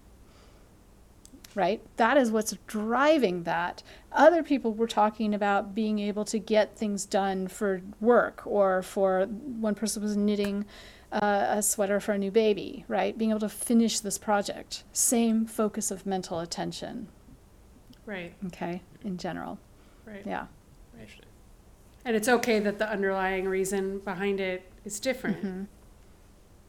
Right? 1.55 1.81
That 1.97 2.17
is 2.17 2.31
what's 2.31 2.57
driving 2.67 3.45
that. 3.45 3.83
Other 4.13 4.43
people 4.43 4.75
were 4.75 4.87
talking 4.87 5.35
about 5.35 5.75
being 5.75 5.99
able 5.99 6.25
to 6.27 6.39
get 6.39 6.77
things 6.77 7.07
done 7.07 7.49
for 7.49 7.83
work 8.01 8.43
or 8.47 8.83
for 8.83 9.25
one 9.25 9.75
person 9.75 10.03
was 10.03 10.17
knitting 10.17 10.67
uh, 11.13 11.47
a 11.51 11.63
sweater 11.63 12.01
for 12.01 12.13
a 12.13 12.19
new 12.19 12.31
baby, 12.31 12.85
right? 12.89 13.17
Being 13.17 13.31
able 13.31 13.41
to 13.41 13.49
finish 13.49 14.01
this 14.01 14.19
project. 14.19 14.85
Same 14.93 15.47
focus 15.47 15.91
of 15.91 16.05
mental 16.07 16.41
attention, 16.41 17.09
Right, 18.05 18.35
okay, 18.47 18.83
in 19.05 19.17
general. 19.19 19.59
right. 20.05 20.23
Yeah. 20.27 20.47
Interesting. 20.99 21.25
And 22.05 22.15
it's 22.17 22.29
okay 22.29 22.59
that 22.61 22.79
the 22.79 22.89
underlying 22.89 23.49
reason 23.49 23.99
behind 24.01 24.39
it 24.41 24.71
is 24.85 25.01
different. 25.01 25.43
Mhm. 25.45 25.67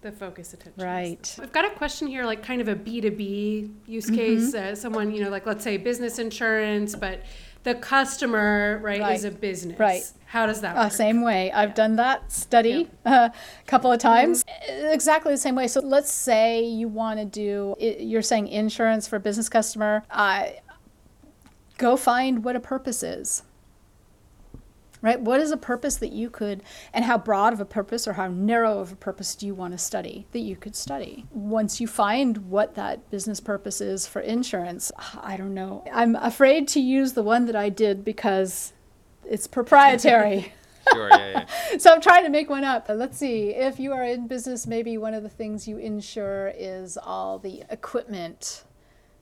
The 0.01 0.11
focus 0.11 0.53
attention. 0.53 0.83
Right. 0.83 1.35
I've 1.41 1.51
got 1.51 1.65
a 1.65 1.71
question 1.71 2.07
here, 2.07 2.23
like 2.25 2.43
kind 2.43 2.61
of 2.61 2.67
a 2.67 2.75
B2B 2.75 3.71
use 3.87 4.05
Mm-hmm. 4.05 4.15
case. 4.15 4.53
Uh, 4.53 4.75
someone, 4.75 5.11
you 5.13 5.23
know, 5.23 5.29
like 5.29 5.45
let's 5.45 5.63
say 5.63 5.77
business 5.77 6.17
insurance, 6.19 6.95
but 6.95 7.21
the 7.63 7.75
customer, 7.75 8.79
right, 8.81 9.01
Right. 9.01 9.15
is 9.15 9.23
a 9.23 9.31
business. 9.31 9.77
Right. 9.79 10.03
How 10.27 10.45
does 10.45 10.61
that 10.61 10.75
Uh, 10.75 10.83
work? 10.85 10.91
same 10.91 11.21
way. 11.23 11.51
I've 11.51 11.73
done 11.73 11.95
that 11.97 12.31
study 12.31 12.89
uh, 13.05 13.29
a 13.63 13.65
couple 13.65 13.91
of 13.91 13.99
times. 13.99 14.43
Exactly 14.67 15.33
the 15.33 15.37
same 15.37 15.55
way. 15.55 15.67
So 15.67 15.79
let's 15.79 16.11
say 16.11 16.63
you 16.63 16.87
want 16.87 17.19
to 17.19 17.25
do, 17.25 17.75
you're 17.79 18.21
saying 18.21 18.47
insurance 18.49 19.07
for 19.07 19.15
a 19.15 19.19
business 19.19 19.47
customer. 19.49 20.03
Uh, 20.11 20.47
go 21.77 21.95
find 21.95 22.43
what 22.43 22.55
a 22.55 22.59
purpose 22.59 23.03
is. 23.03 23.43
Right? 25.07 25.21
What 25.21 25.39
is 25.39 25.51
a 25.51 25.57
purpose 25.57 25.95
that 25.95 26.11
you 26.11 26.29
could, 26.29 26.61
and 26.93 27.05
how 27.05 27.17
broad 27.17 27.53
of 27.53 27.61
a 27.61 27.65
purpose 27.65 28.09
or 28.09 28.13
how 28.13 28.27
narrow 28.27 28.79
of 28.79 28.91
a 28.91 28.95
purpose 28.97 29.35
do 29.35 29.45
you 29.45 29.55
want 29.55 29.71
to 29.71 29.77
study 29.77 30.27
that 30.33 30.39
you 30.39 30.57
could 30.57 30.75
study? 30.75 31.25
Once 31.31 31.79
you 31.79 31.87
find 31.87 32.49
what 32.49 32.75
that 32.75 33.09
business 33.09 33.39
purpose 33.39 33.79
is 33.79 34.05
for 34.05 34.19
insurance, 34.19 34.91
I 35.21 35.37
don't 35.37 35.53
know. 35.53 35.85
I'm 35.93 36.15
afraid 36.17 36.67
to 36.69 36.81
use 36.81 37.13
the 37.13 37.23
one 37.23 37.45
that 37.45 37.55
I 37.55 37.69
did 37.69 38.03
because 38.03 38.73
it's 39.23 39.47
proprietary. 39.47 40.51
Sure, 40.93 41.09
yeah, 41.09 41.45
yeah. 41.71 41.77
so 41.79 41.91
I'm 41.91 41.99
trying 41.99 42.23
to 42.23 42.29
make 42.29 42.49
one 42.49 42.63
up. 42.63 42.87
But 42.87 42.95
let's 42.95 43.17
see. 43.17 43.49
If 43.49 43.77
you 43.77 43.91
are 43.91 44.05
in 44.05 44.25
business, 44.25 44.65
maybe 44.65 44.97
one 44.97 45.13
of 45.13 45.21
the 45.21 45.29
things 45.29 45.67
you 45.67 45.77
insure 45.77 46.53
is 46.55 46.97
all 46.97 47.39
the 47.39 47.65
equipment 47.69 48.63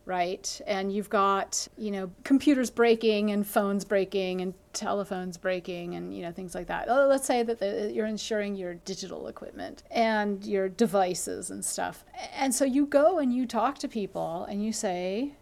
right? 0.05 0.61
And 0.67 0.93
you've 0.93 1.09
got, 1.09 1.67
you 1.77 1.91
know, 1.91 2.11
computers 2.23 2.69
breaking 2.69 3.31
and 3.31 3.45
phones 3.45 3.83
breaking 3.83 4.41
and 4.41 4.53
telephones 4.71 5.37
breaking 5.37 5.95
and, 5.95 6.15
you 6.15 6.21
know, 6.21 6.31
things 6.31 6.53
like 6.53 6.67
that. 6.67 6.87
Let's 6.87 7.25
say 7.25 7.41
that 7.43 7.91
you're 7.93 8.05
insuring 8.05 8.55
your 8.55 8.75
digital 8.75 9.27
equipment 9.27 9.83
and 9.89 10.45
your 10.45 10.69
devices 10.69 11.49
and 11.49 11.65
stuff. 11.65 12.05
And 12.35 12.53
so 12.53 12.65
you 12.65 12.85
go 12.85 13.17
and 13.17 13.33
you 13.33 13.47
talk 13.47 13.79
to 13.79 13.87
people 13.87 14.45
and 14.47 14.63
you 14.63 14.71
say, 14.71 15.33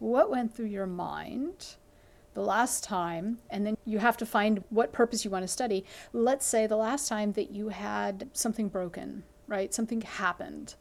what 0.00 0.30
went 0.30 0.52
through 0.52 0.66
your 0.66 0.86
mind? 0.86 1.76
the 2.34 2.42
last 2.42 2.82
time, 2.82 3.38
and 3.50 3.66
then 3.66 3.76
you 3.84 3.98
have 3.98 4.16
to 4.16 4.26
find 4.26 4.64
what 4.70 4.92
purpose 4.92 5.24
you 5.24 5.30
want 5.30 5.42
to 5.42 5.48
study. 5.48 5.84
Let's 6.12 6.46
say 6.46 6.66
the 6.66 6.76
last 6.76 7.08
time 7.08 7.32
that 7.32 7.50
you 7.50 7.68
had 7.68 8.28
something 8.32 8.68
broken, 8.68 9.22
right? 9.46 9.72
Something 9.74 10.00
happened. 10.00 10.74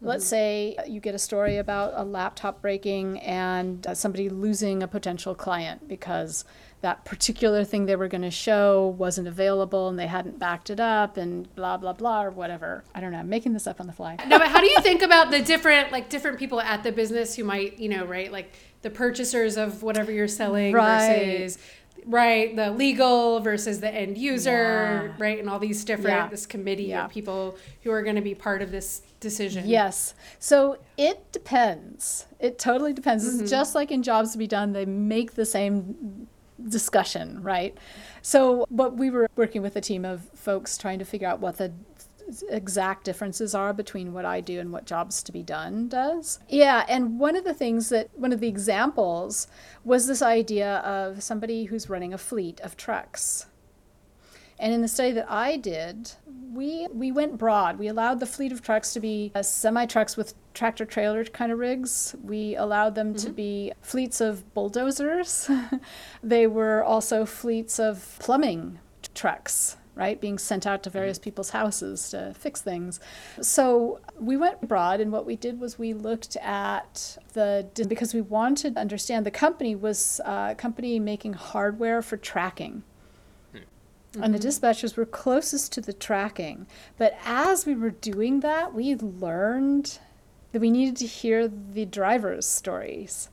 Let's 0.00 0.26
say 0.26 0.76
you 0.86 1.00
get 1.00 1.14
a 1.14 1.18
story 1.18 1.56
about 1.56 1.92
a 1.96 2.04
laptop 2.04 2.60
breaking 2.60 3.18
and 3.20 3.86
uh, 3.86 3.94
somebody 3.94 4.28
losing 4.28 4.82
a 4.82 4.88
potential 4.88 5.34
client 5.34 5.88
because 5.88 6.44
that 6.82 7.04
particular 7.06 7.64
thing 7.64 7.86
they 7.86 7.96
were 7.96 8.06
going 8.06 8.22
to 8.22 8.30
show 8.30 8.94
wasn't 8.98 9.26
available 9.26 9.88
and 9.88 9.98
they 9.98 10.06
hadn't 10.06 10.38
backed 10.38 10.68
it 10.68 10.78
up 10.78 11.16
and 11.16 11.52
blah 11.56 11.76
blah 11.78 11.94
blah 11.94 12.22
or 12.24 12.30
whatever. 12.30 12.84
I 12.94 13.00
don't 13.00 13.10
know. 13.12 13.18
I'm 13.18 13.28
making 13.30 13.54
this 13.54 13.66
up 13.66 13.80
on 13.80 13.86
the 13.86 13.92
fly. 13.94 14.16
No, 14.28 14.38
but 14.38 14.48
how 14.48 14.60
do 14.60 14.66
you 14.70 14.80
think 14.82 15.02
about 15.02 15.30
the 15.30 15.40
different 15.40 15.90
like 15.92 16.10
different 16.10 16.38
people 16.38 16.60
at 16.60 16.82
the 16.82 16.92
business 16.92 17.34
who 17.34 17.44
might, 17.44 17.78
you 17.78 17.88
know, 17.88 18.04
right? 18.04 18.30
Like 18.30 18.52
the 18.82 18.90
purchasers 18.90 19.56
of 19.56 19.82
whatever 19.82 20.12
you're 20.12 20.28
selling 20.28 20.74
Right. 20.74 20.98
versus 21.46 21.58
right, 22.06 22.54
the 22.54 22.70
legal 22.70 23.40
versus 23.40 23.80
the 23.80 23.92
end 23.92 24.16
user, 24.16 24.50
Yeah. 24.50 25.12
right? 25.18 25.38
And 25.38 25.50
all 25.50 25.58
these 25.58 25.84
different 25.84 26.16
Yeah. 26.16 26.28
this 26.28 26.46
committee 26.46 26.84
Yeah. 26.84 27.06
of 27.06 27.10
people 27.10 27.56
who 27.82 27.90
are 27.90 28.02
going 28.02 28.16
to 28.16 28.22
be 28.22 28.34
part 28.34 28.62
of 28.62 28.70
this 28.70 29.02
decision. 29.20 29.66
Yes. 29.66 30.14
So 30.38 30.78
it 30.96 31.32
depends. 31.32 32.26
It 32.38 32.58
totally 32.58 32.92
depends. 32.92 33.26
It's 33.26 33.36
mm-hmm. 33.36 33.46
just 33.46 33.74
like 33.74 33.90
in 33.90 34.02
Jobs 34.02 34.32
to 34.32 34.38
Be 34.38 34.46
Done, 34.46 34.72
they 34.72 34.84
make 34.84 35.34
the 35.34 35.44
same 35.44 36.28
discussion, 36.68 37.42
right? 37.42 37.76
So, 38.22 38.66
but 38.70 38.96
we 38.96 39.10
were 39.10 39.28
working 39.36 39.62
with 39.62 39.76
a 39.76 39.80
team 39.80 40.04
of 40.04 40.22
folks 40.34 40.78
trying 40.78 40.98
to 41.00 41.04
figure 41.04 41.28
out 41.28 41.40
what 41.40 41.58
the 41.58 41.72
exact 42.48 43.04
differences 43.04 43.54
are 43.54 43.72
between 43.72 44.12
what 44.12 44.24
I 44.24 44.40
do 44.40 44.60
and 44.60 44.72
what 44.72 44.84
Jobs 44.84 45.22
to 45.24 45.32
Be 45.32 45.42
Done 45.42 45.88
does. 45.88 46.38
Yeah, 46.48 46.84
and 46.88 47.18
one 47.18 47.36
of 47.36 47.44
the 47.44 47.54
things 47.54 47.88
that, 47.90 48.10
one 48.14 48.32
of 48.32 48.40
the 48.40 48.48
examples 48.48 49.46
was 49.84 50.06
this 50.06 50.22
idea 50.22 50.78
of 50.78 51.22
somebody 51.22 51.64
who's 51.64 51.88
running 51.88 52.12
a 52.12 52.18
fleet 52.18 52.60
of 52.60 52.76
trucks. 52.76 53.46
And 54.58 54.72
in 54.72 54.80
the 54.80 54.88
study 54.88 55.12
that 55.12 55.30
I 55.30 55.56
did, 55.56 56.12
we 56.52 56.88
we 56.92 57.12
went 57.12 57.36
broad. 57.36 57.78
We 57.78 57.88
allowed 57.88 58.20
the 58.20 58.26
fleet 58.26 58.52
of 58.52 58.62
trucks 58.62 58.94
to 58.94 59.00
be 59.00 59.30
uh, 59.34 59.42
semi 59.42 59.84
trucks 59.84 60.16
with 60.16 60.34
tractor 60.54 60.86
trailer 60.86 61.24
kind 61.24 61.52
of 61.52 61.58
rigs. 61.58 62.16
We 62.22 62.56
allowed 62.56 62.94
them 62.94 63.14
to 63.16 63.30
be 63.30 63.72
fleets 63.82 64.20
of 64.20 64.54
bulldozers. 64.54 65.50
they 66.22 66.46
were 66.46 66.82
also 66.82 67.26
fleets 67.26 67.78
of 67.78 68.16
plumbing 68.18 68.78
trucks, 69.14 69.76
right, 69.96 70.20
being 70.20 70.38
sent 70.38 70.66
out 70.66 70.82
to 70.84 70.90
various 70.90 71.18
mm-hmm. 71.18 71.24
people's 71.24 71.50
houses 71.50 72.10
to 72.10 72.34
fix 72.38 72.60
things. 72.60 73.00
So 73.40 73.98
we 74.20 74.36
went 74.36 74.62
abroad, 74.62 75.00
and 75.00 75.10
what 75.10 75.26
we 75.26 75.34
did 75.34 75.58
was 75.58 75.78
we 75.78 75.94
looked 75.94 76.36
at 76.36 77.18
the 77.32 77.66
because 77.88 78.14
we 78.14 78.20
wanted 78.20 78.74
to 78.74 78.80
understand 78.80 79.26
the 79.26 79.30
company 79.30 79.74
was 79.74 80.20
uh, 80.24 80.48
a 80.52 80.54
company 80.54 81.00
making 81.00 81.32
hardware 81.32 82.02
for 82.02 82.16
tracking 82.16 82.82
hmm. 83.52 84.22
and 84.22 84.34
the 84.34 84.38
mm-hmm. 84.38 84.48
dispatchers 84.48 84.96
were 84.96 85.06
closest 85.06 85.72
to 85.72 85.80
the 85.80 85.92
tracking. 85.92 86.66
But 86.98 87.18
as 87.24 87.66
we 87.66 87.74
were 87.74 87.90
doing 87.90 88.40
that, 88.40 88.74
we 88.74 88.94
learned 88.96 89.98
that 90.52 90.60
we 90.60 90.70
needed 90.70 90.96
to 90.96 91.06
hear 91.06 91.48
the 91.48 91.84
drivers' 91.86 92.46
stories. 92.46 93.30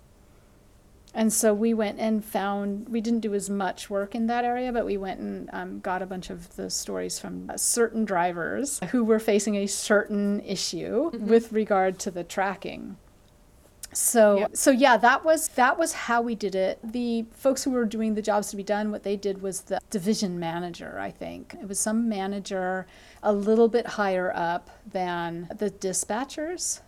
And 1.14 1.32
so 1.32 1.54
we 1.54 1.74
went 1.74 2.00
and 2.00 2.26
found, 2.26 2.90
we 2.90 3.00
didn't 3.00 3.20
do 3.20 3.34
as 3.36 3.50
much 3.50 3.90
work 3.90 4.16
in 4.16 4.26
that 4.28 4.46
area, 4.46 4.72
but 4.74 4.86
we 4.86 4.98
went 4.98 5.20
and 5.20 5.50
um, 5.54 5.80
got 5.80 6.02
a 6.02 6.08
bunch 6.08 6.30
of 6.32 6.56
the 6.56 6.70
stories 6.72 7.20
from 7.20 7.50
uh, 7.52 7.58
certain 7.58 8.04
drivers 8.04 8.80
who 8.90 9.04
were 9.04 9.20
facing 9.20 9.56
a 9.56 9.68
certain 9.68 10.40
issue 10.42 11.12
with 11.14 11.52
regard 11.52 12.00
to 12.00 12.12
the 12.12 12.24
tracking. 12.24 12.98
So 13.92 14.40
Yep. 14.40 14.58
so 14.58 14.72
yeah, 14.72 14.98
that 14.98 15.24
was 15.24 15.50
that 15.50 15.78
was 15.78 15.94
how 15.94 16.20
we 16.24 16.34
did 16.34 16.56
it. 16.56 16.80
The 16.84 17.26
folks 17.32 17.64
who 17.64 17.70
were 17.70 17.86
doing 17.86 18.16
the 18.16 18.24
jobs 18.24 18.50
to 18.50 18.58
be 18.58 18.64
done, 18.64 18.90
what 18.90 19.04
they 19.04 19.16
did 19.16 19.44
was 19.44 19.62
the 19.62 19.80
division 19.92 20.40
manager, 20.40 20.98
I 21.00 21.12
think. 21.12 21.56
It 21.62 21.68
was 21.68 21.78
some 21.80 22.10
manager 22.10 22.88
a 23.22 23.32
little 23.32 23.68
bit 23.68 23.86
higher 23.86 24.34
up 24.36 24.72
than 24.92 25.48
the 25.56 25.70
dispatchers. 25.70 26.82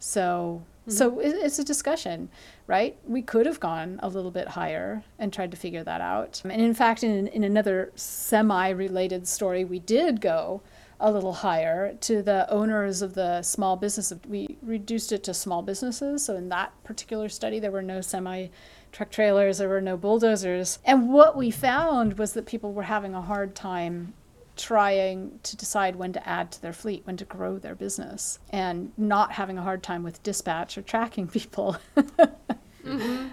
So 0.00 0.64
Mm-hmm. 0.82 0.90
so 0.90 1.20
it, 1.20 1.28
it's 1.28 1.58
a 1.58 1.64
discussion, 1.64 2.28
right? 2.66 2.96
We 3.06 3.22
could 3.22 3.46
have 3.46 3.60
gone 3.60 4.00
a 4.02 4.08
little 4.08 4.32
bit 4.32 4.48
higher 4.48 5.04
and 5.18 5.32
tried 5.32 5.52
to 5.52 5.56
figure 5.56 5.84
that 5.84 6.00
out. 6.00 6.42
And 6.44 6.60
in 6.60 6.74
fact, 6.74 7.04
in 7.04 7.28
in 7.28 7.44
another 7.44 7.92
semi-related 7.94 9.28
story, 9.28 9.64
we 9.64 9.78
did 9.78 10.20
go 10.20 10.62
a 11.02 11.10
little 11.10 11.32
higher 11.32 11.94
to 11.94 12.22
the 12.22 12.48
owners 12.48 13.02
of 13.02 13.14
the 13.14 13.42
small 13.42 13.76
business. 13.76 14.12
We 14.28 14.56
reduced 14.62 15.10
it 15.10 15.24
to 15.24 15.34
small 15.34 15.60
businesses. 15.60 16.24
So 16.24 16.36
in 16.36 16.48
that 16.50 16.72
particular 16.84 17.28
study, 17.28 17.58
there 17.58 17.72
were 17.72 17.82
no 17.82 18.00
semi 18.00 18.48
truck 18.92 19.10
trailers, 19.10 19.58
there 19.58 19.68
were 19.68 19.80
no 19.80 19.96
bulldozers. 19.96 20.78
And 20.84 21.12
what 21.12 21.36
we 21.36 21.50
found 21.50 22.18
was 22.18 22.34
that 22.34 22.46
people 22.46 22.72
were 22.72 22.84
having 22.84 23.14
a 23.14 23.22
hard 23.22 23.54
time 23.54 24.14
trying 24.62 25.38
to 25.42 25.56
decide 25.56 25.96
when 25.96 26.12
to 26.12 26.28
add 26.28 26.52
to 26.52 26.62
their 26.62 26.72
fleet, 26.72 27.02
when 27.04 27.16
to 27.16 27.24
grow 27.24 27.58
their 27.58 27.74
business, 27.74 28.38
and 28.50 28.92
not 28.96 29.32
having 29.32 29.58
a 29.58 29.62
hard 29.62 29.82
time 29.82 30.02
with 30.02 30.22
dispatch 30.22 30.78
or 30.78 30.82
tracking 30.82 31.26
people. 31.38 31.76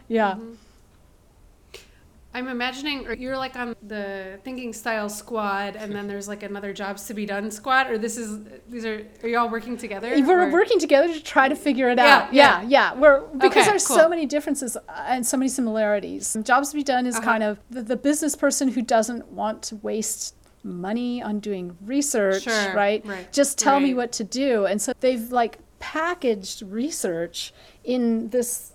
Yeah. 0.08 0.36
I'm 2.32 2.48
imagining 2.48 3.08
you're 3.18 3.38
like 3.38 3.56
on 3.56 3.76
the 3.82 4.40
thinking 4.44 4.72
style 4.72 5.10
squad 5.10 5.76
and 5.76 5.92
then 5.96 6.06
there's 6.08 6.28
like 6.28 6.44
another 6.44 6.74
jobs 6.74 7.08
to 7.08 7.16
be 7.16 7.26
done 7.26 7.50
squad 7.50 7.90
or 7.90 7.98
this 7.98 8.18
is 8.18 8.40
these 8.70 8.86
are 8.86 9.04
are 9.24 9.28
you 9.30 9.36
all 9.40 9.50
working 9.50 9.76
together? 9.78 10.10
We're 10.24 10.48
or- 10.48 10.52
working 10.52 10.78
together 10.78 11.12
to 11.12 11.24
try 11.24 11.48
to 11.50 11.56
figure 11.56 11.90
it 11.90 11.98
Yeah, 11.98 12.06
out. 12.28 12.32
Yeah, 12.34 12.62
yeah. 12.62 12.68
yeah. 12.94 13.00
We're 13.00 13.22
because 13.22 13.52
Okay, 13.58 13.66
there's 13.66 13.88
cool. 13.88 13.98
so 13.98 14.08
many 14.08 14.28
differences 14.28 14.78
uh, 14.78 14.82
and 15.08 15.26
so 15.26 15.38
many 15.38 15.50
similarities. 15.50 16.38
Jobs 16.44 16.70
to 16.70 16.76
be 16.76 16.84
done 16.84 17.08
is 17.08 17.16
Uh-huh. 17.16 17.26
kind 17.26 17.42
of 17.44 17.58
the, 17.72 17.82
the 17.82 17.96
business 17.98 18.36
person 18.36 18.68
who 18.70 18.84
doesn't 18.84 19.28
want 19.30 19.64
to 19.64 19.78
waste 19.78 20.36
money 20.64 21.22
on 21.22 21.40
doing 21.40 21.78
research, 21.86 22.44
Sure, 22.44 22.74
right? 22.74 23.06
right, 23.06 23.32
Just 23.32 23.58
tell 23.58 23.80
me 23.80 23.94
what 23.94 24.12
to 24.14 24.24
do. 24.24 24.66
And 24.66 24.82
so 24.82 24.94
they've 25.00 25.32
like 25.32 25.60
packaged 25.80 26.62
research 26.64 27.54
in 27.84 28.30
this 28.30 28.74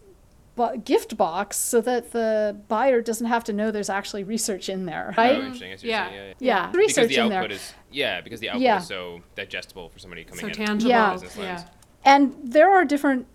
bo- 0.56 0.76
gift 0.78 1.16
box 1.16 1.56
so 1.56 1.80
that 1.82 2.12
the 2.12 2.56
buyer 2.68 3.02
doesn't 3.02 3.26
have 3.26 3.44
to 3.44 3.52
know 3.52 3.70
there's 3.70 3.90
actually 3.90 4.24
research 4.24 4.68
in 4.68 4.86
there, 4.86 5.12
Oh, 5.16 5.22
right? 5.22 5.34
interesting. 5.36 5.72
I 5.72 5.76
Yeah. 5.82 6.08
saying. 6.08 6.14
Yeah, 6.16 6.24
yeah. 6.28 6.32
yeah, 6.40 6.66
Because 6.68 6.78
research 6.78 7.08
the 7.10 7.16
in 7.22 7.28
there. 7.28 7.48
yeah, 7.90 8.20
because 8.22 8.40
the 8.40 8.48
output 8.50 8.62
Yeah. 8.62 8.78
is 8.78 8.86
so 8.86 9.20
digestible 9.34 9.88
for 9.90 9.98
somebody 9.98 10.24
coming 10.24 10.40
so 10.40 10.46
in. 10.48 10.52
tangible. 10.54 10.90
Yeah. 10.90 11.12
Business 11.12 11.36
yeah. 11.36 11.64
And 12.06 12.34
there 12.42 12.70
are 12.70 12.84
different 12.84 13.26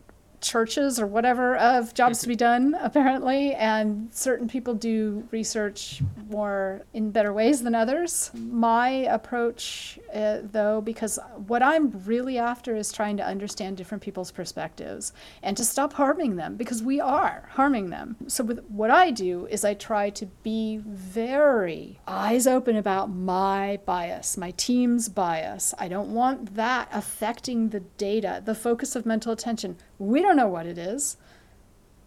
churches 0.42 1.00
or 1.00 1.08
whatever 1.08 1.56
of 1.58 1.94
jobs 1.94 2.20
to 2.20 2.28
be 2.28 2.36
done, 2.50 2.76
apparently, 2.82 3.54
and 3.54 4.14
certain 4.14 4.48
people 4.48 4.74
do 4.74 5.28
research 5.32 6.02
more 6.30 6.82
in 6.94 7.12
better 7.12 7.34
ways 7.34 7.62
than 7.64 7.76
others. 7.76 8.32
My 8.34 8.90
approach, 8.90 10.00
uh, 10.14 10.40
though, 10.44 10.82
because 10.82 11.20
what 11.48 11.62
I'm 11.64 11.92
really 12.06 12.38
after 12.38 12.76
is 12.76 12.92
trying 12.92 13.18
to 13.18 13.26
understand 13.26 13.78
different 13.78 14.04
people's 14.04 14.32
perspectives 14.32 15.14
and 15.44 15.56
to 15.58 15.66
stop 15.66 15.94
harming 15.94 16.36
them 16.36 16.56
because 16.56 16.82
we 16.84 17.00
are 17.00 17.50
harming 17.54 17.90
them. 17.90 18.16
So, 18.28 18.44
with 18.44 18.64
what 18.70 18.92
I 18.92 19.12
do 19.12 19.48
is 19.48 19.66
I 19.66 19.74
try 19.74 20.10
to 20.12 20.26
be 20.44 20.78
very 20.86 22.00
eyes 22.08 22.48
open 22.48 22.76
about 22.76 23.10
my 23.10 23.80
bias, 23.86 24.38
my 24.38 24.52
team's 24.52 25.10
bias. 25.10 25.74
I 25.78 25.88
don't 25.88 26.14
want 26.14 26.56
that 26.56 26.90
affecting 26.92 27.70
the 27.70 27.82
data, 27.82 28.42
the 28.44 28.56
focus 28.56 28.96
of 28.96 29.06
mental 29.06 29.32
attention. 29.32 29.78
We 30.00 30.22
don't 30.22 30.36
know 30.36 30.48
what 30.48 30.66
it 30.66 30.78
is, 30.78 31.18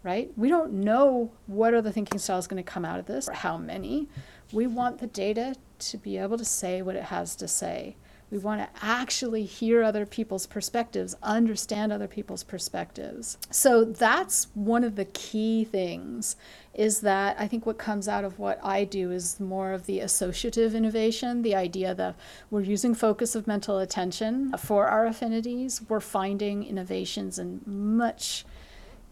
right? 0.03 0.30
We 0.36 0.49
don't 0.49 0.72
know 0.72 1.30
what 1.47 1.74
other 1.74 1.93
thinking 1.93 2.18
styles 2.18 2.47
going 2.47 2.62
to 2.62 2.68
come 2.68 2.84
out 2.84 2.99
of 2.99 3.07
this 3.07 3.28
or 3.28 3.32
how 3.34 3.57
many. 3.57 4.09
We 4.53 4.66
want 4.66 4.99
the 4.99 5.07
data 5.07 5.55
to 5.78 5.99
be 5.99 6.18
able 6.18 6.38
to 6.38 6.45
say 6.45 6.82
what 6.82 6.97
it 6.97 7.05
has 7.05 7.36
to 7.36 7.49
say. 7.49 7.97
We 8.30 8.38
want 8.38 8.62
to 8.62 8.68
actually 8.82 9.45
hear 9.45 9.82
other 9.82 10.07
people's 10.07 10.47
perspectives, 10.47 11.14
understand 11.22 11.93
other 11.93 12.09
people's 12.09 12.43
perspectives. 12.43 13.36
So 13.51 13.84
that's 13.84 14.47
one 14.55 14.84
of 14.84 14.97
the 14.97 15.05
key 15.05 15.64
things 15.64 16.36
is 16.75 17.01
that 17.01 17.37
I 17.39 17.47
think 17.47 17.66
what 17.66 17.77
comes 17.77 18.09
out 18.09 18.25
of 18.25 18.39
what 18.39 18.59
I 18.62 18.85
do 18.85 19.11
is 19.11 19.39
more 19.39 19.73
of 19.73 19.85
the 19.87 20.01
associative 20.01 20.75
innovation, 20.75 21.43
the 21.43 21.55
idea 21.55 21.95
that 21.95 22.16
we're 22.51 22.62
using 22.62 22.95
focus 22.95 23.35
of 23.35 23.47
mental 23.47 23.79
attention 23.79 24.57
for 24.57 24.87
our 24.87 25.07
affinities. 25.07 25.83
We're 25.89 26.01
finding 26.01 26.64
innovations 26.64 27.39
in 27.39 27.61
much 27.66 28.47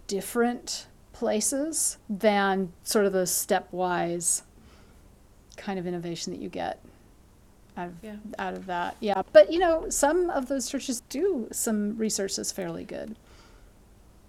different 0.06 0.86
places 1.12 1.98
than 2.08 2.72
sort 2.82 3.04
of 3.04 3.12
the 3.12 3.24
stepwise 3.24 4.42
kind 5.56 5.78
of 5.78 5.86
innovation 5.86 6.32
that 6.32 6.40
you 6.40 6.48
get 6.48 6.80
out 7.76 7.88
of, 7.88 7.94
Yeah. 8.02 8.16
out 8.38 8.54
of 8.54 8.64
that. 8.66 8.96
Yeah. 9.00 9.22
But, 9.32 9.52
you 9.52 9.58
know, 9.58 9.90
some 9.90 10.30
of 10.30 10.48
those 10.48 10.68
churches 10.70 11.02
do 11.10 11.48
some 11.52 11.98
research 11.98 12.36
that's 12.36 12.50
fairly 12.52 12.84
good. 12.84 13.16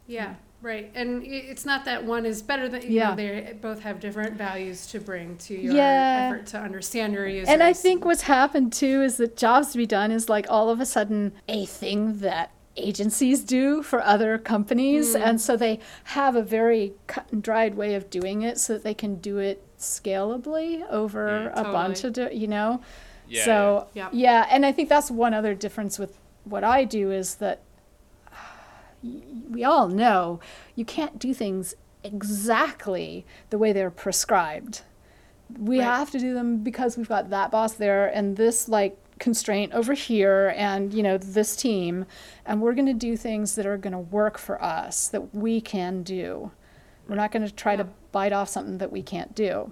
Yeah, 0.05 0.33
hmm. 0.33 0.50
Right. 0.61 0.91
And 0.95 1.23
it's 1.25 1.65
not 1.65 1.85
that 1.85 2.03
one 2.05 2.25
is 2.25 2.41
better 2.41 2.69
than, 2.69 2.81
you 2.83 2.89
Yeah. 2.89 3.09
know, 3.09 3.15
they 3.15 3.57
both 3.61 3.81
have 3.81 3.99
different 3.99 4.35
values 4.37 4.85
to 4.87 4.99
bring 4.99 5.37
to 5.37 5.53
your 5.55 5.73
Yeah. 5.73 6.29
effort 6.31 6.45
to 6.47 6.59
understand 6.59 7.13
your 7.13 7.27
users. 7.27 7.49
And 7.49 7.63
I 7.63 7.73
think 7.73 8.05
what's 8.05 8.23
happened 8.23 8.71
too 8.73 9.01
is 9.01 9.17
that 9.17 9.35
jobs 9.37 9.71
to 9.71 9.77
be 9.77 9.85
done 9.85 10.11
is 10.11 10.29
like 10.29 10.45
all 10.49 10.69
of 10.69 10.79
a 10.79 10.85
sudden 10.85 11.33
a 11.47 11.65
thing 11.65 12.19
that 12.19 12.51
agencies 12.77 13.43
do 13.43 13.81
for 13.83 14.01
other 14.01 14.37
companies. 14.37 15.13
Mm. 15.15 15.21
And 15.25 15.41
so 15.41 15.57
they 15.57 15.79
have 16.05 16.35
a 16.35 16.41
very 16.41 16.93
cut 17.07 17.25
and 17.31 17.43
dried 17.43 17.75
way 17.75 17.95
of 17.95 18.09
doing 18.09 18.43
it 18.43 18.57
so 18.59 18.73
that 18.73 18.83
they 18.83 18.93
can 18.93 19.15
do 19.15 19.39
it 19.39 19.61
scalably 19.77 20.83
over 20.89 21.51
Mm, 21.53 21.59
a 21.59 21.63
bunch 21.63 22.03
of, 22.03 22.13
di- 22.13 22.31
you 22.33 22.47
know? 22.47 22.81
Yeah, 23.27 23.45
so, 23.45 23.87
yeah. 23.93 24.09
yeah. 24.11 24.47
And 24.49 24.65
I 24.65 24.71
think 24.71 24.89
that's 24.89 25.09
one 25.11 25.33
other 25.33 25.53
difference 25.53 25.97
with 25.99 26.17
what 26.43 26.63
I 26.63 26.83
do 26.85 27.11
is 27.11 27.35
that 27.35 27.59
y- 27.59 27.70
we 29.03 29.63
all 29.63 29.87
know 29.87 30.39
you 30.75 30.85
can't 30.85 31.17
do 31.19 31.33
things 31.33 31.73
exactly 32.03 33.25
the 33.49 33.57
way 33.57 33.73
they're 33.73 33.91
prescribed. 33.91 34.81
We 35.57 35.79
Right. 35.79 35.85
have 35.85 36.11
to 36.11 36.19
do 36.19 36.33
them 36.33 36.57
because 36.63 36.97
we've 36.97 37.09
got 37.09 37.29
that 37.29 37.51
boss 37.51 37.73
there 37.73 38.07
and 38.07 38.37
this 38.37 38.69
like 38.69 38.97
constraint 39.19 39.71
over 39.73 39.93
here 39.93 40.51
and 40.57 40.93
you 40.95 41.03
know 41.03 41.15
this 41.15 41.55
team 41.55 42.05
and 42.43 42.59
we're 42.59 42.73
going 42.73 42.87
to 42.87 42.93
do 42.93 43.15
things 43.15 43.53
that 43.53 43.67
are 43.67 43.77
going 43.77 43.93
to 43.93 43.99
work 43.99 44.39
for 44.39 44.61
us 44.63 45.07
that 45.09 45.35
we 45.35 45.61
can 45.61 46.01
do. 46.03 46.51
We're 47.07 47.15
not 47.15 47.31
going 47.31 47.45
to 47.45 47.53
try 47.53 47.75
to 47.75 47.87
bite 48.11 48.33
off 48.33 48.49
something 48.49 48.77
that 48.79 48.91
we 48.91 49.03
can't 49.03 49.35
do. 49.35 49.71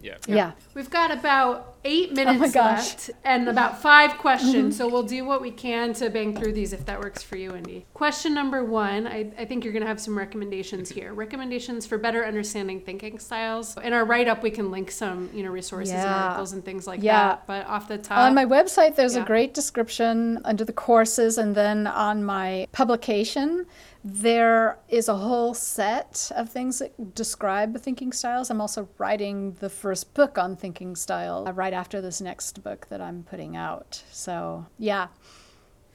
Yeah. 0.00 0.16
yeah, 0.26 0.52
We've 0.74 0.90
got 0.90 1.10
about 1.12 1.71
eight 1.84 2.12
minutes 2.12 2.56
Oh 2.56 2.60
left 2.60 3.10
and 3.24 3.48
about 3.48 3.80
five 3.80 4.18
questions. 4.18 4.76
So 4.76 4.88
we'll 4.88 5.02
do 5.02 5.24
what 5.24 5.40
we 5.40 5.50
can 5.50 5.92
to 5.94 6.10
bang 6.10 6.36
through 6.36 6.52
these 6.52 6.72
if 6.72 6.86
that 6.86 7.00
works 7.00 7.22
for 7.22 7.36
you, 7.36 7.54
Indy. 7.54 7.86
Question 7.94 8.34
number 8.34 8.64
one 8.64 9.06
I, 9.06 9.32
I 9.38 9.44
think 9.44 9.64
you're 9.64 9.72
going 9.72 9.82
to 9.82 9.88
have 9.88 10.00
some 10.00 10.16
recommendations 10.16 10.88
here. 10.88 11.12
Recommendations 11.14 11.86
for 11.86 11.98
better 11.98 12.24
understanding 12.24 12.80
thinking 12.80 13.18
styles. 13.18 13.76
In 13.78 13.92
our 13.92 14.04
write 14.04 14.28
up, 14.28 14.42
we 14.42 14.50
can 14.50 14.70
link 14.70 14.90
some 14.90 15.30
you 15.32 15.42
know 15.42 15.50
resources 15.50 15.94
and 15.94 16.08
articles 16.08 16.52
and 16.52 16.64
things 16.64 16.86
like 16.86 17.02
Yeah. 17.02 17.28
that. 17.28 17.46
But 17.46 17.66
off 17.66 17.88
the 17.88 17.98
top, 17.98 18.18
on 18.18 18.34
my 18.34 18.44
website 18.44 18.96
there's 18.96 19.16
yeah. 19.16 19.22
a 19.22 19.26
great 19.26 19.54
description 19.54 20.40
under 20.44 20.64
the 20.64 20.72
courses 20.72 21.38
and 21.38 21.54
then 21.54 21.86
on 21.86 22.24
my 22.24 22.66
publication 22.72 23.66
there 24.04 24.78
is 24.88 25.08
a 25.08 25.14
whole 25.14 25.54
set 25.54 26.30
of 26.34 26.50
things 26.50 26.80
that 26.80 27.14
describe 27.14 27.80
thinking 27.80 28.12
styles 28.12 28.50
i'm 28.50 28.60
also 28.60 28.88
writing 28.98 29.52
the 29.60 29.70
first 29.70 30.12
book 30.14 30.38
on 30.38 30.56
thinking 30.56 30.96
style 30.96 31.44
uh, 31.46 31.52
right 31.72 31.78
after 31.78 32.00
this 32.00 32.20
next 32.20 32.62
book 32.62 32.86
that 32.90 33.00
i'm 33.00 33.22
putting 33.22 33.56
out 33.56 34.02
so 34.10 34.66
yeah 34.78 35.06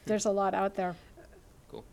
there's 0.05 0.25
a 0.25 0.31
lot 0.31 0.53
out 0.53 0.75
there 0.75 0.95
Cool. 1.69 1.83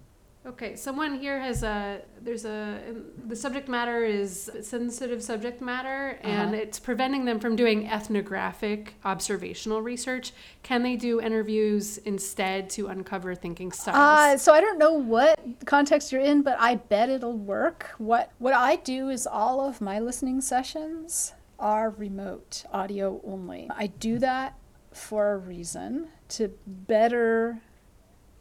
Okay, 0.47 0.77
someone 0.77 1.19
here 1.19 1.39
has 1.41 1.63
a 1.63 2.01
there's 2.23 2.45
a 2.45 2.79
the 3.27 3.35
subject 3.37 3.69
matter 3.69 4.05
is 4.05 4.51
sensitive 4.63 5.23
subject 5.23 5.61
matter 5.61 6.19
and 6.23 6.51
Uh-huh. 6.55 6.63
it's 6.63 6.79
preventing 6.79 7.25
them 7.25 7.39
from 7.41 7.57
doing 7.57 7.89
ethnographic 7.89 8.95
observational 9.05 9.83
research. 9.83 10.33
Can 10.63 10.83
they 10.83 10.97
do 10.97 11.21
interviews 11.21 11.99
instead 11.99 12.71
to 12.77 12.87
uncover 12.89 13.35
thinking 13.35 13.69
Uh, 13.71 13.75
styles? 13.75 14.43
so 14.43 14.53
I 14.55 14.61
don't 14.61 14.79
know 14.79 14.93
what 14.93 15.39
context 15.67 16.13
you're 16.13 16.21
in, 16.23 16.43
but 16.43 16.57
I 16.61 16.77
bet 16.77 17.09
it'll 17.11 17.37
work. 17.57 17.91
What 17.99 18.31
what 18.39 18.55
I 18.55 18.77
do 18.77 19.09
is 19.11 19.27
all 19.27 19.61
of 19.69 19.81
my 19.81 19.99
listening 19.99 20.41
sessions 20.41 21.33
are 21.59 21.91
remote, 21.91 22.65
audio 22.73 23.21
only. 23.25 23.69
I 23.75 23.89
do 23.89 24.19
that 24.19 24.59
for 24.93 25.33
a 25.33 25.39
reason 25.39 26.09
to 26.31 26.53
better 26.67 27.61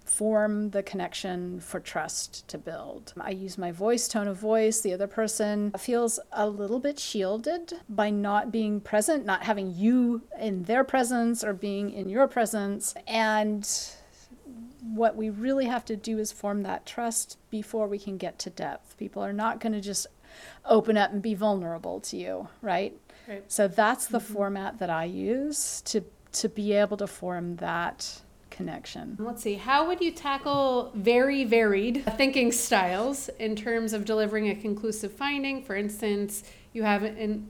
form 0.05 0.69
the 0.71 0.83
connection 0.83 1.59
for 1.59 1.79
trust 1.79 2.47
to 2.47 2.57
build. 2.57 3.13
I 3.19 3.31
use 3.31 3.57
my 3.57 3.71
voice, 3.71 4.07
tone 4.07 4.27
of 4.27 4.37
voice. 4.37 4.81
The 4.81 4.93
other 4.93 5.07
person 5.07 5.71
feels 5.77 6.19
a 6.31 6.47
little 6.47 6.79
bit 6.79 6.99
shielded 6.99 7.73
by 7.89 8.09
not 8.09 8.51
being 8.51 8.79
present, 8.79 9.25
not 9.25 9.43
having 9.43 9.73
you 9.73 10.21
in 10.39 10.63
their 10.63 10.83
presence 10.83 11.43
or 11.43 11.53
being 11.53 11.91
in 11.91 12.09
your 12.09 12.27
presence. 12.27 12.93
And 13.07 13.67
what 14.83 15.15
we 15.15 15.29
really 15.29 15.65
have 15.65 15.85
to 15.85 15.95
do 15.95 16.19
is 16.19 16.31
form 16.31 16.63
that 16.63 16.85
trust 16.85 17.37
before 17.49 17.87
we 17.87 17.97
can 17.97 18.17
get 18.17 18.37
to 18.39 18.49
depth. 18.49 18.97
People 18.97 19.23
are 19.23 19.33
not 19.33 19.59
going 19.59 19.73
to 19.73 19.81
just 19.81 20.07
open 20.65 20.97
up 20.97 21.11
and 21.11 21.21
be 21.21 21.33
vulnerable 21.33 21.99
to 22.01 22.17
you, 22.17 22.47
right? 22.61 22.97
Right. 23.27 23.43
So 23.51 23.67
that's 23.67 24.07
the 24.07 24.19
mm-hmm. 24.19 24.33
format 24.33 24.79
that 24.79 24.89
I 24.89 25.05
use 25.05 25.81
to 25.85 26.03
to 26.33 26.49
be 26.49 26.73
able 26.73 26.97
to 26.97 27.05
form 27.07 27.57
that 27.57 28.21
connection. 28.49 29.15
Let's 29.19 29.43
see. 29.43 29.55
How 29.55 29.87
would 29.87 30.01
you 30.01 30.11
tackle 30.11 30.91
very 30.95 31.43
varied 31.43 32.03
thinking 32.17 32.51
styles 32.51 33.29
in 33.39 33.55
terms 33.55 33.93
of 33.93 34.05
delivering 34.05 34.49
a 34.49 34.55
conclusive 34.55 35.11
finding? 35.11 35.63
For 35.63 35.75
instance, 35.75 36.43
you 36.73 36.83
have 36.83 37.03
an 37.03 37.47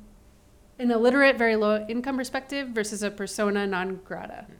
an 0.80 0.92
illiterate, 0.92 1.38
very 1.38 1.56
low 1.56 1.86
income 1.88 2.18
perspective 2.18 2.70
versus 2.70 3.04
a 3.04 3.12
persona 3.12 3.68
non 3.68 4.02
grata. 4.04 4.46
Hmm. 4.48 4.54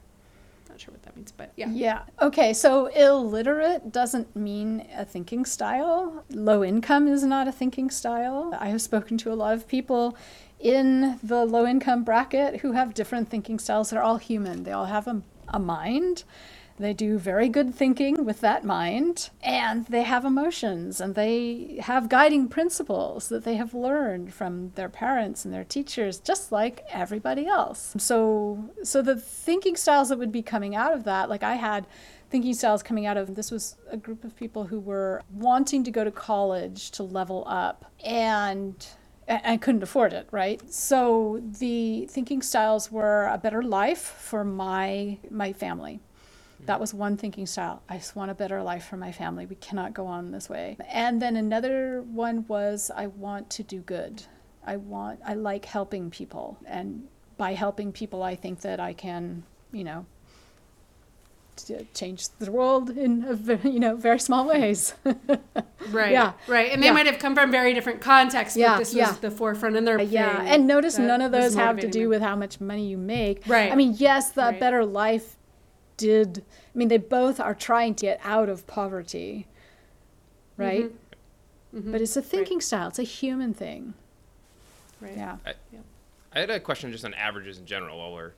Not 0.68 0.80
sure 0.80 0.92
what 0.92 1.02
that 1.04 1.16
means, 1.16 1.32
but 1.32 1.52
yeah. 1.56 1.68
Yeah. 1.70 2.02
Okay, 2.20 2.52
so 2.52 2.86
illiterate 2.86 3.92
doesn't 3.92 4.34
mean 4.34 4.86
a 4.96 5.04
thinking 5.04 5.44
style. 5.44 6.24
Low 6.30 6.64
income 6.64 7.06
is 7.06 7.22
not 7.22 7.46
a 7.46 7.52
thinking 7.52 7.90
style. 7.90 8.56
I 8.58 8.68
have 8.68 8.82
spoken 8.82 9.16
to 9.18 9.32
a 9.32 9.34
lot 9.34 9.54
of 9.54 9.68
people 9.68 10.16
in 10.64 11.20
the 11.22 11.44
low 11.44 11.66
income 11.66 12.02
bracket 12.02 12.62
who 12.62 12.72
have 12.72 12.94
different 12.94 13.28
thinking 13.28 13.58
styles. 13.60 13.90
They're 13.90 14.02
all 14.02 14.16
human, 14.16 14.64
they 14.64 14.72
all 14.72 14.86
have 14.86 15.06
a, 15.06 15.22
a 15.48 15.60
mind. 15.60 16.24
They 16.76 16.92
do 16.92 17.18
very 17.18 17.48
good 17.48 17.72
thinking 17.72 18.24
with 18.24 18.40
that 18.40 18.64
mind, 18.64 19.30
and 19.44 19.86
they 19.86 20.02
have 20.02 20.24
emotions, 20.24 21.00
and 21.00 21.14
they 21.14 21.78
have 21.80 22.08
guiding 22.08 22.48
principles 22.48 23.28
that 23.28 23.44
they 23.44 23.54
have 23.54 23.74
learned 23.74 24.34
from 24.34 24.72
their 24.74 24.88
parents 24.88 25.44
and 25.44 25.54
their 25.54 25.62
teachers, 25.62 26.18
just 26.18 26.50
like 26.50 26.82
everybody 26.90 27.46
else. 27.46 27.94
So, 27.96 28.70
so 28.82 29.02
the 29.02 29.14
thinking 29.14 29.76
styles 29.76 30.08
that 30.08 30.18
would 30.18 30.32
be 30.32 30.42
coming 30.42 30.74
out 30.74 30.92
of 30.92 31.04
that, 31.04 31.28
like 31.28 31.44
I 31.44 31.54
had 31.54 31.86
thinking 32.28 32.54
styles 32.54 32.82
coming 32.82 33.06
out 33.06 33.16
of 33.16 33.36
this 33.36 33.52
was 33.52 33.76
a 33.92 33.96
group 33.96 34.24
of 34.24 34.34
people 34.34 34.64
who 34.64 34.80
were 34.80 35.22
wanting 35.32 35.84
to 35.84 35.92
go 35.92 36.02
to 36.02 36.10
college 36.10 36.90
to 36.92 37.04
level 37.04 37.44
up, 37.46 37.84
and 38.04 38.84
I 39.28 39.56
couldn't 39.56 39.82
afford 39.82 40.12
it, 40.12 40.28
right? 40.30 40.60
So 40.72 41.40
the 41.42 42.06
thinking 42.06 42.42
styles 42.42 42.92
were 42.92 43.26
a 43.26 43.38
better 43.38 43.62
life 43.62 44.00
for 44.00 44.44
my 44.44 45.18
my 45.30 45.52
family. 45.52 46.00
That 46.66 46.80
was 46.80 46.94
one 46.94 47.16
thinking 47.16 47.46
style. 47.46 47.82
I 47.88 47.98
just 47.98 48.16
want 48.16 48.30
a 48.30 48.34
better 48.34 48.62
life 48.62 48.86
for 48.86 48.96
my 48.96 49.12
family. 49.12 49.44
We 49.44 49.56
cannot 49.56 49.92
go 49.92 50.06
on 50.06 50.30
this 50.30 50.48
way. 50.48 50.76
And 50.90 51.20
then 51.20 51.36
another 51.36 52.02
one 52.02 52.46
was 52.48 52.90
I 52.94 53.08
want 53.08 53.50
to 53.50 53.62
do 53.62 53.80
good. 53.80 54.22
I 54.66 54.76
want 54.76 55.20
I 55.26 55.34
like 55.34 55.66
helping 55.66 56.10
people 56.10 56.58
and 56.66 57.06
by 57.36 57.52
helping 57.52 57.92
people 57.92 58.22
I 58.22 58.36
think 58.36 58.60
that 58.60 58.80
I 58.80 58.92
can, 58.92 59.44
you 59.72 59.84
know, 59.84 60.06
to 61.56 61.84
change 61.94 62.28
the 62.38 62.50
world 62.50 62.90
in 62.90 63.24
a 63.24 63.68
you 63.68 63.78
know 63.80 63.96
very 63.96 64.18
small 64.18 64.46
ways. 64.46 64.94
Right. 65.90 66.12
Yeah. 66.12 66.32
Right. 66.48 66.72
And 66.72 66.82
they 66.82 66.86
Yeah. 66.86 66.92
might 66.94 67.04
have 67.04 67.18
come 67.18 67.34
from 67.34 67.50
very 67.50 67.74
different 67.74 68.00
contexts, 68.00 68.56
Yeah, 68.56 68.70
but 68.72 68.78
this 68.78 68.88
was 68.88 68.96
yeah. 68.96 69.12
the 69.20 69.30
forefront 69.30 69.76
in 69.76 69.84
their 69.84 70.00
yeah, 70.00 70.40
and 70.42 70.66
notice 70.66 70.96
none 70.98 71.20
of 71.20 71.30
those 71.30 71.54
have 71.54 71.78
to 71.80 71.88
do 71.90 72.00
them. 72.04 72.08
with 72.08 72.22
how 72.22 72.34
much 72.34 72.58
money 72.58 72.86
you 72.88 72.96
make. 72.96 73.42
Right. 73.46 73.70
I 73.70 73.74
mean, 73.74 73.94
yes, 73.98 74.30
the 74.32 74.40
Right. 74.42 74.58
better 74.58 74.84
life 74.86 75.36
did. 75.98 76.42
I 76.74 76.78
mean, 76.78 76.88
they 76.88 76.96
both 76.96 77.38
are 77.38 77.54
trying 77.54 77.94
to 77.96 78.06
get 78.06 78.18
out 78.24 78.48
of 78.48 78.66
poverty, 78.66 79.46
right? 80.56 80.90
Mhm. 81.74 81.92
But 81.92 82.00
it's 82.00 82.16
a 82.16 82.22
thinking 82.22 82.62
style. 82.62 82.88
It's 82.88 82.98
a 82.98 83.02
human 83.02 83.52
thing. 83.52 83.92
Right. 85.02 85.16
Yeah. 85.18 85.36
I 86.32 86.40
had 86.40 86.48
a 86.50 86.60
question 86.60 86.90
just 86.92 87.04
on 87.04 87.12
averages 87.12 87.58
in 87.58 87.66
general 87.66 87.98
while 87.98 88.12
we're 88.14 88.32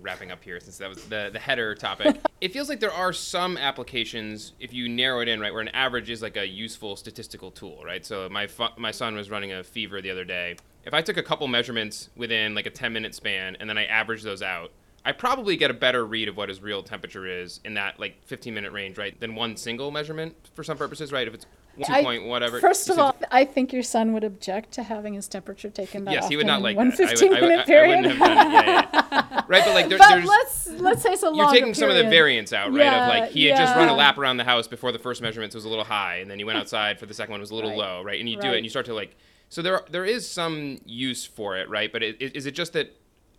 wrapping 0.00 0.30
up 0.30 0.42
here, 0.42 0.60
since 0.60 0.78
that 0.78 0.88
was 0.88 1.04
the, 1.04 1.30
the 1.32 1.38
header 1.38 1.74
topic. 1.74 2.20
it 2.40 2.52
feels 2.52 2.68
like 2.68 2.80
there 2.80 2.92
are 2.92 3.12
some 3.12 3.56
applications, 3.56 4.52
if 4.60 4.72
you 4.72 4.88
narrow 4.88 5.20
it 5.20 5.28
in, 5.28 5.40
right, 5.40 5.52
where 5.52 5.62
an 5.62 5.68
average 5.68 6.10
is 6.10 6.22
like 6.22 6.36
a 6.36 6.46
useful 6.46 6.96
statistical 6.96 7.50
tool, 7.50 7.82
right? 7.84 8.04
So 8.04 8.28
my 8.28 8.46
fu- 8.46 8.68
my 8.76 8.90
son 8.90 9.14
was 9.14 9.30
running 9.30 9.52
a 9.52 9.62
fever 9.62 10.00
the 10.00 10.10
other 10.10 10.24
day. 10.24 10.56
If 10.84 10.94
I 10.94 11.02
took 11.02 11.16
a 11.16 11.22
couple 11.22 11.46
measurements 11.46 12.08
within 12.16 12.54
like 12.54 12.66
a 12.66 12.70
10 12.70 12.92
minute 12.92 13.14
span 13.14 13.56
and 13.60 13.68
then 13.68 13.76
I 13.76 13.84
average 13.84 14.22
those 14.22 14.42
out, 14.42 14.72
I 15.04 15.12
probably 15.12 15.56
get 15.56 15.70
a 15.70 15.74
better 15.74 16.04
read 16.04 16.28
of 16.28 16.36
what 16.36 16.48
his 16.48 16.60
real 16.60 16.82
temperature 16.82 17.26
is 17.26 17.60
in 17.64 17.74
that 17.74 17.98
like 17.98 18.16
15 18.24 18.52
minute 18.52 18.72
range, 18.72 18.98
right? 18.98 19.18
Than 19.18 19.34
one 19.34 19.56
single 19.56 19.90
measurement 19.90 20.34
for 20.54 20.62
some 20.64 20.76
purposes, 20.76 21.12
right? 21.12 21.26
If 21.26 21.34
it's 21.34 21.46
two 21.86 21.92
I- 21.92 22.02
point 22.02 22.24
whatever. 22.26 22.60
First 22.60 22.88
of 22.90 22.98
all, 22.98 23.14
I 23.30 23.44
think 23.44 23.72
your 23.72 23.82
son 23.82 24.12
would 24.12 24.24
object 24.24 24.72
to 24.72 24.82
having 24.82 25.14
his 25.14 25.28
temperature 25.28 25.70
taken 25.70 26.04
that 26.04 26.12
yes, 26.12 26.28
he 26.28 26.36
would 26.36 26.46
not 26.46 26.62
like 26.62 26.76
one 26.76 26.90
that. 26.90 27.00
I 27.00 27.04
would- 27.04 27.10
15 27.10 27.28
I 27.28 27.40
would- 27.40 27.48
minute 27.48 27.58
I- 27.58 27.62
I 27.62 27.64
period. 27.66 28.02
done 28.02 28.12
it. 28.12 28.18
Yeah, 28.18 28.52
yeah, 28.52 28.88
yeah. 28.92 29.40
Right, 29.50 29.64
but 29.64 29.74
like 29.74 29.88
there, 29.88 29.98
but 29.98 30.08
there's 30.10 30.24
let's 30.26 30.68
let's 30.80 31.02
say 31.02 31.12
it's 31.14 31.22
a 31.24 31.32
you're 31.34 31.50
taking 31.50 31.74
some 31.74 31.88
of 31.88 31.96
the 31.96 32.02
period. 32.02 32.10
variance 32.10 32.52
out, 32.52 32.72
right? 32.72 32.86
Of 32.86 33.08
like 33.08 33.30
he 33.32 33.46
had 33.46 33.56
just 33.58 33.74
run 33.74 33.88
a 33.88 33.94
lap 33.94 34.16
around 34.16 34.36
the 34.36 34.44
house 34.44 34.68
before 34.68 34.92
the 34.92 34.98
first 35.00 35.20
measurements 35.22 35.54
was 35.56 35.64
a 35.64 35.68
little 35.68 35.84
high, 35.84 36.16
and 36.18 36.30
then 36.30 36.38
he 36.38 36.44
went 36.44 36.56
outside 36.62 36.98
for 37.00 37.06
the 37.06 37.14
second 37.14 37.32
one 37.32 37.40
was 37.40 37.50
a 37.50 37.54
little 37.56 37.70
Right. 37.70 37.78
low, 37.78 38.02
right? 38.04 38.20
And 38.20 38.28
you 38.28 38.40
do 38.40 38.48
it, 38.52 38.56
and 38.56 38.64
you 38.64 38.70
start 38.70 38.86
to 38.86 38.94
like. 38.94 39.16
So 39.48 39.60
there 39.62 39.80
there 39.90 40.04
is 40.04 40.28
some 40.28 40.78
use 40.86 41.24
for 41.26 41.56
it, 41.58 41.68
right? 41.68 41.90
But 41.92 42.04
it, 42.04 42.22
is 42.36 42.46
it 42.46 42.52
just 42.52 42.74
that, 42.74 42.94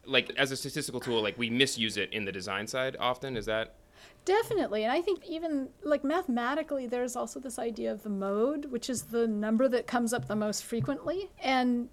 like 0.05 0.29
as 0.37 0.51
a 0.51 0.57
statistical 0.57 0.99
tool, 0.99 1.21
like 1.21 1.37
we 1.37 1.49
misuse 1.49 1.95
it 1.95 2.11
in 2.11 2.25
the 2.25 2.31
design 2.33 2.67
side 2.67 2.97
often? 2.99 3.37
Is 3.37 3.45
that 3.45 3.75
Definitely. 4.23 4.83
And 4.83 4.91
I 4.91 5.01
think 5.01 5.25
even 5.25 5.69
like 5.83 6.03
mathematically, 6.03 6.85
there's 6.85 7.15
also 7.15 7.39
this 7.39 7.57
idea 7.57 7.91
of 7.91 8.03
the 8.03 8.09
mode, 8.09 8.65
which 8.65 8.89
is 8.89 9.03
the 9.03 9.27
number 9.27 9.67
that 9.67 9.87
comes 9.87 10.13
up 10.13 10.27
the 10.27 10.35
most 10.35 10.63
frequently. 10.63 11.31
And 11.41 11.89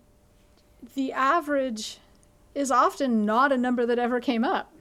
the 0.95 1.13
average 1.13 1.99
is 2.55 2.71
often 2.71 3.25
not 3.25 3.51
a 3.51 3.57
number 3.57 3.87
that 3.87 3.99
ever 3.99 4.21
came 4.21 4.45
up. 4.45 4.73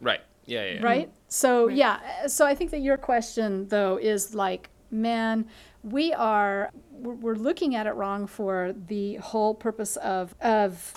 Right. 0.00 0.20
Yeah. 0.46 0.64
Yeah. 0.64 0.72
yeah. 0.74 0.82
Right. 0.82 1.12
So, 1.28 1.66
Right. 1.66 1.76
yeah. 1.76 2.26
So 2.26 2.46
I 2.46 2.54
think 2.54 2.70
that 2.70 2.80
your 2.80 2.96
question, 2.96 3.68
though, 3.68 3.96
is 3.98 4.34
like, 4.34 4.70
man, 4.90 5.46
we 5.82 6.12
are, 6.14 6.70
we're 6.90 7.14
we're 7.14 7.34
looking 7.34 7.74
at 7.74 7.86
it 7.86 7.92
wrong 7.92 8.26
for 8.26 8.74
the 8.88 9.16
whole 9.16 9.54
purpose 9.54 9.96
of, 9.96 10.34
of, 10.40 10.94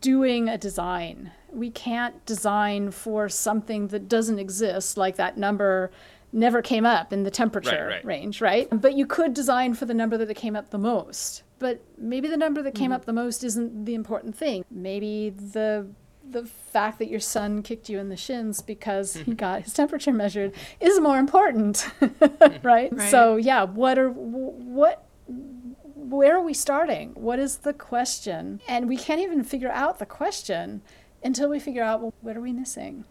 doing 0.00 0.48
a 0.48 0.58
design. 0.58 1.30
We 1.54 1.70
can't 1.70 2.24
design 2.26 2.90
for 2.90 3.28
something 3.28 3.88
that 3.88 4.08
doesn't 4.08 4.38
exist, 4.38 4.96
like 4.96 5.16
that 5.16 5.36
number 5.38 5.90
never 6.34 6.60
came 6.60 6.84
up 6.84 7.12
in 7.12 7.22
the 7.22 7.30
temperature 7.30 7.88
right. 7.90 8.04
range, 8.04 8.40
right? 8.40 8.68
But 8.70 8.94
you 8.94 9.06
could 9.06 9.32
design 9.34 9.74
for 9.74 9.84
the 9.84 9.94
number 9.94 10.18
that 10.18 10.28
it 10.28 10.34
came 10.34 10.56
up 10.56 10.70
the 10.70 10.78
most. 10.78 11.44
But 11.60 11.80
maybe 11.96 12.28
the 12.28 12.36
number 12.36 12.60
that 12.62 12.74
came 12.74 12.86
mm-hmm. 12.86 12.94
up 12.94 13.04
the 13.04 13.12
most 13.12 13.44
isn't 13.44 13.86
the 13.86 13.94
important 13.94 14.36
thing. 14.36 14.64
Maybe 14.70 15.30
the 15.30 15.86
the 16.30 16.46
fact 16.46 16.98
that 16.98 17.08
your 17.08 17.20
son 17.20 17.62
kicked 17.62 17.88
you 17.88 17.98
in 17.98 18.08
the 18.08 18.16
shins 18.16 18.62
because 18.62 19.14
he 19.14 19.22
mm-hmm. 19.22 19.32
got 19.34 19.62
his 19.62 19.74
temperature 19.74 20.12
measured 20.12 20.52
is 20.80 20.98
more 20.98 21.18
important, 21.18 21.76
mm-hmm. 22.00 22.66
right? 22.66 22.92
Right. 22.92 23.10
So 23.10 23.36
yeah, 23.36 23.62
what 23.64 23.98
are 23.98 24.10
what 24.10 25.06
where 25.26 26.36
are 26.36 26.42
we 26.42 26.54
starting? 26.54 27.10
What 27.14 27.38
is 27.38 27.58
the 27.58 27.72
question? 27.72 28.60
And 28.68 28.88
we 28.88 28.96
can't 28.96 29.20
even 29.20 29.44
figure 29.44 29.70
out 29.70 29.98
the 29.98 30.06
question 30.06 30.82
until 31.24 31.48
we 31.48 31.58
figure 31.58 31.82
out, 31.82 32.00
well, 32.00 32.14
what 32.20 32.36
are 32.36 32.40
we 32.40 32.52
missing? 32.52 33.04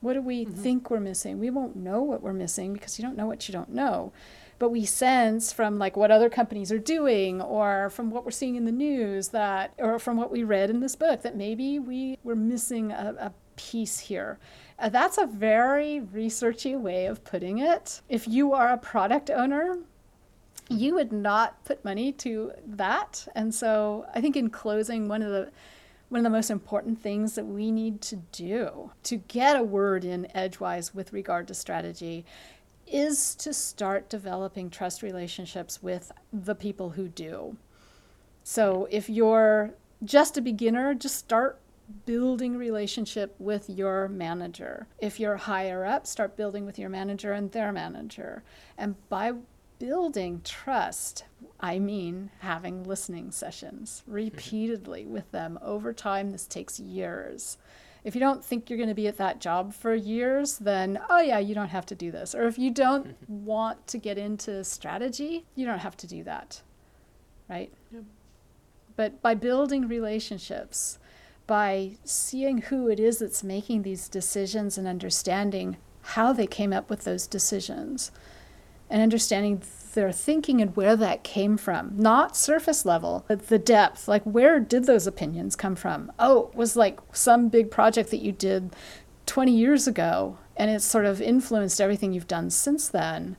What 0.00 0.14
do 0.14 0.22
we 0.22 0.44
think 0.44 0.90
we're 0.90 1.00
missing? 1.00 1.38
We 1.38 1.50
won't 1.50 1.76
know 1.76 2.02
what 2.02 2.22
we're 2.22 2.32
missing 2.32 2.72
because 2.72 2.98
you 2.98 3.04
don't 3.04 3.16
know 3.16 3.26
what 3.26 3.48
you 3.48 3.52
don't 3.52 3.70
know. 3.70 4.12
But 4.58 4.70
we 4.70 4.84
sense 4.84 5.52
from 5.52 5.78
like 5.78 5.96
what 5.96 6.10
other 6.10 6.30
companies 6.30 6.72
are 6.72 6.78
doing 6.78 7.42
or 7.42 7.90
from 7.90 8.10
what 8.10 8.24
we're 8.24 8.30
seeing 8.30 8.56
in 8.56 8.64
the 8.64 8.72
news 8.72 9.28
that 9.28 9.74
or 9.78 9.98
from 9.98 10.16
what 10.16 10.32
we 10.32 10.44
read 10.44 10.70
in 10.70 10.80
this 10.80 10.96
book 10.96 11.22
that 11.22 11.36
maybe 11.36 11.78
we 11.78 12.18
were 12.24 12.36
missing 12.36 12.90
a, 12.90 13.14
a 13.18 13.32
piece 13.56 13.98
here. 13.98 14.38
Uh, 14.78 14.88
that's 14.88 15.18
a 15.18 15.26
very 15.26 16.02
researchy 16.14 16.78
way 16.78 17.06
of 17.06 17.24
putting 17.24 17.58
it. 17.58 18.00
If 18.08 18.28
you 18.28 18.52
are 18.52 18.68
a 18.68 18.78
product 18.78 19.30
owner, 19.30 19.78
you 20.68 20.94
would 20.94 21.12
not 21.12 21.62
put 21.64 21.84
money 21.84 22.12
to 22.12 22.52
that. 22.66 23.26
And 23.34 23.54
so 23.54 24.06
I 24.14 24.20
think 24.20 24.36
in 24.36 24.50
closing, 24.50 25.08
one 25.08 25.22
of 25.22 25.30
the 25.30 25.50
one 26.08 26.20
of 26.20 26.24
the 26.24 26.30
most 26.30 26.50
important 26.50 27.00
things 27.00 27.34
that 27.34 27.46
we 27.46 27.72
need 27.72 28.00
to 28.00 28.16
do 28.32 28.92
to 29.02 29.16
get 29.16 29.56
a 29.56 29.62
word 29.62 30.04
in 30.04 30.34
edgewise 30.36 30.94
with 30.94 31.12
regard 31.12 31.48
to 31.48 31.54
strategy 31.54 32.24
is 32.86 33.34
to 33.34 33.52
start 33.52 34.08
developing 34.08 34.70
trust 34.70 35.02
relationships 35.02 35.82
with 35.82 36.12
the 36.32 36.54
people 36.54 36.90
who 36.90 37.08
do. 37.08 37.56
So 38.44 38.86
if 38.90 39.10
you're 39.10 39.74
just 40.04 40.36
a 40.36 40.40
beginner, 40.40 40.94
just 40.94 41.16
start 41.16 41.58
building 42.04 42.56
relationship 42.56 43.34
with 43.38 43.68
your 43.68 44.08
manager. 44.08 44.86
If 44.98 45.18
you're 45.18 45.36
higher 45.36 45.84
up, 45.84 46.06
start 46.06 46.36
building 46.36 46.64
with 46.64 46.78
your 46.78 46.88
manager 46.88 47.32
and 47.32 47.50
their 47.50 47.72
manager. 47.72 48.42
And 48.78 48.94
by 49.08 49.32
building 49.78 50.40
trust, 50.44 51.24
I 51.60 51.78
mean 51.78 52.30
having 52.40 52.84
listening 52.84 53.30
sessions 53.30 54.02
repeatedly 54.06 55.02
mm-hmm. 55.02 55.12
with 55.12 55.30
them 55.32 55.58
over 55.62 55.92
time. 55.92 56.30
This 56.30 56.46
takes 56.46 56.80
years. 56.80 57.58
If 58.04 58.14
you 58.14 58.20
don't 58.20 58.44
think 58.44 58.70
you're 58.70 58.76
going 58.76 58.88
to 58.88 58.94
be 58.94 59.08
at 59.08 59.16
that 59.16 59.40
job 59.40 59.74
for 59.74 59.94
years, 59.94 60.58
then 60.58 61.00
oh 61.10 61.20
yeah, 61.20 61.38
you 61.38 61.54
don't 61.54 61.68
have 61.68 61.86
to 61.86 61.94
do 61.94 62.10
this. 62.10 62.34
Or 62.34 62.46
if 62.46 62.58
you 62.58 62.70
don't 62.70 63.08
mm-hmm. 63.08 63.44
want 63.44 63.86
to 63.88 63.98
get 63.98 64.18
into 64.18 64.62
strategy, 64.64 65.44
you 65.54 65.66
don't 65.66 65.80
have 65.80 65.96
to 65.98 66.06
do 66.06 66.22
that. 66.24 66.62
Right? 67.48 67.72
Yep. 67.92 68.04
But 68.96 69.22
by 69.22 69.34
building 69.34 69.88
relationships, 69.88 70.98
by 71.46 71.92
seeing 72.04 72.58
who 72.58 72.88
it 72.88 72.98
is 72.98 73.18
that's 73.18 73.44
making 73.44 73.82
these 73.82 74.08
decisions 74.08 74.78
and 74.78 74.88
understanding 74.88 75.76
how 76.02 76.32
they 76.32 76.46
came 76.46 76.72
up 76.72 76.88
with 76.88 77.04
those 77.04 77.26
decisions 77.26 78.10
and 78.90 79.02
understanding 79.02 79.62
their 79.94 80.12
thinking 80.12 80.60
and 80.60 80.76
where 80.76 80.96
that 80.96 81.24
came 81.24 81.56
from. 81.56 81.92
Not 81.96 82.36
surface 82.36 82.84
level 82.84 83.24
but 83.28 83.48
the 83.48 83.58
depth. 83.58 84.08
Like 84.08 84.22
where 84.24 84.60
did 84.60 84.84
those 84.84 85.06
opinions 85.06 85.56
come 85.56 85.74
from? 85.74 86.12
Oh 86.18 86.48
it 86.48 86.54
was 86.54 86.76
like 86.76 87.00
some 87.12 87.48
big 87.48 87.70
project 87.70 88.10
that 88.10 88.22
you 88.22 88.32
did 88.32 88.74
20 89.26 89.52
years 89.52 89.86
ago 89.86 90.38
and 90.56 90.70
it's 90.70 90.84
sort 90.84 91.06
of 91.06 91.20
influenced 91.20 91.80
everything 91.80 92.12
you've 92.12 92.28
done 92.28 92.50
since 92.50 92.88
then. 92.88 93.36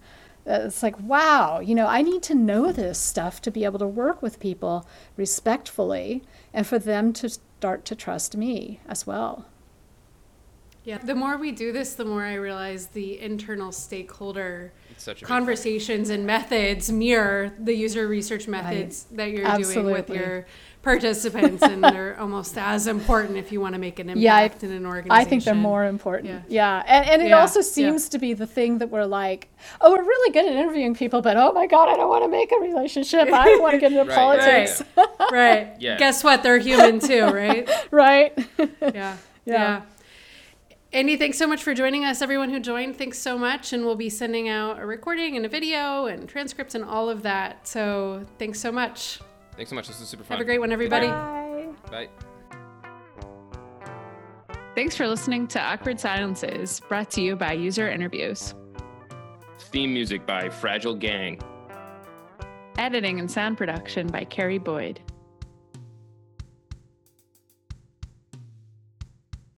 Uh, 0.48 0.62
it's 0.64 0.82
like 0.82 0.98
wow 1.02 1.60
you 1.60 1.76
know 1.76 1.88
i 1.88 2.02
need 2.02 2.24
to 2.24 2.34
know 2.34 2.72
this 2.72 2.98
stuff 2.98 3.42
to 3.42 3.52
be 3.52 3.66
able 3.66 3.78
to 3.78 3.86
work 3.86 4.22
with 4.22 4.40
people 4.40 4.88
respectfully 5.18 6.24
and 6.54 6.66
for 6.66 6.80
them 6.80 7.12
to 7.12 7.28
start 7.58 7.86
to 7.86 7.96
trust 7.96 8.38
me 8.38 8.80
as 8.88 9.08
well. 9.08 9.46
Yeah. 10.84 11.00
The 11.00 11.16
more 11.16 11.38
we 11.38 11.52
do 11.52 11.72
this, 11.72 11.96
the 11.96 12.06
more 12.06 12.24
I 12.24 12.36
realize 12.36 12.88
the 12.88 13.20
internal 13.20 13.72
stakeholder 13.72 14.72
such 14.98 15.18
a 15.22 15.26
big 15.26 15.28
conversations 15.28 16.10
and 16.10 16.26
methods 16.26 16.92
mirror 16.92 17.52
the 17.60 17.74
user 17.74 18.08
research 18.08 18.48
methods 18.48 19.06
that 19.12 19.32
you're 19.32 19.44
doing 19.44 19.58
with 19.86 20.10
Absolutely. 20.10 20.18
your 20.18 20.46
participants, 20.84 21.62
and 21.64 21.84
they're 21.84 22.18
almost 22.20 22.58
as 22.58 22.88
important 22.88 23.38
if 23.38 23.52
you 23.52 23.60
want 23.60 23.74
to 23.74 23.80
make 23.80 24.00
an 24.00 24.08
Yeah, 24.16 24.36
I- 24.36 24.44
impact 24.44 24.64
in 24.64 24.72
an 24.72 24.86
organization. 24.86 25.12
I 25.12 25.30
think 25.30 25.44
they're 25.44 25.54
more 25.56 25.84
important. 25.86 26.46
Yeah. 26.48 26.78
Yeah. 26.78 26.84
And, 26.88 27.10
and 27.10 27.22
it 27.22 27.30
Yeah, 27.30 27.40
also 27.42 27.60
yeah. 27.60 27.64
seems 27.66 28.08
to 28.10 28.20
be 28.20 28.34
the 28.34 28.48
thing 28.48 28.78
that 28.78 28.90
we're 28.90 29.06
like, 29.06 29.50
oh, 29.82 29.92
we're 29.92 30.04
really 30.04 30.32
good 30.32 30.46
at 30.46 30.54
interviewing 30.56 30.96
people, 30.96 31.22
but 31.22 31.36
oh 31.36 31.52
my 31.52 31.68
God, 31.68 31.90
I 31.90 31.96
don't 31.98 32.08
want 32.08 32.24
to 32.24 32.30
make 32.30 32.52
a 32.54 32.60
relationship. 32.62 33.28
I 33.34 33.46
don't 33.46 33.62
want 33.62 33.74
to 33.74 33.80
get 33.80 33.92
into 33.92 34.06
Right, 34.08 34.16
politics. 34.16 34.82
right. 35.32 35.74
Yeah. 35.80 35.98
Guess 35.98 36.24
what? 36.24 36.42
They're 36.44 36.60
human 36.60 37.00
too, 37.00 37.24
right? 37.26 37.70
right? 37.92 38.34
Yeah. 38.58 38.64
Yeah. 38.82 39.18
Yeah. 39.46 39.82
Indy, 40.98 41.16
thanks 41.16 41.38
so 41.38 41.46
much 41.46 41.62
for 41.62 41.76
joining 41.76 42.06
us. 42.06 42.24
Everyone 42.24 42.50
who 42.50 42.60
joined, 42.60 42.98
thanks 42.98 43.20
so 43.20 43.38
much. 43.38 43.72
And 43.72 43.86
we'll 43.86 43.94
be 43.94 44.10
sending 44.10 44.50
out 44.50 44.80
a 44.80 44.86
recording 44.88 45.38
and 45.38 45.46
a 45.46 45.48
video 45.48 46.08
and 46.08 46.28
transcripts 46.28 46.74
and 46.74 46.84
all 46.84 47.08
of 47.08 47.22
that. 47.22 47.68
So 47.68 48.26
thanks 48.40 48.60
so 48.60 48.72
much. 48.72 49.20
Thanks 49.56 49.70
so 49.70 49.76
much. 49.76 49.88
This 49.88 50.02
is 50.02 50.08
super 50.08 50.24
fun. 50.24 50.38
Have 50.38 50.42
a 50.42 50.46
great 50.46 50.58
one, 50.58 50.72
everybody. 50.72 51.06
Bye. 51.06 51.68
Bye. 51.92 52.10
Thanks 54.74 54.98
for 54.98 55.08
listening 55.08 55.46
to 55.50 55.62
Awkward 55.62 56.00
Silences, 56.00 56.82
brought 56.90 57.12
to 57.12 57.22
you 57.22 57.36
by 57.36 57.54
User 57.54 57.88
Interviews. 57.88 58.56
Theme 59.60 59.94
music 59.94 60.26
by 60.26 60.50
Fragile 60.50 60.96
Gang. 60.96 61.40
Editing 62.80 63.20
and 63.20 63.30
sound 63.30 63.56
production 63.56 64.08
by 64.08 64.24
Carrie 64.24 64.58
Boyd. 64.58 65.00